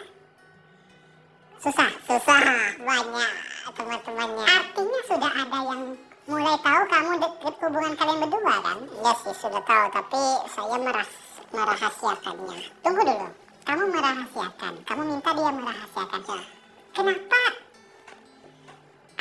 Susah. 1.62 1.92
Susah 2.10 2.42
banyak 2.82 3.32
teman-temannya. 3.78 4.46
Artinya 4.50 5.00
sudah 5.06 5.32
ada 5.32 5.60
yang 5.70 5.82
mulai 6.26 6.58
tahu 6.58 6.82
kamu 6.90 7.12
deket 7.22 7.54
hubungan 7.62 7.94
kalian 7.94 8.18
berdua 8.26 8.56
kan? 8.66 8.78
Ya 9.06 9.14
sih 9.22 9.34
sudah 9.38 9.62
tahu, 9.62 9.86
tapi 9.94 10.22
saya 10.50 10.76
meras 10.82 11.10
merahasiakannya. 11.54 12.58
Tunggu 12.82 13.02
dulu. 13.06 13.28
Kamu 13.62 13.84
merahasiakan. 13.94 14.74
Kamu 14.90 15.02
minta 15.06 15.30
dia 15.38 15.52
merahasiakan. 15.54 16.22
Ya. 16.26 16.46
Kenapa 16.92 17.42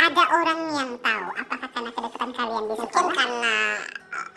ada 0.01 0.25
orang 0.33 0.61
yang 0.73 0.91
tahu? 1.05 1.27
Apakah 1.37 1.69
karena 1.77 1.91
kedekatan 1.93 2.31
kalian 2.33 2.65
di 2.65 2.75
Mungkin 2.81 2.89
sekolah? 2.89 3.15
karena 3.21 3.57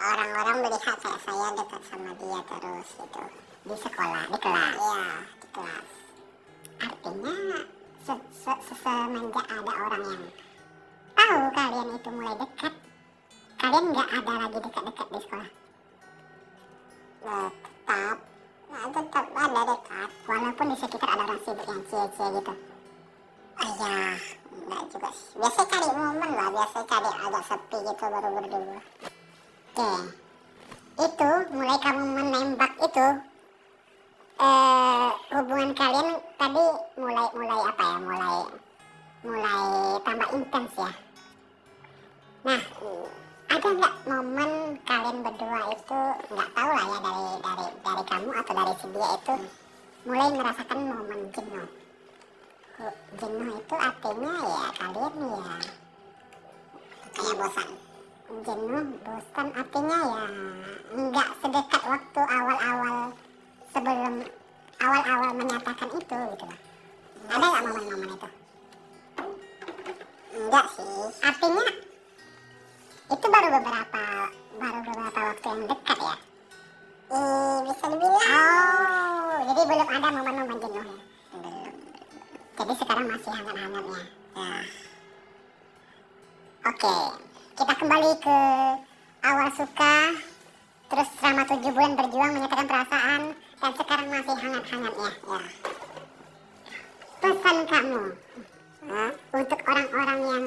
orang-orang 0.04 0.58
melihat 0.60 0.98
kayak 1.00 1.20
saya 1.24 1.48
dekat 1.56 1.82
sama 1.88 2.12
dia 2.20 2.40
terus 2.52 2.90
gitu. 3.00 3.24
Di 3.64 3.76
sekolah, 3.80 4.24
di 4.28 4.38
kelas. 4.44 4.76
Iya, 4.76 5.08
di 5.40 5.48
kelas. 5.56 5.88
Artinya 6.84 7.36
se- 8.04 8.28
se- 8.32 8.64
se- 8.68 8.80
semenjak 8.84 9.48
ada 9.48 9.74
orang 9.88 10.04
yang 10.04 10.24
tahu 11.16 11.40
kalian 11.56 11.88
itu 11.96 12.10
mulai 12.12 12.36
dekat, 12.36 12.74
kalian 13.60 13.86
nggak 13.96 14.10
ada 14.12 14.34
lagi 14.44 14.58
dekat-dekat 14.60 15.08
di 15.08 15.20
sekolah. 15.24 15.50
Nah, 17.24 17.50
tetap, 17.50 18.18
nah, 18.68 18.86
tetap 18.92 19.26
ada 19.32 19.62
dekat. 19.72 20.10
Walaupun 20.28 20.66
di 20.68 20.76
sekitar 20.76 21.10
ada 21.16 21.24
orang 21.24 21.40
sibuk 21.48 21.66
yang 21.72 21.82
cie-cie 21.88 22.28
gitu. 22.36 22.54
Oh 23.54 23.70
iya, 23.80 23.98
enggak 24.52 24.82
juga 24.92 25.10
sih. 25.14 25.28
Biasanya 25.40 25.70
cari 25.72 25.90
momen 25.94 26.30
lah, 26.36 26.48
biasanya 26.52 26.86
cari 26.90 27.10
agak 27.16 27.44
sepi 27.48 27.78
gitu 27.80 28.04
baru 28.04 28.30
berdua. 28.36 28.80
Oke. 29.74 29.92
Itu 30.94 31.32
mulai 31.56 31.78
kamu 31.82 32.04
menembak 32.06 32.74
itu 32.78 33.08
eh 34.42 35.10
hubungan 35.34 35.72
kalian 35.78 36.08
tadi 36.40 36.66
mulai 36.98 37.28
mulai 37.38 37.60
apa 37.70 37.84
ya? 37.84 37.98
Mulai 38.02 38.38
mulai 39.24 39.64
tambah 40.04 40.30
intens 40.34 40.74
ya. 40.78 40.92
Nah, 42.44 42.62
ada 43.54 43.68
nggak 43.72 43.94
momen 44.10 44.52
kalian 44.84 45.18
berdua 45.24 45.62
itu 45.72 46.02
nggak 46.34 46.50
tahu 46.58 46.70
lah 46.74 46.86
ya 46.90 46.98
dari 47.00 47.26
dari 47.40 47.66
dari 47.86 48.04
kamu 48.10 48.30
atau 48.34 48.54
dari 48.58 48.74
si 48.82 48.88
dia 48.92 49.10
itu 49.16 49.36
mulai 50.04 50.30
merasakan 50.36 50.80
momen 50.90 51.20
jenuh. 51.32 51.70
Jenuh 53.16 53.48
itu 53.62 53.76
artinya 53.78 54.34
ya 54.44 54.64
kalian 54.82 55.14
ya 55.22 55.56
Kayak 57.14 57.36
bosan. 57.38 57.70
jenuh, 58.34 58.86
bosan 59.06 59.48
artinya 59.54 59.98
ya 60.02 60.24
nggak 60.98 61.30
sedekat 61.40 61.84
waktu 61.86 62.22
awal-awal 62.26 62.98
sebelum 63.74 64.14
awal-awal 64.78 65.30
menyatakan 65.34 65.90
itu 65.90 66.16
gitu 66.16 66.46
lah. 66.46 66.60
Ada 67.34 67.46
nggak 67.50 67.64
momen-momen 67.66 68.10
itu? 68.14 68.30
Enggak 70.34 70.66
sih. 70.78 71.06
Artinya 71.26 71.66
itu 73.14 73.26
baru 73.30 73.48
beberapa 73.60 74.04
baru 74.62 74.80
beberapa 74.86 75.20
waktu 75.34 75.48
yang 75.50 75.62
dekat 75.68 75.98
ya. 75.98 76.16
Eh, 77.14 77.58
bisa 77.70 77.86
dibilang. 77.90 78.22
Oh, 78.24 79.38
jadi 79.50 79.62
belum 79.70 79.88
ada 79.90 80.08
momen-momen 80.10 80.58
jenuh 80.62 80.72
ya. 80.78 80.86
Belum. 81.34 81.74
Jadi 82.54 82.74
sekarang 82.78 83.06
masih 83.10 83.32
hangat-hangatnya. 83.34 84.04
Ya, 84.34 84.62
Oke, 86.64 86.96
kita 87.60 87.74
kembali 87.76 88.12
ke 88.24 88.40
awal 89.20 89.48
suka, 89.52 89.96
terus 90.88 91.08
selama 91.20 91.44
tujuh 91.44 91.72
bulan 91.76 91.94
berjuang 92.00 92.32
menyatakan 92.40 92.68
perasaan, 92.72 93.22
dan 93.64 93.72
sekarang 93.80 94.08
masih 94.12 94.36
hangat-hangatnya. 94.44 95.12
ya. 95.24 95.40
Pesan 97.24 97.58
kamu 97.64 98.02
Hah? 98.84 99.12
untuk 99.32 99.60
orang-orang 99.64 100.20
yang 100.20 100.46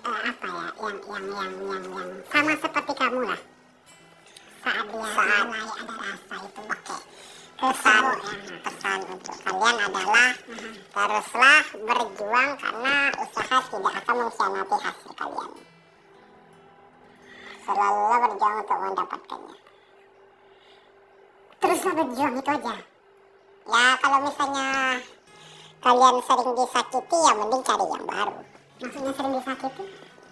eh, 0.00 0.20
apa 0.32 0.46
ya, 0.48 0.66
yang 0.80 0.96
yang 0.96 1.24
yang 1.28 1.52
yang 1.60 1.84
yang 1.92 2.08
sama 2.32 2.52
seperti 2.56 2.92
kamu 2.96 3.20
lah. 3.28 3.40
Saat 4.64 4.84
dia 4.88 5.08
Saat- 5.12 5.44
mulai 5.44 5.60
ada 5.60 5.94
rasa 6.00 6.34
itu. 6.40 6.60
Oke. 6.64 6.96
Ke 7.56 7.64
Pesan, 7.72 8.04
ya. 8.04 8.56
pesan 8.68 8.98
untuk 9.08 9.36
kalian 9.40 9.76
adalah 9.80 10.28
teruslah 10.92 11.64
berjuang 11.72 12.50
karena 12.60 12.94
usaha 13.16 13.56
tidak 13.64 13.92
akan 14.04 14.14
mengkhianati 14.24 14.76
hasil 14.76 15.10
kalian. 15.16 15.52
Selalu 17.64 18.00
berjuang 18.24 18.54
untuk 18.64 18.78
mendapatkannya. 18.80 19.65
Teruslah 21.56 21.94
berjuang 21.96 22.34
itu 22.36 22.50
aja. 22.50 22.74
Ya 23.66 23.86
kalau 23.98 24.18
misalnya 24.22 24.68
kalian 25.82 26.16
sering 26.22 26.50
disakiti 26.54 27.16
ya 27.18 27.32
mending 27.34 27.62
cari 27.62 27.86
yang 27.86 28.04
baru. 28.06 28.34
Maksudnya 28.76 29.12
sering 29.16 29.32
disakiti? 29.34 29.84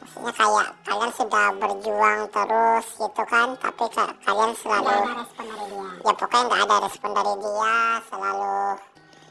Maksudnya 0.05 0.33
kayak 0.37 0.69
kalian 0.85 1.13
sudah 1.17 1.47
berjuang 1.57 2.21
terus 2.29 2.87
gitu 2.95 3.23
kan, 3.25 3.49
tapi 3.57 3.85
ka- 3.91 4.15
kalian 4.23 4.53
selalu 4.55 4.89
ada 4.93 5.15
respon 5.17 5.45
dari 5.49 5.65
dia. 5.65 5.89
ya 6.05 6.13
pokoknya 6.13 6.43
nggak 6.45 6.61
ada 6.63 6.77
respon 6.85 7.11
dari 7.17 7.35
dia, 7.41 7.77
selalu 8.05 8.57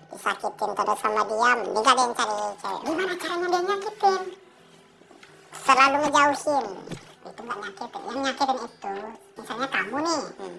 disakitin 0.09 0.71
terus 0.73 0.99
sama 0.99 1.21
dia, 1.23 1.49
mending 1.61 1.85
kalian 1.85 2.11
cari 2.11 2.35
cewek. 2.57 2.81
Gimana 2.83 3.13
caranya 3.15 3.47
dia 3.47 3.61
nyakitin? 3.63 4.21
Selalu 5.53 5.95
ngejauhin. 6.03 6.65
Itu 7.23 7.39
nggak 7.39 7.57
nyakitin. 7.63 8.01
Yang 8.03 8.19
nyakitin 8.25 8.57
itu, 8.59 8.93
misalnya 9.37 9.67
kamu 9.69 9.97
nih, 10.01 10.21
Hmm. 10.41 10.57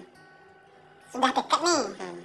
Sudah 1.15 1.31
deket 1.31 1.59
nih, 1.63 1.83
Hmm. 1.95 2.19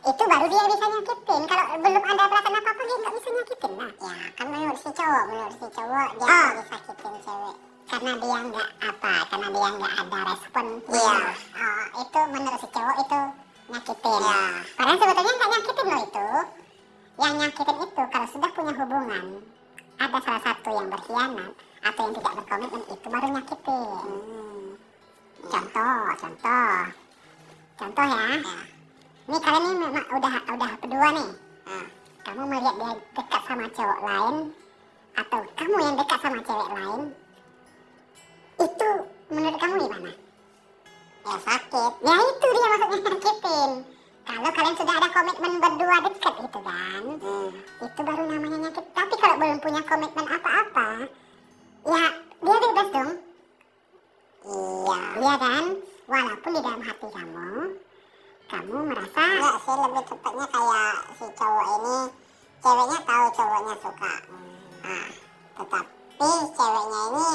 itu 0.00 0.22
baru 0.26 0.46
dia 0.50 0.64
bisa 0.66 0.86
nyakitin. 0.90 1.42
Kalau 1.46 1.64
belum 1.78 2.02
ada 2.02 2.24
perasaan 2.26 2.56
apa-apa 2.58 2.82
dia 2.82 2.96
nggak 2.98 3.14
bisa 3.14 3.28
nyakitin 3.30 3.72
lah. 3.78 3.90
Ya 4.00 4.14
kan 4.34 4.46
menurut 4.50 4.78
si 4.82 4.90
cowok, 4.90 5.24
menurut 5.30 5.54
si 5.54 5.66
cowok 5.70 6.08
dia 6.18 6.26
Ah. 6.26 6.34
nggak 6.50 6.56
disakitin 6.58 7.14
cewek. 7.22 7.56
Karena 7.90 8.12
dia 8.22 8.38
nggak 8.50 8.68
apa, 8.86 9.12
karena 9.30 9.48
dia 9.50 9.68
nggak 9.74 9.92
ada 9.98 10.18
respon. 10.30 10.66
Iya. 10.90 11.14
Oh, 11.58 11.82
itu 12.02 12.20
menurut 12.34 12.58
si 12.58 12.68
cowok 12.74 12.96
itu 12.98 13.20
nyakitin. 13.70 14.20
Iya. 14.20 14.42
Padahal 14.74 14.96
sebetulnya 14.98 15.32
nggak 15.38 15.50
nyakitin 15.54 15.86
loh 15.86 16.02
itu. 16.02 16.28
Yang 17.20 17.32
nyakitin 17.38 17.76
itu 17.84 18.02
kalau 18.10 18.28
sudah 18.32 18.50
punya 18.56 18.72
hubungan, 18.80 19.26
ada 20.00 20.18
salah 20.24 20.42
satu 20.42 20.70
yang 20.80 20.88
berkhianat 20.88 21.52
atau 21.80 22.02
yang 22.08 22.14
tidak 22.16 22.32
berkomitmen 22.40 22.82
itu 22.88 23.06
baru 23.06 23.26
nyakitin. 23.30 24.00
Hmm. 24.00 24.68
Contoh, 25.40 26.04
contoh, 26.20 26.76
contoh 27.80 28.04
ya. 28.04 28.24
Ya. 28.36 28.60
Ini 29.30 29.38
kalian 29.40 29.64
ini 29.64 29.76
memang 29.88 30.06
udah 30.20 30.34
udah 30.52 30.70
berdua 30.84 31.08
nih. 31.16 31.28
Ah. 31.64 31.86
Kamu 32.20 32.42
melihat 32.44 32.74
dia 32.76 32.92
dekat 33.16 33.42
sama 33.48 33.66
cowok 33.72 34.00
lain 34.04 34.36
atau 35.16 35.40
kamu 35.58 35.76
yang 35.80 35.94
dekat 35.98 36.18
sama 36.22 36.38
cewek 36.44 36.68
lain, 36.76 37.00
itu 38.60 38.88
menurut 39.32 39.58
kamu 39.58 39.74
gimana? 39.88 40.12
Ya 41.20 41.34
sakit. 41.44 41.92
Ya 42.04 42.14
itu 42.16 42.46
dia 42.52 42.66
maksudnya 42.68 42.98
nyakitin. 43.10 43.70
Kalau 44.20 44.50
kalian 44.52 44.76
sudah 44.78 44.94
ada 45.00 45.08
komitmen 45.10 45.52
berdua 45.58 45.96
dekat 46.06 46.34
gitu 46.38 46.60
kan, 46.62 47.02
Hmm. 47.18 47.50
itu 47.82 48.00
baru 48.04 48.22
namanya 48.30 48.58
nyakit. 48.68 48.84
Tapi 48.94 49.14
kalau 49.18 49.36
belum 49.40 49.58
punya 49.58 49.80
komitmen 49.82 50.26
apa-apa, 50.28 50.88
ya 51.88 52.04
dia 52.14 52.56
bebas 52.62 52.88
dong. 52.94 53.10
Iya. 54.40 54.98
Iya 55.18 55.34
kan? 55.40 55.64
Walaupun 56.10 56.50
di 56.50 56.60
dalam 56.60 56.82
hati 56.82 57.06
kamu, 57.06 57.50
kamu 58.50 58.76
merasa 58.82 59.20
Enggak 59.22 59.56
sih 59.62 59.74
lebih 59.78 60.02
tepatnya 60.04 60.46
kayak 60.50 60.94
si 61.14 61.26
cowok 61.30 61.66
ini 61.70 61.96
ceweknya 62.60 62.98
tahu 63.06 63.26
cowoknya 63.30 63.74
suka. 63.78 64.12
Nah, 64.82 65.08
tetapi 65.54 65.86
ceweknya 66.50 67.00
ini 67.06 67.26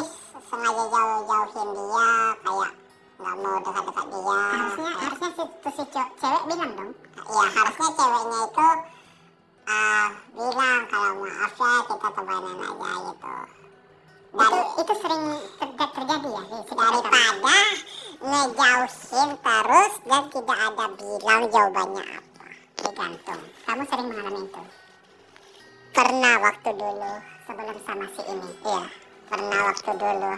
sengaja 0.44 0.84
jauh-jauhin 0.92 1.68
dia 1.72 2.10
kayak 2.44 2.72
nggak 3.16 3.36
mau 3.40 3.58
dekat-dekat 3.64 4.06
dia. 4.12 4.40
harusnya 4.52 4.76
Kayak- 4.76 5.00
harusnya 5.00 5.30
si, 5.32 5.44
tuh 5.64 5.72
si 5.72 5.84
cowok- 5.88 6.14
cewek 6.20 6.44
bilang 6.46 6.72
dong. 6.76 6.92
ya 7.16 7.48
harusnya 7.48 7.88
ceweknya 7.96 8.40
itu 8.44 8.68
ah, 9.66 10.08
bilang 10.36 10.82
kalau 10.92 11.12
maaf 11.24 11.54
ya 11.56 11.72
kita 11.88 12.08
temenan 12.12 12.44
aja 12.60 12.92
gitu. 13.08 13.36
Dari, 14.36 14.60
itu 14.84 14.94
sering 15.00 15.24
ter- 15.58 15.92
terjadi 15.96 16.30
ya 16.30 16.44
daripada 16.68 17.58
ngejauhin 18.20 19.30
terus 19.40 19.94
dan 20.06 20.24
tidak 20.30 20.60
ada 20.60 20.86
bilang 20.96 21.44
jawabannya 21.50 22.04
apa. 22.06 22.48
Tergantung. 22.76 23.42
Kamu 23.64 23.84
sering 23.88 24.08
mengalami 24.10 24.42
itu. 24.44 24.64
pernah 25.96 26.36
waktu 26.44 26.70
dulu 26.76 27.14
sebelum 27.48 27.78
sama 27.88 28.06
si 28.12 28.22
ini. 28.28 28.50
iya 28.68 28.84
pernah 29.26 29.60
waktu 29.72 29.92
dulu 29.96 30.34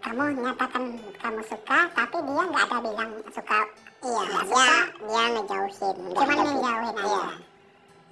Kamu 0.00 0.22
nyatakan 0.32 0.84
kamu 1.20 1.40
suka, 1.44 1.78
tapi 1.92 2.16
dia 2.24 2.42
nggak 2.48 2.64
ada 2.68 2.78
bilang 2.80 3.10
suka. 3.32 3.60
iya 4.00 4.22
Nggak 4.28 4.44
dia 4.44 4.52
suka. 4.52 4.76
dia 5.00 5.24
ngejauhin 5.32 5.96
Cuman 6.12 6.36
ngejauhin 6.36 6.96
aja. 6.96 7.04
iya 7.08 7.24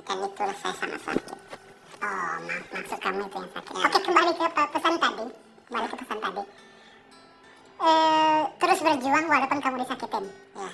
dan 0.04 0.16
itu 0.24 0.42
saya 0.56 0.72
sangat 0.74 1.00
sakit 1.04 1.37
Oh, 2.08 2.34
mak 2.40 2.62
maksud 2.72 2.98
kamu 2.98 3.20
itu 3.22 3.36
yang 3.36 3.50
sakit. 3.52 3.72
Ya. 3.74 3.84
Oke, 3.84 3.98
kembali 4.00 4.30
ke 4.32 4.44
pe- 4.48 4.70
pesan 4.72 4.94
tadi. 4.96 5.26
Kembali 5.66 5.86
ke 5.86 5.96
pesan 5.98 6.18
tadi. 6.18 6.42
Eh, 7.78 8.40
terus 8.58 8.78
berjuang 8.80 9.24
walaupun 9.24 9.58
kamu 9.60 9.76
disakitin. 9.78 10.24
ya 10.52 10.70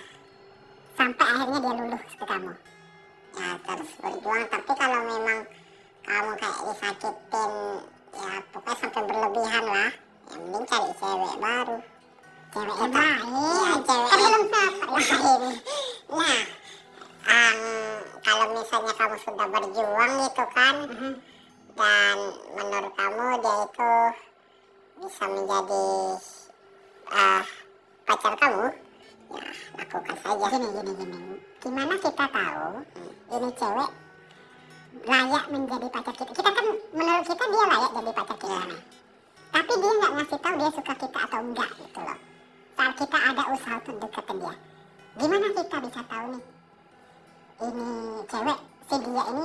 Sampai 0.95 1.27
akhirnya 1.27 1.59
dia 1.59 1.73
luluh 1.75 2.01
ke 2.01 2.25
kamu. 2.25 2.53
ya 3.35 3.49
terus 3.61 3.91
berjuang 3.99 4.43
tapi 4.47 4.73
kalau 4.73 5.01
memang 5.03 5.39
kamu 6.01 6.31
kayak 6.39 6.59
disakitin 6.65 7.53
ya 8.15 8.31
pokoknya 8.49 8.75
sampai 8.79 9.03
berlebihan 9.03 9.65
lah 9.67 9.91
ya 9.91 9.91
mending 10.31 10.65
cari 10.65 10.93
cewek 10.95 11.35
baru 11.37 11.79
Cewek 12.55 12.71
Ya, 12.71 12.79
yang 12.79 12.95
lain. 12.95 13.27
Iya, 13.27 13.75
cewek 13.83 14.07
Kan 14.07 14.19
yang- 14.23 14.31
belum 14.31 14.45
yang 14.55 15.23
lain. 15.27 15.43
nah 16.15 16.39
em, 17.25 17.59
kalau 18.21 18.47
misalnya 18.53 18.93
kamu 18.95 19.17
sudah 19.21 19.47
berjuang 19.49 20.13
gitu 20.23 20.45
kan 20.51 20.75
Mhm. 20.89 21.13
dan 21.75 22.17
menurut 22.55 22.93
kamu 22.95 23.25
dia 23.41 23.57
itu 23.65 23.93
bisa 24.95 25.25
menjadi 25.27 25.87
eh, 27.05 27.43
pacar 28.05 28.33
kamu 28.39 28.67
ya 29.35 29.47
lakukan 29.75 30.17
saja 30.23 30.47
Gini, 30.49 30.69
gini, 30.71 30.93
gini. 30.95 31.19
Gimana 31.59 31.95
kita 31.97 32.25
tahu 32.29 32.69
ini 33.33 33.49
cewek 33.57 33.91
layak 35.05 35.45
menjadi 35.51 35.87
pacar 35.91 36.15
kita? 36.15 36.31
Kita 36.31 36.51
kan 36.53 36.67
menurut 36.95 37.25
kita 37.27 37.45
dia 37.45 37.65
layak 37.67 37.91
jadi 37.93 38.13
pacar 38.15 38.37
kita. 38.39 38.59
nih. 38.71 38.83
Tapi 39.55 39.73
dia 39.79 39.93
nggak 39.99 40.13
ngasih 40.15 40.39
tahu 40.39 40.55
dia 40.59 40.71
suka 40.71 40.93
kita 40.95 41.19
atau 41.19 41.41
enggak 41.41 41.71
gitu 41.79 42.01
loh. 42.01 42.19
Saat 42.75 42.93
kita 42.99 43.19
ada 43.19 43.43
usaha 43.55 43.77
untuk 43.79 43.97
deketin 44.03 44.37
dia. 44.39 44.55
Gimana 45.15 45.47
kita 45.55 45.77
bisa 45.83 46.01
tahu 46.07 46.27
nih? 46.35 46.43
Ini 47.63 47.87
cewek, 48.27 48.59
si 48.91 48.97
dia 48.99 49.23
ini 49.31 49.45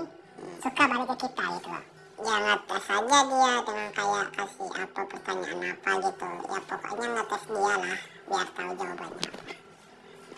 suka 0.63 0.83
balik 0.87 1.07
ke 1.09 1.15
kita 1.27 1.45
gitu 1.59 1.69
loh. 1.69 1.85
ya 2.19 2.35
ngetes 2.35 2.85
aja 2.91 3.19
dia 3.23 3.53
dengan 3.63 3.87
kayak 3.95 4.27
kasih 4.35 4.69
apa 4.75 5.01
pertanyaan 5.07 5.71
apa 5.71 5.91
gitu 6.03 6.27
ya 6.51 6.59
pokoknya 6.67 7.07
ngetes 7.15 7.43
dia 7.47 7.73
lah 7.79 7.99
biar 8.27 8.47
tahu 8.51 8.71
jawabannya 8.75 9.31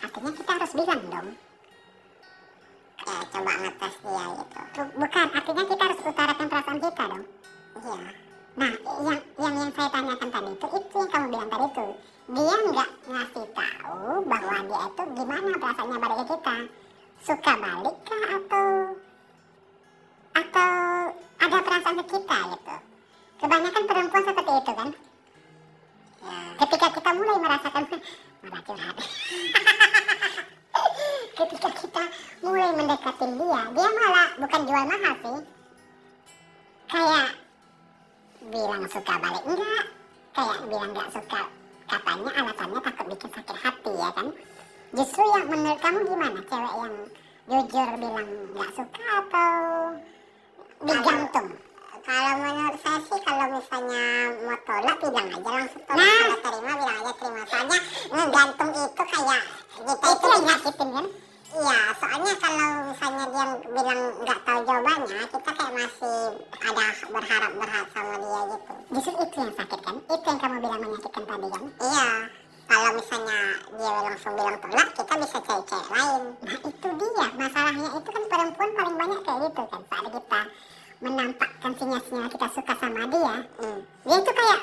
Artinya 0.02 0.30
kita 0.30 0.50
harus 0.54 0.72
bilang 0.74 1.00
dong. 1.10 1.28
ya 3.02 3.16
coba 3.34 3.52
ngetes 3.58 3.94
dia 3.98 4.24
gitu 4.30 4.58
Bu- 4.72 4.94
Bukan, 5.02 5.26
artinya 5.34 5.64
kita 5.66 5.82
harus 5.82 5.98
utarakan 6.06 6.46
perasaan 6.46 6.78
kita 6.78 7.02
dong. 7.10 7.24
iya 7.82 7.98
Nah, 8.52 8.72
yang 9.00 9.20
yang 9.40 9.54
yang 9.64 9.70
saya 9.72 9.88
tanyakan 9.88 10.28
tadi 10.28 10.50
itu, 10.52 10.66
itu 10.76 10.96
yang 11.00 11.08
kamu 11.08 11.26
bilang 11.32 11.48
tadi 11.48 11.66
itu, 11.66 11.86
dia 12.36 12.56
nggak 12.68 12.90
ngasih 13.08 13.44
tahu 13.48 14.12
bahwa 14.28 14.56
dia 14.60 14.80
itu 14.86 15.02
gimana 15.16 15.50
perasaannya 15.56 15.96
balik 15.98 16.16
ke 16.20 16.26
kita, 16.36 16.56
suka 17.22 17.52
balik 17.54 17.96
kah 18.02 18.24
atau 18.34 18.68
atau 20.34 20.74
ada 21.38 21.58
perasaan 21.62 21.96
ke 22.02 22.04
kita 22.18 22.38
gitu. 22.50 22.76
Kebanyakan 23.42 23.84
perempuan 23.86 24.24
seperti 24.26 24.52
itu 24.58 24.72
kan. 24.74 24.88
ya 26.22 26.38
Ketika 26.62 26.86
kita 26.94 27.10
mulai 27.14 27.38
merasakan 27.38 27.82
malah 28.42 28.62
curhat. 28.66 28.96
Ketika 31.38 31.68
kita 31.74 32.04
mulai 32.42 32.70
mendekatin 32.74 33.30
dia, 33.38 33.62
dia 33.70 33.88
malah 33.98 34.28
bukan 34.38 34.60
jual 34.66 34.84
mahal 34.86 35.14
sih. 35.22 35.38
Kayak 36.92 37.28
bilang 38.52 38.84
suka 38.90 39.14
balik 39.16 39.44
enggak, 39.46 39.84
kayak 40.34 40.58
bilang 40.66 40.90
enggak 40.90 41.08
suka. 41.14 41.42
Katanya 41.86 42.30
alasannya 42.40 42.80
takut 42.82 43.06
bikin 43.14 43.30
sakit 43.36 43.56
hati 43.58 43.92
ya 43.94 44.10
kan. 44.14 44.26
Justru 44.92 45.22
yang 45.24 45.46
menurut 45.48 45.80
kamu 45.80 45.98
gimana? 46.04 46.40
Cewek 46.44 46.74
yang 46.76 46.94
jujur 47.48 47.88
bilang 47.96 48.28
enggak 48.28 48.70
suka 48.76 49.04
atau 49.24 49.52
digantung? 50.84 51.48
kalau 52.02 52.34
menurut 52.34 52.76
saya 52.82 52.98
sih 53.06 53.20
kalau 53.22 53.46
misalnya 53.46 54.06
mau 54.42 54.58
tolak 54.66 54.96
bilang 54.98 55.28
aja 55.30 55.50
langsung 55.54 55.82
tolak 55.86 56.02
Nah. 56.02 56.18
kalau 56.18 56.38
terima 56.42 56.72
bilang 56.74 56.96
aja 56.98 57.12
terima 57.14 57.42
soalnya 57.46 57.78
ngegantung 58.10 58.70
itu 58.74 59.02
kayak 59.06 59.42
kita 59.72 59.92
Itu 59.94 60.06
itu 60.10 60.26
yang 60.26 60.42
nyakitin 60.42 60.88
kan? 60.90 61.06
Iya, 61.52 61.80
soalnya 62.00 62.32
kalau 62.40 62.68
misalnya 62.88 63.24
dia 63.28 63.44
bilang 63.76 64.00
nggak 64.24 64.40
tahu 64.40 64.60
jawabannya, 64.64 65.20
kita 65.28 65.50
kayak 65.52 65.72
masih 65.76 66.16
ada 66.64 66.86
berharap 67.12 67.52
berharap 67.60 67.88
sama 67.92 68.14
dia 68.18 68.40
gitu. 68.50 68.72
Justru 68.96 69.12
itu 69.20 69.36
yang 69.36 69.52
sakit 69.52 69.80
kan? 69.84 69.96
Itu 70.00 70.26
yang 70.32 70.38
kamu 70.40 70.56
bilang 70.64 70.80
menyakitkan 70.80 71.24
tadi 71.28 71.48
kan? 71.52 71.64
Iya, 71.76 72.08
kalau 72.72 72.90
misalnya 72.96 73.40
dia 73.68 73.92
langsung 74.00 74.32
bilang 74.32 74.56
tolak, 74.64 74.88
kita 74.96 75.14
bisa 75.20 75.38
cari 75.44 75.62
cewek 75.68 75.88
lain. 75.92 76.22
Nah 76.40 76.56
itu 76.56 76.88
dia. 76.88 77.26
Masalahnya 77.36 77.88
itu 77.92 78.08
kan 78.08 78.24
perempuan 78.32 78.70
paling 78.72 78.96
banyak 78.96 79.20
kayak 79.28 79.38
gitu 79.44 79.62
kan 79.68 79.80
saat 79.92 80.06
kita 80.08 80.40
menampakkan 81.04 81.72
sinyal-sinyal 81.76 82.28
kita 82.32 82.48
suka 82.56 82.74
sama 82.80 83.04
dia. 83.04 83.36
Hmm. 83.60 83.80
dia 84.08 84.16
itu 84.24 84.32
kayak 84.32 84.60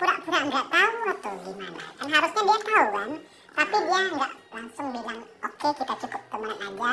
pura-pura 0.00 0.40
nggak 0.48 0.66
tahu 0.72 0.96
atau 1.12 1.32
gimana. 1.44 1.84
Kan 2.00 2.06
harusnya 2.08 2.42
dia 2.48 2.58
tahu 2.64 2.86
kan. 2.96 3.10
Tapi 3.54 3.76
dia 3.76 4.00
nggak 4.08 4.32
langsung 4.48 4.86
bilang 4.88 5.20
oke 5.44 5.68
kita 5.76 5.94
cukup 6.00 6.22
temenan 6.32 6.58
aja. 6.64 6.92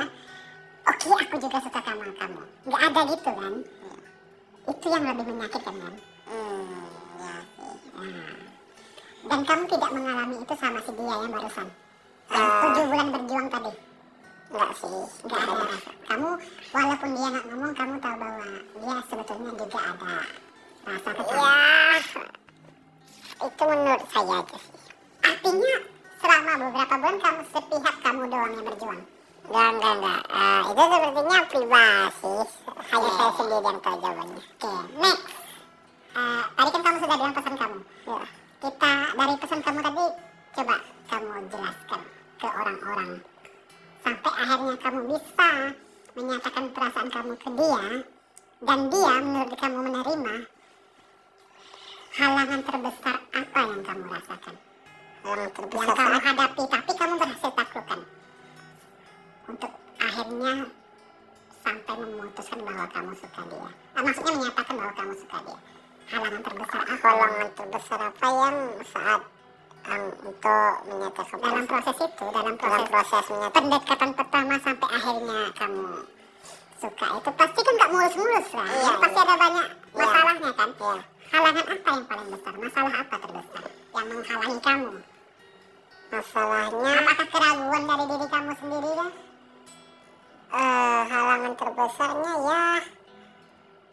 Oke 0.82 1.08
aku 1.16 1.36
juga 1.39 1.58
suka 1.64 1.80
sama 1.80 2.04
kamu. 2.12 2.43
Nggak 2.68 2.82
ada 2.91 3.02
gitu 3.08 3.32
kan. 3.32 3.54
Itu 4.68 4.86
yang 4.91 5.04
lebih 5.16 5.26
menyakitkan 5.32 5.76
kan. 5.80 5.95
Hmm, 6.28 6.84
ya 7.24 7.34
sih. 7.56 7.76
Nah, 7.95 8.41
dan 9.28 9.39
kamu 9.45 9.63
tidak 9.69 9.91
mengalami 9.91 10.36
itu 10.39 10.53
sama 10.57 10.80
si 10.82 10.91
dia 10.91 11.15
yang 11.17 11.32
barusan 11.32 11.67
yang 12.32 12.45
Ah. 12.47 12.61
tujuh 12.63 12.86
bulan 12.88 13.07
berjuang 13.11 13.47
tadi 13.49 13.74
Enggak 14.51 14.72
sih. 14.76 14.91
nggak 15.24 15.41
ada 15.47 15.53
rasa. 15.63 15.91
Kamu 16.11 16.28
walaupun 16.76 17.09
dia 17.15 17.28
nggak 17.32 17.45
ngomong, 17.47 17.72
kamu 17.72 17.93
tahu 18.03 18.15
bahwa 18.19 18.47
dia 18.76 18.95
sebetulnya 19.07 19.51
juga 19.55 19.80
ada 19.80 20.15
rasa 20.84 21.09
ke 21.15 21.24
kamu. 21.24 21.39
Ya, 21.39 22.28
itu 23.41 23.63
menurut 23.63 24.03
saya 24.11 24.36
aja 24.43 24.57
sih. 24.59 24.76
Artinya 25.24 25.74
selama 26.19 26.51
beberapa 26.59 26.95
bulan 26.99 27.17
kamu 27.24 27.41
sepihak 27.47 27.95
kamu 28.03 28.22
doang 28.28 28.51
yang 28.51 28.65
berjuang. 28.67 29.01
Enggak, 29.41 29.69
enggak, 29.72 29.93
enggak. 29.95 30.22
Eh, 30.28 30.61
itu 30.67 30.84
sepertinya 30.84 31.39
privasi. 31.47 32.34
Hanya 32.91 33.09
saya 33.15 33.32
sendiri 33.32 33.63
yang 33.63 33.80
tahu 33.80 33.95
jawabannya. 34.03 34.41
Oke, 34.43 34.72
next. 34.99 35.36
Eh, 36.11 36.43
tadi 36.59 36.69
kan 36.69 36.82
kamu 36.84 36.97
sudah 36.99 37.15
bilang 37.15 37.34
pesan 37.34 37.55
kamu. 37.55 37.78
Ya. 38.03 38.19
Kita 38.62 38.93
dari 39.18 39.36
pesan 39.41 39.59
kamu 39.66 39.80
tadi 39.82 40.05
coba 40.53 40.76
kamu 41.09 41.49
jelaskan 41.49 42.01
ke 42.38 42.45
orang-orang. 42.45 43.12
Sampai 44.05 44.34
akhirnya 44.38 44.76
kamu 44.78 44.99
bisa 45.09 45.51
menyatakan 46.14 46.66
perasaan 46.70 47.09
kamu 47.09 47.34
ke 47.41 47.49
dia 47.57 47.86
dan 48.62 48.80
dia 48.93 49.16
menurut 49.18 49.57
kamu 49.57 49.78
menerima 49.89 50.36
halangan 52.22 52.62
terbesar 52.62 53.18
apa 53.34 53.59
yang 53.66 53.82
kamu 53.82 54.05
rasakan? 54.14 54.55
Yang 55.26 55.93
kamu 55.97 56.18
hadapi 56.22 56.64
tapi 56.70 56.91
kamu 56.93 57.14
berhasil 57.18 57.51
taklukkan. 57.57 57.99
Untuk 59.49 59.72
akhirnya 59.97 60.53
sampai 61.66 61.95
memutuskan 61.97 62.59
bahwa 62.62 62.86
kamu 62.93 63.12
suka 63.18 63.41
dia. 63.41 63.70
Ah, 63.97 64.01
maksudnya 64.05 64.32
menyatakan 64.38 64.74
bahwa 64.78 64.93
kamu 64.93 65.14
suka 65.18 65.38
dia 65.49 65.70
halangan 66.12 66.41
terbesar 66.43 66.82
apa? 66.84 66.95
Halangan 67.01 67.49
terbesar 67.55 67.99
apa 68.01 68.28
yang 68.28 68.55
saat 68.86 69.22
em, 69.82 70.03
untuk 70.22 70.74
menyatakan 70.86 71.38
dalam 71.39 71.66
proses 71.66 71.95
itu 71.97 72.26
dalam 72.30 72.53
dalam 72.53 72.55
proses 72.57 72.89
proses 72.91 73.24
menyatakan 73.32 73.55
pendekatan 73.55 74.09
pertama 74.14 74.53
sampai 74.62 74.89
akhirnya 74.91 75.39
kamu 75.55 75.86
suka 76.82 77.05
itu 77.14 77.30
pasti 77.34 77.59
kan 77.62 77.74
nggak 77.78 77.89
mulus-mulus 77.89 78.47
lah 78.53 78.68
Iya, 78.68 78.82
Ya, 78.82 78.93
pasti 78.97 79.18
iya. 79.18 79.26
ada 79.26 79.36
banyak 79.38 79.66
Iya. 79.68 79.97
masalahnya 79.97 80.51
kan? 80.53 80.70
Ya 80.82 80.93
halangan 81.32 81.66
apa 81.66 81.89
yang 81.89 82.03
paling 82.05 82.28
besar? 82.30 82.53
Masalah 82.59 82.93
apa 82.93 83.16
terbesar 83.18 83.64
yang 83.95 84.05
menghalangi 84.12 84.59
kamu? 84.59 84.91
Masalahnya 86.12 86.91
apakah 87.01 87.28
keraguan 87.32 87.84
dari 87.88 88.05
diri 88.05 88.28
kamu 88.28 88.51
sendiri 88.59 88.89
ya 88.91 89.07
eh, 90.51 91.01
halangan 91.07 91.53
terbesarnya 91.55 92.34
ya 92.43 92.64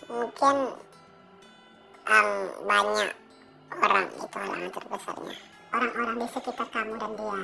mungkin 0.09 0.57
em, 2.09 2.29
banyak 2.65 3.11
orang 3.79 4.07
itu 4.09 4.27
halangan 4.33 4.71
terbesarnya. 4.73 5.37
Orang-orang 5.69 6.17
di 6.17 6.27
sekitar 6.33 6.67
kamu 6.73 6.95
dan 6.97 7.13
dia. 7.13 7.41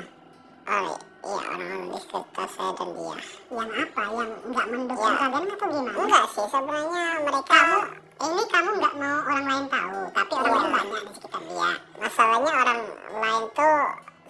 Oh 0.64 0.96
iya 1.28 1.44
orang-orang 1.52 1.82
di 1.92 1.98
sekitar 2.00 2.48
saya 2.48 2.72
dan 2.72 2.88
dia. 2.96 3.16
Yang 3.52 3.70
apa? 3.84 4.02
Yang 4.08 4.30
nggak 4.48 4.66
mendukung 4.72 5.12
Ya. 5.12 5.16
kalian 5.20 5.44
atau 5.52 5.66
gimana? 5.68 5.98
Enggak 6.00 6.24
sih 6.32 6.46
sebenarnya 6.48 7.04
mereka 7.20 7.52
kamu 7.52 7.78
ini 8.14 8.42
kamu 8.48 8.70
nggak 8.80 8.94
mau 8.96 9.16
orang 9.28 9.44
lain 9.44 9.66
tahu 9.68 9.98
tapi 10.14 10.32
orang 10.32 10.48
Iya. 10.48 10.60
lain 10.64 10.72
banyak 10.88 11.02
di 11.04 11.12
sekitar 11.18 11.42
dia. 11.44 11.70
Masalahnya 12.00 12.52
orang 12.64 12.80
lain 13.20 13.42
tuh 13.52 13.78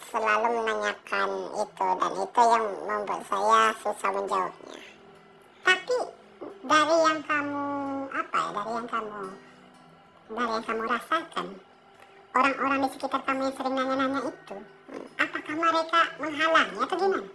selalu 0.04 0.48
menanyakan 0.58 1.30
itu 1.54 1.86
dan 2.02 2.12
itu 2.18 2.42
yang 2.50 2.64
membuat 2.86 3.22
saya 3.30 3.62
susah 3.78 4.10
menjawabnya. 4.10 4.80
Tapi 5.64 5.96
dari 6.64 6.96
yang 7.06 7.20
kamu 7.24 7.64
kamu 8.90 9.22
rasakan, 10.88 11.46
orang-orang 12.32 12.78
di 12.80 12.88
sekitar 12.96 13.20
kamu 13.28 13.40
yang 13.44 13.54
sering 13.54 13.74
nanya-nanya 13.76 14.20
itu, 14.24 14.56
apakah 15.20 15.54
mereka 15.54 16.00
menghalangi 16.16 16.78
atau 16.80 16.96
gimana? 16.96 17.28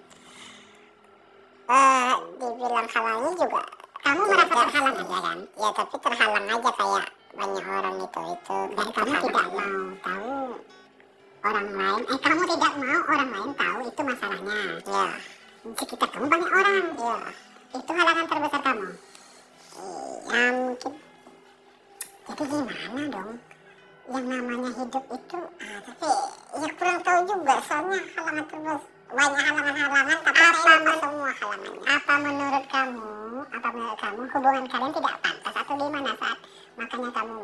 Eh, 1.70 2.14
dibilang 2.42 2.88
halangi 2.90 3.30
juga 3.38 3.62
Kamu 4.00 4.22
merasa 4.26 4.48
Tidak. 4.50 4.64
terhalang 4.74 4.96
aja 4.96 5.18
kan? 5.22 5.40
ya 5.60 5.68
tapi 5.76 5.96
terhalang 6.02 6.46
aja 6.50 6.72
kayak 6.72 7.08
banyak 7.30 7.66
orang 7.68 7.96
itu 8.00 8.22
itu 8.26 8.58
Dan 8.74 8.88
kamu 8.90 9.14
tidak 9.22 9.46
mau 9.54 9.70
tahu 10.02 10.34
orang 11.40 11.68
lain, 11.70 12.02
eh 12.10 12.20
kamu 12.20 12.42
tidak 12.50 12.74
mau 12.74 12.98
orang 13.06 13.30
lain 13.30 13.52
tahu 13.54 13.80
itu 13.86 14.02
masalahnya. 14.02 14.60
ya 14.82 15.06
Di 15.62 15.70
sekitar 15.78 16.08
kamu 16.10 16.26
banyak 16.26 16.50
orang, 16.50 16.76
ya 16.98 17.16
itu 17.70 17.92
halangan 17.94 18.26
terbesar 18.26 18.62
kamu. 18.66 18.88
ya 20.30 20.44
mungkin 20.58 20.94
Jadi 22.30 22.43
gimana 22.45 23.01
dong? 23.09 23.32
Yang 24.09 24.25
namanya 24.25 24.69
hidup 24.73 25.05
itu 25.05 25.38
ah, 25.38 25.80
tapi 25.86 26.07
ya 26.57 26.69
kurang 26.73 26.99
tahu 27.05 27.19
juga 27.30 27.55
soalnya 27.61 27.97
halangan 28.17 28.45
terus 28.49 28.82
banyak 29.09 29.43
halangan-halangan 29.45 30.17
tapi 30.25 30.39
Apa 30.39 30.57
saya 30.57 30.77
lupa 30.77 30.89
men- 30.89 31.01
semua 31.01 31.30
halangannya 31.30 31.82
apa 31.86 32.13
menurut 32.17 32.65
kamu? 32.69 33.09
Apa 33.49 33.67
menurut 33.69 33.99
kamu 34.01 34.19
hubungan 34.34 34.65
kalian 34.65 34.91
tidak 34.93 35.17
pantas 35.21 35.53
atau 35.53 35.73
gimana 35.77 36.11
saat 36.17 36.39
makanya 36.73 37.09
kamu 37.13 37.36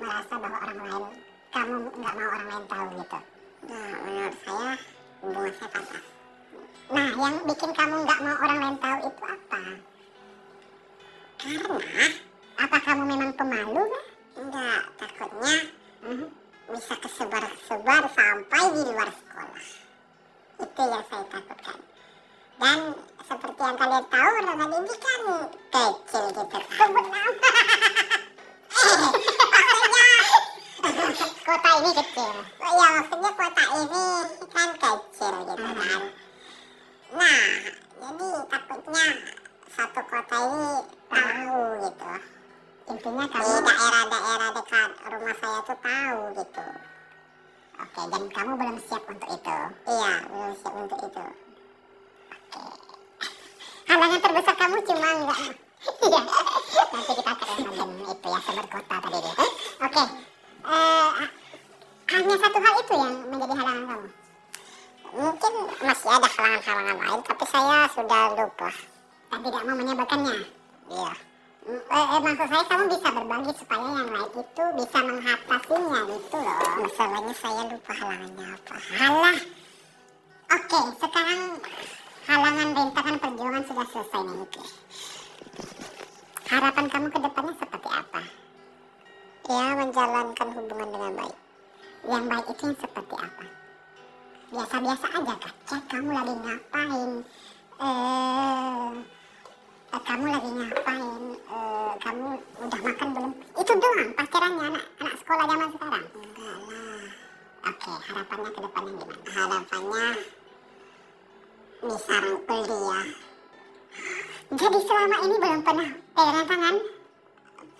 merasa 0.00 0.34
bahwa 0.38 0.58
orang 0.64 0.78
lain 0.80 1.04
kamu 1.50 1.76
nggak 1.92 2.14
mau 2.14 2.24
orang 2.24 2.44
lain 2.48 2.64
tahu 2.66 2.86
gitu? 2.94 3.18
nah 3.64 3.88
menurut 4.04 4.34
saya 4.44 4.72
hubungan 5.20 5.52
saya 5.56 5.70
pantas 5.72 6.04
Nah, 6.84 7.08
yang 7.10 7.34
bikin 7.48 7.70
kamu 7.72 7.94
nggak 8.04 8.20
mau 8.20 8.34
orang 8.38 8.58
lain 8.60 8.76
tahu 8.76 8.98
itu 9.08 9.22
apa? 9.24 9.60
karena 11.36 11.76
Apa 12.54 12.76
kamu 12.80 13.02
memang 13.04 13.30
pemalu? 13.34 13.82
kah? 13.82 14.03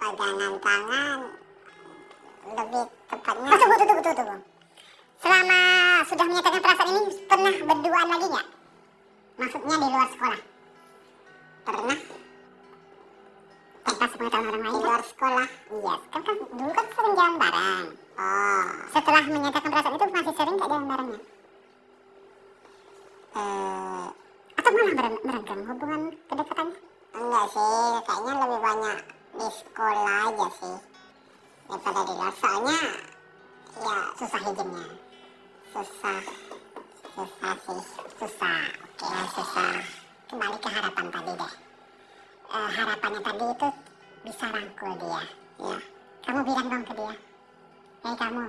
Pegangan 0.07 0.52
tangan 0.61 1.18
lebih 2.44 2.84
tepatnya 3.09 3.48
Oh, 3.48 3.57
tunggu, 3.57 3.76
tunggu, 3.78 3.94
tunggu, 3.96 4.12
tunggu. 4.14 4.36
Selama 5.16 5.61
sudah 6.05 6.26
menyatakan 6.26 6.61
perasaan 6.61 6.90
ini 6.90 7.00
pernah 7.24 7.55
berduaan 7.64 8.09
lagi 8.11 8.26
nggak? 8.28 8.46
Maksudnya 9.34 9.74
di 9.74 9.88
luar 9.88 10.09
sekolah? 10.11 10.40
pernah 11.64 11.98
Tanpa 13.82 14.05
sepengetahuan 14.07 14.46
orang 14.46 14.61
di 14.61 14.68
lain? 14.68 14.82
luar 14.82 15.02
sekolah 15.02 15.46
Iya, 15.66 15.94
kan, 16.11 16.20
kan 16.20 16.36
dulu 16.50 16.70
kan 16.70 16.86
sering 16.90 17.14
jalan 17.14 17.34
bareng. 17.38 17.86
oh 18.14 18.66
Setelah 18.90 19.24
menyatakan 19.24 19.68
perasaan 19.70 19.94
itu 19.94 20.05
masih 20.07 20.34
sering 20.34 20.55
nggak 20.55 20.68
jalan 20.68 20.84
barengnya? 20.84 21.20
eh, 23.34 24.07
Atau 24.55 24.70
malah 24.70 24.92
mere- 24.94 25.22
meregang 25.24 25.61
hubungan 25.64 26.00
kedekatannya? 26.22 26.78
enggak 27.14 27.44
sih 27.48 27.72
kayaknya 28.05 28.32
lebih 28.36 28.61
banyak 28.61 28.98
di 29.35 29.49
sekolah 29.51 30.30
aja 30.30 30.47
sih 30.62 30.76
daripada 31.66 32.01
di 32.07 32.12
luar 32.14 32.32
soalnya 32.39 32.80
ya 33.74 33.97
Susah 34.14 34.41
hijinnya. 34.47 34.87
susah 35.74 36.20
susah 37.14 37.55
sih 37.66 37.80
Susah. 38.14 38.62
Oke, 38.95 39.05
ya 39.11 39.22
susah 39.35 39.74
kembali 40.30 40.57
ke 40.62 40.68
harapan 40.70 41.07
tadi 41.11 41.32
deh. 41.35 41.53
Eh, 42.55 42.68
harapannya 42.78 43.20
tadi 43.20 43.45
itu 43.51 43.68
bisa 44.22 44.47
rangkul 44.55 44.93
dia. 45.03 45.20
ya 45.61 45.76
Kamu 46.24 46.41
bilang 46.47 46.66
dong 46.70 46.85
ke 46.87 46.93
dia. 46.95 47.12
Hei 48.07 48.14
kamu. 48.14 48.45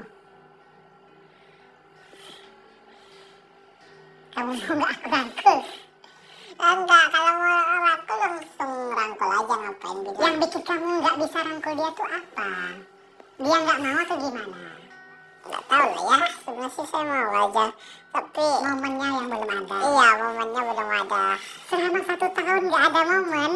Kamu 4.38 4.52
mau 4.54 4.74
nggak 4.78 4.92
aku 4.94 5.08
rangkul? 5.10 5.60
Enggak 6.56 7.06
kalau 7.12 7.34
mau 7.36 7.60
rangkul 7.84 8.18
langsung 8.18 8.72
rangkul 8.92 9.30
aja 9.30 9.56
ngapain 9.60 9.98
bilang 10.02 10.20
Yang 10.24 10.36
bikin 10.42 10.62
kamu 10.64 10.90
nggak 11.04 11.16
bisa 11.20 11.38
rangkul 11.44 11.74
dia 11.76 11.90
tuh 11.92 12.08
apa? 12.08 12.50
Dia 13.36 13.58
nggak 13.60 13.80
mau 13.80 13.98
atau 14.00 14.18
gimana? 14.18 14.64
nggak 15.46 15.64
tahu 15.70 15.90
lah 16.10 16.18
ya 16.18 16.30
sebenarnya 16.42 16.70
sih 16.74 16.86
saya 16.90 17.06
mau 17.06 17.46
aja 17.46 17.66
tapi 18.10 18.48
Momennya 18.66 19.08
yang 19.14 19.26
belum 19.30 19.50
ada. 19.62 19.78
iya 19.78 20.10
momennya 20.18 20.62
belum 20.66 20.90
ada 20.90 21.24
Selama 21.70 22.00
satu 22.02 22.28
tahun 22.34 22.62
nggak 22.66 22.84
ada 22.90 23.02
momen. 23.06 23.52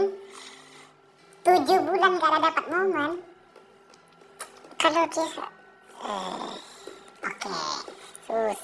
Tujuh 1.40 1.80
bulan 1.82 2.12
nggak 2.14 2.30
ada 2.30 2.40
dapat 2.46 2.66
momen. 2.70 3.12
kalau 4.78 5.04
dia 5.10 5.26
Eh, 6.00 6.52
oke. 7.26 7.58
susah 8.30 8.58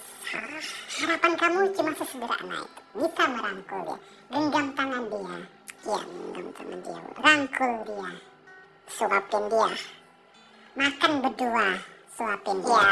Harapan 0.96 1.32
kamu 1.36 1.60
cuma 1.74 1.92
sesederhana 1.98 2.58
itu. 2.62 2.82
Bisa 2.96 3.24
merangkul 3.28 3.80
dia. 3.84 3.98
Genggam 4.32 4.66
tangan 4.74 5.04
dia. 5.12 5.38
ya 5.86 6.00
genggam 6.02 6.48
tangan 6.56 6.80
dia 6.82 7.00
Rangkul 7.22 7.74
dia. 7.86 8.10
suapin 8.88 9.44
dia 9.52 9.70
Makan 10.76 11.12
berdua. 11.24 11.68
Suapin 12.16 12.58
dia. 12.64 12.88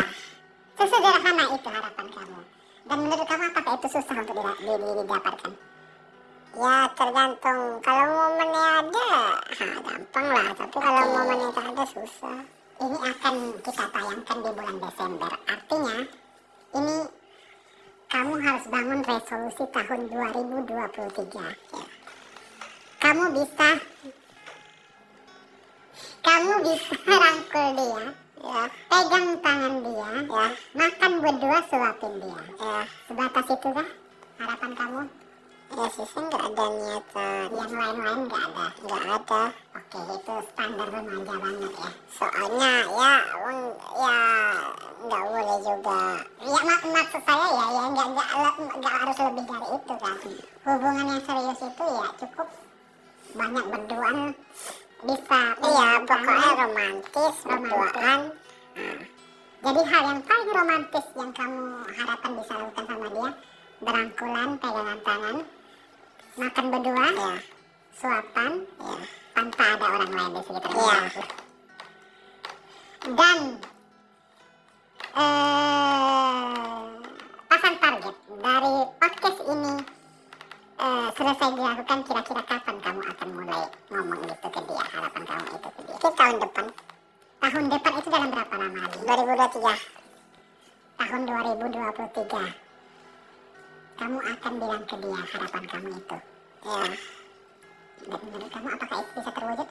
Sesederhana 0.73 1.43
itu 1.47 1.69
harapan 1.69 2.07
kamu. 2.11 2.41
Dan 2.83 2.97
menurut 2.99 3.25
kamu 3.25 3.43
apakah 3.47 3.73
itu 3.79 3.87
susah 3.89 4.15
untuk 4.19 4.35
dida- 4.35 4.59
di- 4.59 4.77
di- 4.77 4.95
didapatkan? 4.99 5.53
ya 6.53 6.85
tergantung 6.93 7.81
kalau 7.81 8.05
momennya 8.13 8.85
ada 8.85 9.09
ha, 9.41 9.65
gampang 9.73 10.25
lah 10.29 10.45
tapi 10.53 10.77
kalau 10.77 11.01
momennya 11.09 11.49
tak 11.49 11.65
ada 11.73 11.85
susah 11.89 12.37
Ini 12.77 12.97
akan 12.99 13.35
kita 13.63 13.85
tayangkan 13.89 14.37
di 14.37 14.49
bulan 14.53 14.75
Desember. 14.77 15.31
Artinya, 15.45 15.97
ini 16.73 16.95
kamu 18.13 18.33
harus 18.45 18.65
bangun 18.69 19.01
resolusi 19.01 19.63
tahun 19.73 20.01
2023. 20.05 21.33
Ya. 21.33 21.49
Kamu 23.01 23.25
bisa 23.33 23.69
kamu 26.23 26.53
bisa 26.61 26.95
rangkul 27.25 27.67
dia, 27.75 28.05
ya 28.39 28.63
pegang 28.87 29.27
tangan 29.43 29.73
dia, 29.81 30.09
ya 30.29 30.45
makan 30.77 31.11
berdua 31.19 31.59
suapin 31.67 32.13
dia. 32.21 32.41
ya 32.61 32.79
Sebatas 33.09 33.47
itu 33.49 33.69
kah 33.73 33.89
harapan 34.39 34.71
kamu? 34.77 35.01
ya 35.73 35.85
sih 35.89 36.05
nggak 36.05 36.43
ada 36.53 36.65
niatan 36.69 37.49
yang 37.49 37.71
lain-lain 37.73 38.19
nggak 38.29 38.43
ada 38.45 38.65
nggak 38.85 39.01
ada 39.09 39.43
oke 39.73 39.99
itu 40.13 40.33
standar 40.53 40.87
remaja 40.93 41.33
banget 41.41 41.71
ya 41.73 41.89
soalnya 42.13 42.73
ya 42.85 43.13
ya 43.97 44.17
nggak 45.03 45.23
boleh 45.27 45.57
juga. 45.61 46.01
Ya 46.43 46.59
mak 46.63 46.81
maksud 46.87 47.21
saya 47.27 47.47
ya 47.51 47.65
ya 47.67 47.83
nggak 47.91 48.07
nggak 48.79 48.95
harus 49.03 49.17
lebih 49.19 49.43
dari 49.47 49.67
itu 49.75 49.93
kan. 49.99 50.17
Hubungan 50.63 51.05
yang 51.11 51.21
serius 51.27 51.59
itu 51.59 51.83
ya 51.83 52.07
cukup 52.23 52.47
banyak 53.33 53.65
berduaan 53.65 54.17
bisa 55.03 55.41
iya 55.59 55.89
pokoknya 56.07 56.49
romantis 56.55 57.35
berduaan. 57.43 58.19
Jadi 59.63 59.81
hal 59.87 60.03
yang 60.11 60.21
paling 60.27 60.51
romantis 60.51 61.05
yang 61.15 61.31
kamu 61.31 61.63
harapkan 61.87 62.31
bisa 62.35 62.53
lakukan 62.59 62.83
sama 62.83 63.07
dia 63.07 63.29
berangkulan 63.83 64.49
pegangan 64.59 64.99
tangan 65.03 65.37
makan 66.33 66.65
berdua 66.71 67.07
ya 67.13 67.33
suapan 67.93 68.51
ya 68.63 68.95
tanpa 69.33 69.63
ada 69.75 69.85
orang 69.85 70.11
lain 70.11 70.31
di 70.33 70.41
sekitar 70.47 70.71
Iya. 70.73 70.97
kita. 71.03 71.23
Dan 73.03 73.37
eh 75.13 76.83
pasang 77.45 77.75
target 77.77 78.15
dari 78.41 78.75
podcast 78.97 79.39
ini 79.45 79.73
eh, 80.81 81.07
selesai 81.13 81.49
dilakukan 81.53 81.99
kira-kira 82.01 82.41
kapan 82.49 82.75
kamu 82.81 83.01
akan 83.13 83.29
mulai 83.29 83.63
ngomong 83.93 84.21
gitu 84.25 84.47
ke 84.49 84.61
dia 84.65 84.83
harapan 84.89 85.23
kamu 85.29 85.45
itu 85.53 85.69
ke 85.69 85.81
dia? 85.85 85.97
Tahun 86.01 86.37
depan. 86.41 86.65
Tahun 87.43 87.65
depan 87.69 87.93
itu 87.99 88.09
dalam 88.09 88.29
berapa 88.33 88.55
lama 88.57 88.79
lagi 88.89 88.97
2023 89.05 89.77
tahun 90.93 91.21
2023 91.29 92.53
kamu 93.93 94.17
akan 94.17 94.53
bilang 94.57 94.83
ke 94.89 94.95
dia 94.97 95.21
harapan 95.29 95.63
kamu 95.69 95.89
itu? 95.93 96.17
Ya 96.63 96.83
dan 98.03 98.19
menurut 98.19 98.49
kamu 98.51 98.67
apakah 98.75 98.97
itu 98.99 99.11
bisa 99.15 99.31
terwujud 99.31 99.69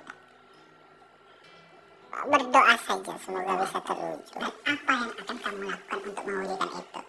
berdoa 2.12 2.74
saja 2.84 3.14
semoga 3.24 3.52
bisa 3.64 3.78
terwujud. 3.82 4.36
Dan 4.36 4.52
apa 4.68 4.92
yang 4.92 5.10
akan 5.16 5.36
kamu 5.40 5.62
lakukan 5.64 5.98
untuk 6.04 6.24
mewujudkan 6.28 6.70
itu? 6.76 7.00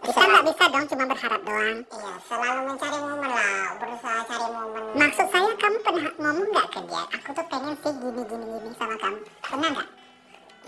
Kita 0.00 0.22
nggak 0.24 0.44
bisa 0.48 0.64
dong 0.72 0.84
cuma 0.88 1.04
berharap 1.12 1.40
doang. 1.44 1.78
Iya 1.84 2.12
selalu 2.24 2.60
mencari 2.72 2.98
momen 3.04 3.30
lah 3.36 3.68
berusaha 3.76 4.20
cari 4.24 4.46
momen. 4.48 4.82
Maksud 4.96 5.26
saya 5.28 5.50
kamu 5.60 5.78
pernah 5.84 6.12
ngomong 6.16 6.48
nggak 6.56 6.66
ke 6.72 6.80
dia 6.88 7.02
aku 7.04 7.30
tuh 7.36 7.46
pengen 7.52 7.74
sih 7.84 7.92
gini 8.00 8.22
gini 8.24 8.44
gini 8.48 8.70
sama 8.80 8.96
kamu. 8.96 9.18
Pernah 9.44 9.68
nggak? 9.76 9.88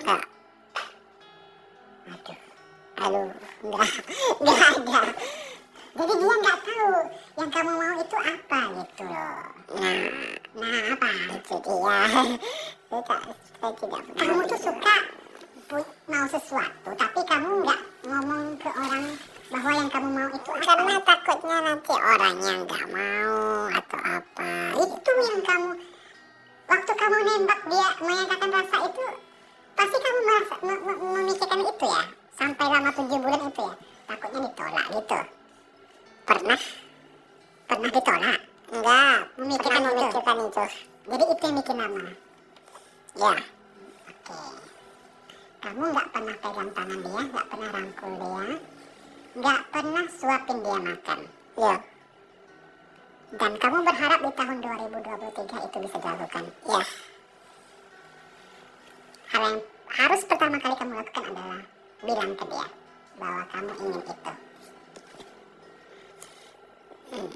Enggak 0.04 0.22
aduh. 2.12 2.38
Aduh 3.02 3.28
enggak 3.64 3.88
enggak 4.44 4.68
ada. 4.76 5.14
Jadi 5.92 6.12
dia 6.16 6.34
nggak 6.40 6.58
tahu 6.64 7.00
yang 7.36 7.50
kamu 7.52 7.72
mau 7.76 7.94
itu 8.00 8.18
apa 8.20 8.60
gitu 8.72 9.02
loh. 9.04 9.44
Nah. 9.80 10.12
Nah 10.60 10.80
apa? 10.92 11.08
Itu 11.40 11.56
dia. 11.56 12.00
Tak 12.92 13.24
saya 13.62 13.74
tidak. 13.78 14.02
Pernah 14.02 14.26
kamu 14.26 14.42
tuh 14.50 14.58
suka 14.58 14.96
mau 16.04 16.26
sesuatu 16.28 16.90
tapi 16.98 17.20
kamu 17.24 17.48
nggak 17.64 17.80
ngomong 18.04 18.44
ke 18.60 18.68
orang 18.74 19.06
bahwa 19.48 19.70
yang 19.72 19.88
kamu 19.88 20.08
mau 20.10 20.28
itu 20.28 20.50
apa. 20.50 20.64
Karena 20.66 20.96
takutnya 21.06 21.56
nanti 21.62 21.92
orangnya 21.94 22.52
nggak 22.66 22.84
mau 22.90 23.38
atau 23.70 23.98
apa. 24.02 24.50
Itu 24.82 25.10
yang 25.14 25.42
kamu 25.46 25.68
waktu 26.66 26.92
kamu 26.92 27.16
nembak 27.22 27.60
dia 27.70 27.88
menyatakan 28.02 28.50
rasa 28.50 28.76
itu 28.90 29.04
pasti 29.72 29.96
kamu 29.96 30.18
merasa 30.26 30.54
me- 30.66 30.82
me- 30.82 31.00
memikirkan 31.22 31.60
itu 31.62 31.86
ya. 31.86 32.02
Sampai 32.34 32.66
lama 32.66 32.90
tujuh 32.90 33.18
bulan 33.22 33.42
itu 33.46 33.62
ya. 33.62 33.74
Takutnya 34.10 34.38
ditolak 34.50 34.86
gitu. 34.90 35.18
Pernah? 36.26 36.60
Pernah 37.70 37.90
ditolak? 37.94 38.40
Enggak 38.72 39.18
Memikirkan 39.38 39.70
pernah 39.78 39.92
itu. 39.92 40.00
memikirkan 40.02 40.36
itu. 40.42 40.64
Jadi 41.02 41.24
itu 41.30 41.42
yang 41.46 41.56
bikin 41.62 41.76
lama. 41.78 42.04
Ya 43.12 43.32
oke 44.30 44.62
kamu 45.62 45.82
nggak 45.94 46.08
pernah 46.10 46.36
pegang 46.42 46.70
tangan 46.74 46.98
dia 47.02 47.20
nggak 47.32 47.46
pernah 47.50 47.68
rangkul 47.70 48.12
dia 48.18 48.56
nggak 49.32 49.60
pernah 49.72 50.04
suapin 50.10 50.58
dia 50.62 50.78
makan 50.82 51.20
ya 51.58 51.74
dan 53.32 53.52
kamu 53.56 53.78
berharap 53.80 54.20
di 54.20 54.30
tahun 54.36 54.56
2023 54.60 55.66
itu 55.66 55.78
bisa 55.88 55.96
dilakukan 55.98 56.44
ya 56.68 56.80
hal 59.32 59.42
yang 59.48 59.58
harus 59.92 60.20
pertama 60.28 60.56
kali 60.60 60.74
kamu 60.76 60.92
lakukan 61.00 61.24
adalah 61.32 61.60
bilang 62.02 62.32
ke 62.36 62.44
dia 62.44 62.66
bahwa 63.16 63.42
kamu 63.52 63.72
ingin 63.80 64.02
itu. 64.02 64.32
Hmm. 67.12 67.28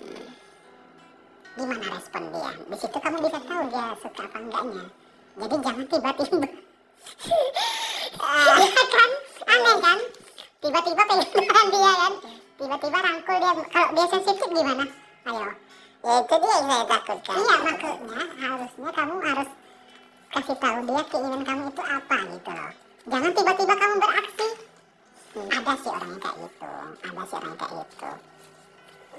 Gimana 1.56 1.86
respon 1.88 2.22
dia? 2.32 2.50
Di 2.68 2.76
situ 2.76 2.98
kamu 3.00 3.16
bisa 3.24 3.38
tahu 3.44 3.64
dia 3.72 3.84
suka 4.00 4.22
apa 4.24 4.38
enggaknya. 4.40 4.84
Jadi 5.36 5.56
jangan 5.60 5.84
tiba-tiba. 5.88 6.48
Iya 8.16 8.84
kan? 8.96 9.10
Aneh 9.46 9.76
kan? 9.80 9.98
Tiba-tiba 10.62 11.02
pegangan 11.06 11.66
dia 11.70 11.92
kan? 11.94 12.12
Tiba-tiba 12.56 12.98
rangkul 12.98 13.36
dia. 13.38 13.52
Kalau 13.68 13.88
dia 13.94 14.06
sensitif 14.10 14.48
gimana? 14.50 14.86
Ayo. 15.26 15.50
ya 16.06 16.22
itu 16.22 16.34
dia 16.38 16.54
yang 16.54 16.66
saya 16.70 16.84
takutkan 16.86 17.34
Iya 17.34 17.54
maksudnya 17.66 18.22
harusnya 18.38 18.90
kamu 18.94 19.14
harus 19.26 19.48
kasih 20.30 20.56
tahu 20.62 20.78
dia 20.86 21.02
keinginan 21.10 21.42
kamu 21.42 21.62
itu 21.66 21.82
apa 21.82 22.16
gitu 22.30 22.50
loh. 22.54 22.72
Jangan 23.06 23.30
tiba-tiba 23.34 23.74
kamu 23.74 23.94
beraksi. 23.98 24.48
Hmm, 25.36 25.48
ada 25.52 25.72
sih 25.76 25.90
orang 25.90 26.10
yang 26.14 26.22
kayak 26.22 26.36
gitu, 26.40 26.70
ada 27.02 27.22
sih 27.26 27.36
orang 27.36 27.50
yang 27.50 27.60
kayak 27.60 27.74
gitu. 27.76 28.10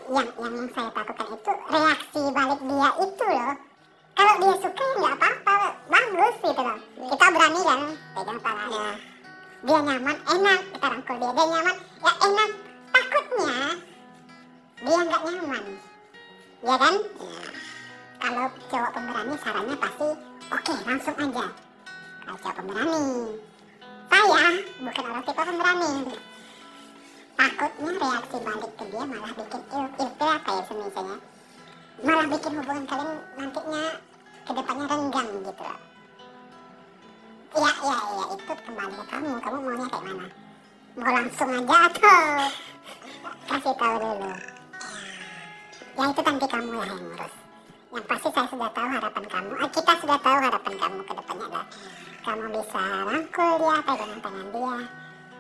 Yang 0.08 0.28
yang 0.40 0.56
saya 0.72 0.90
takutkan 0.96 1.28
itu 1.36 1.52
reaksi 1.68 2.22
balik 2.32 2.62
dia 2.64 2.90
itu 3.04 3.26
loh. 3.28 3.54
Kalau 4.18 4.34
dia 4.42 4.54
suka 4.58 4.84
ya 4.84 4.96
nggak 4.98 5.16
apa-apa, 5.22 5.56
bagus 5.88 6.36
gitu 6.42 6.62
loh. 6.66 6.78
Kita 7.14 7.26
berani 7.30 7.62
kan 7.62 7.82
pegang 8.18 8.40
tangannya. 8.42 8.88
Dia 9.58 9.80
nyaman, 9.86 10.18
enak 10.26 10.60
kita 10.74 10.88
rangkul 10.90 11.16
dia. 11.22 11.32
Dia 11.38 11.46
nyaman, 11.46 11.76
ya 12.02 12.12
enak. 12.26 12.50
Takutnya 12.88 13.58
dia 14.82 15.00
nggak 15.06 15.22
nyaman, 15.22 15.64
ya 16.66 16.76
kan? 16.82 16.96
kalau 18.18 18.50
cowok 18.70 18.92
pemberani 18.98 19.34
sarannya 19.46 19.76
pasti 19.78 20.08
oke 20.50 20.74
langsung 20.90 21.16
aja 21.16 21.46
kalau 22.26 22.38
cowok 22.42 22.56
pemberani 22.58 23.06
saya 24.08 24.44
bukan 24.82 25.04
orang 25.06 25.24
tipe 25.24 25.42
pemberani 25.46 25.92
takutnya 27.38 27.90
reaksi 28.02 28.38
balik 28.42 28.72
ke 28.74 28.84
dia 28.90 29.04
malah 29.06 29.32
bikin 29.38 29.62
il 29.70 29.86
ilfil 30.02 30.30
apa 30.34 30.50
ya 30.50 30.64
misalnya 30.74 31.18
malah 32.06 32.26
bikin 32.30 32.54
hubungan 32.62 32.86
kalian 32.86 33.10
nantinya 33.34 33.84
ke 34.46 34.52
depannya 34.54 34.86
renggang 34.86 35.30
gitu 35.42 35.64
loh. 35.66 35.80
Ya 37.58 37.72
ya 37.74 37.98
ya 37.98 38.26
itu 38.38 38.54
kembali 38.54 38.94
ke 38.94 39.04
kamu. 39.10 39.30
Kamu 39.42 39.58
maunya 39.66 39.88
kayak 39.90 40.04
mana? 40.06 40.28
Mau 40.98 41.12
langsung 41.14 41.50
aja 41.54 41.82
atau 41.90 42.18
kasih 43.50 43.76
tahu 43.78 43.96
dulu? 43.98 44.32
Ya 45.98 46.04
itu 46.14 46.22
nanti 46.22 46.46
kamu 46.46 46.70
lah 46.78 46.86
yang 46.86 47.02
ngurus. 47.02 47.34
Yang 47.88 48.06
pasti 48.06 48.30
saya 48.30 48.48
sudah 48.52 48.70
tahu 48.76 48.88
harapan 48.94 49.24
kamu. 49.26 49.52
Ah, 49.58 49.70
kita 49.74 49.94
sudah 49.98 50.18
tahu 50.22 50.38
harapan 50.38 50.74
kamu 50.78 51.00
ke 51.02 51.14
depannya 51.18 51.62
kamu 52.28 52.44
bisa 52.52 52.84
rangkul 53.08 53.52
dia 53.56 53.78
pegangan 53.88 54.20
tangan 54.20 54.48
dia 54.52 54.76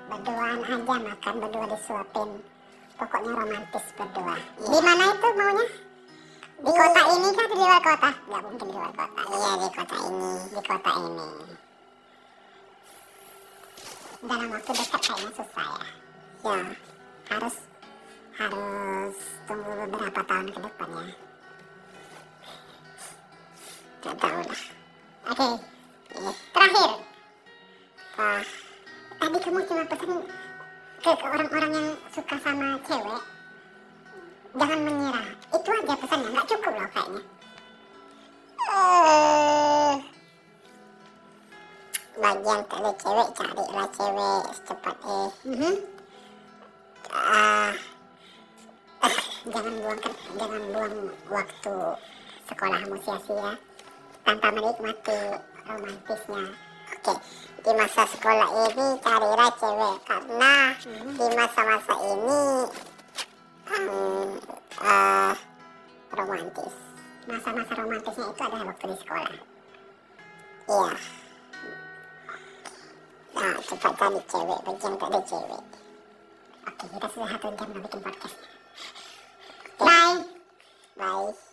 berduaan 0.07 0.59
aja 0.63 0.95
makan 1.03 1.33
berdua 1.43 1.65
disuapin. 1.67 2.29
Pokoknya 2.97 3.31
romantis 3.35 3.85
berdua. 3.93 4.35
Di 4.55 4.79
mana 4.79 5.03
itu 5.11 5.29
maunya 5.35 5.67
di 6.57 6.71
kota 6.73 7.01
ini 7.13 7.29
kan 7.37 7.45
di 7.47 7.55
luar 7.57 7.81
kota? 7.81 8.09
Nggak 8.25 8.41
mungkin 8.41 8.65
di 8.65 8.73
luar 8.73 8.91
kota. 8.93 9.21
Iya 9.29 9.51
di 9.61 9.69
kota 9.69 9.95
ini. 10.09 10.31
Di 10.49 10.61
kota 10.65 10.91
ini. 10.97 11.29
Dalam 14.17 14.47
waktu 14.49 14.71
dekat 14.73 15.01
kayaknya 15.05 15.29
susah 15.37 15.67
ya. 15.77 15.89
Ya 16.47 16.55
harus 17.27 17.55
harus 18.37 19.17
tunggu 19.45 19.71
beberapa 19.85 20.21
tahun 20.25 20.47
ke 20.49 20.59
depan 20.61 20.89
ya. 20.89 21.15
Nggak 24.01 24.15
tahu 24.17 24.41
lah. 24.41 24.61
Oke, 25.27 25.49
terakhir. 26.55 26.91
ah 28.17 28.41
Tadi 29.17 29.37
kamu 29.41 29.59
cuma 29.65 29.81
pesan 29.89 30.11
ke 31.01 31.11
orang-orang 31.25 31.71
yang 31.73 31.89
suka 32.13 32.37
sama 32.37 32.77
cewek, 32.85 33.21
jangan 34.57 34.79
menyerah. 34.81 35.27
Itu 35.53 35.69
aja 35.71 35.93
pesannya, 35.95 36.29
nggak 36.33 36.47
cukup 36.49 36.73
loh 36.73 36.89
kayaknya. 36.91 37.21
Eh, 38.67 39.93
bagian 42.17 42.61
ada 42.67 42.91
cewek 42.97 43.29
carilah 43.37 43.87
cewek 43.93 44.43
secepatnya 44.57 45.19
Mhm. 45.45 45.73
ah 47.13 47.71
Jangan 49.47 49.73
buang 49.79 49.99
jangan 50.35 50.63
buang 50.73 50.93
waktu 51.31 51.75
sekolahmu 52.49 52.95
sia-sia 52.99 53.51
tanpa 54.25 54.47
menikmati 54.51 55.19
romantisnya. 55.63 56.43
oke 56.97 57.13
di 57.63 57.71
masa 57.71 58.03
sekolah 58.09 58.49
ini 58.67 58.87
carilah 58.99 59.51
cewek 59.55 59.95
karena 60.03 60.53
Mhm. 60.83 61.13
di 61.15 61.25
masa-masa 61.31 61.93
ini 62.01 62.41
um, 63.67 64.29
uh, 64.79 65.33
romantis. 66.15 66.75
Masa-masa 67.27 67.73
romantisnya 67.75 68.25
itu 68.31 68.41
adalah 68.43 68.65
waktu 68.71 68.85
di 68.87 68.97
sekolah. 69.03 69.31
Iya. 70.67 70.91
Nah 73.37 73.53
coba 73.61 73.89
cari 73.93 74.19
cewek 74.27 74.59
bagian 74.65 74.93
dari 74.97 75.21
cewek. 75.27 75.63
Oke 76.67 76.85
kita 76.91 77.07
sudah 77.11 77.27
satu 77.31 77.47
jam 77.55 77.67
udah 77.71 77.81
bikin 77.85 77.99
podcast. 78.03 78.37
Bye. 79.77 80.19
Bye. 80.97 81.46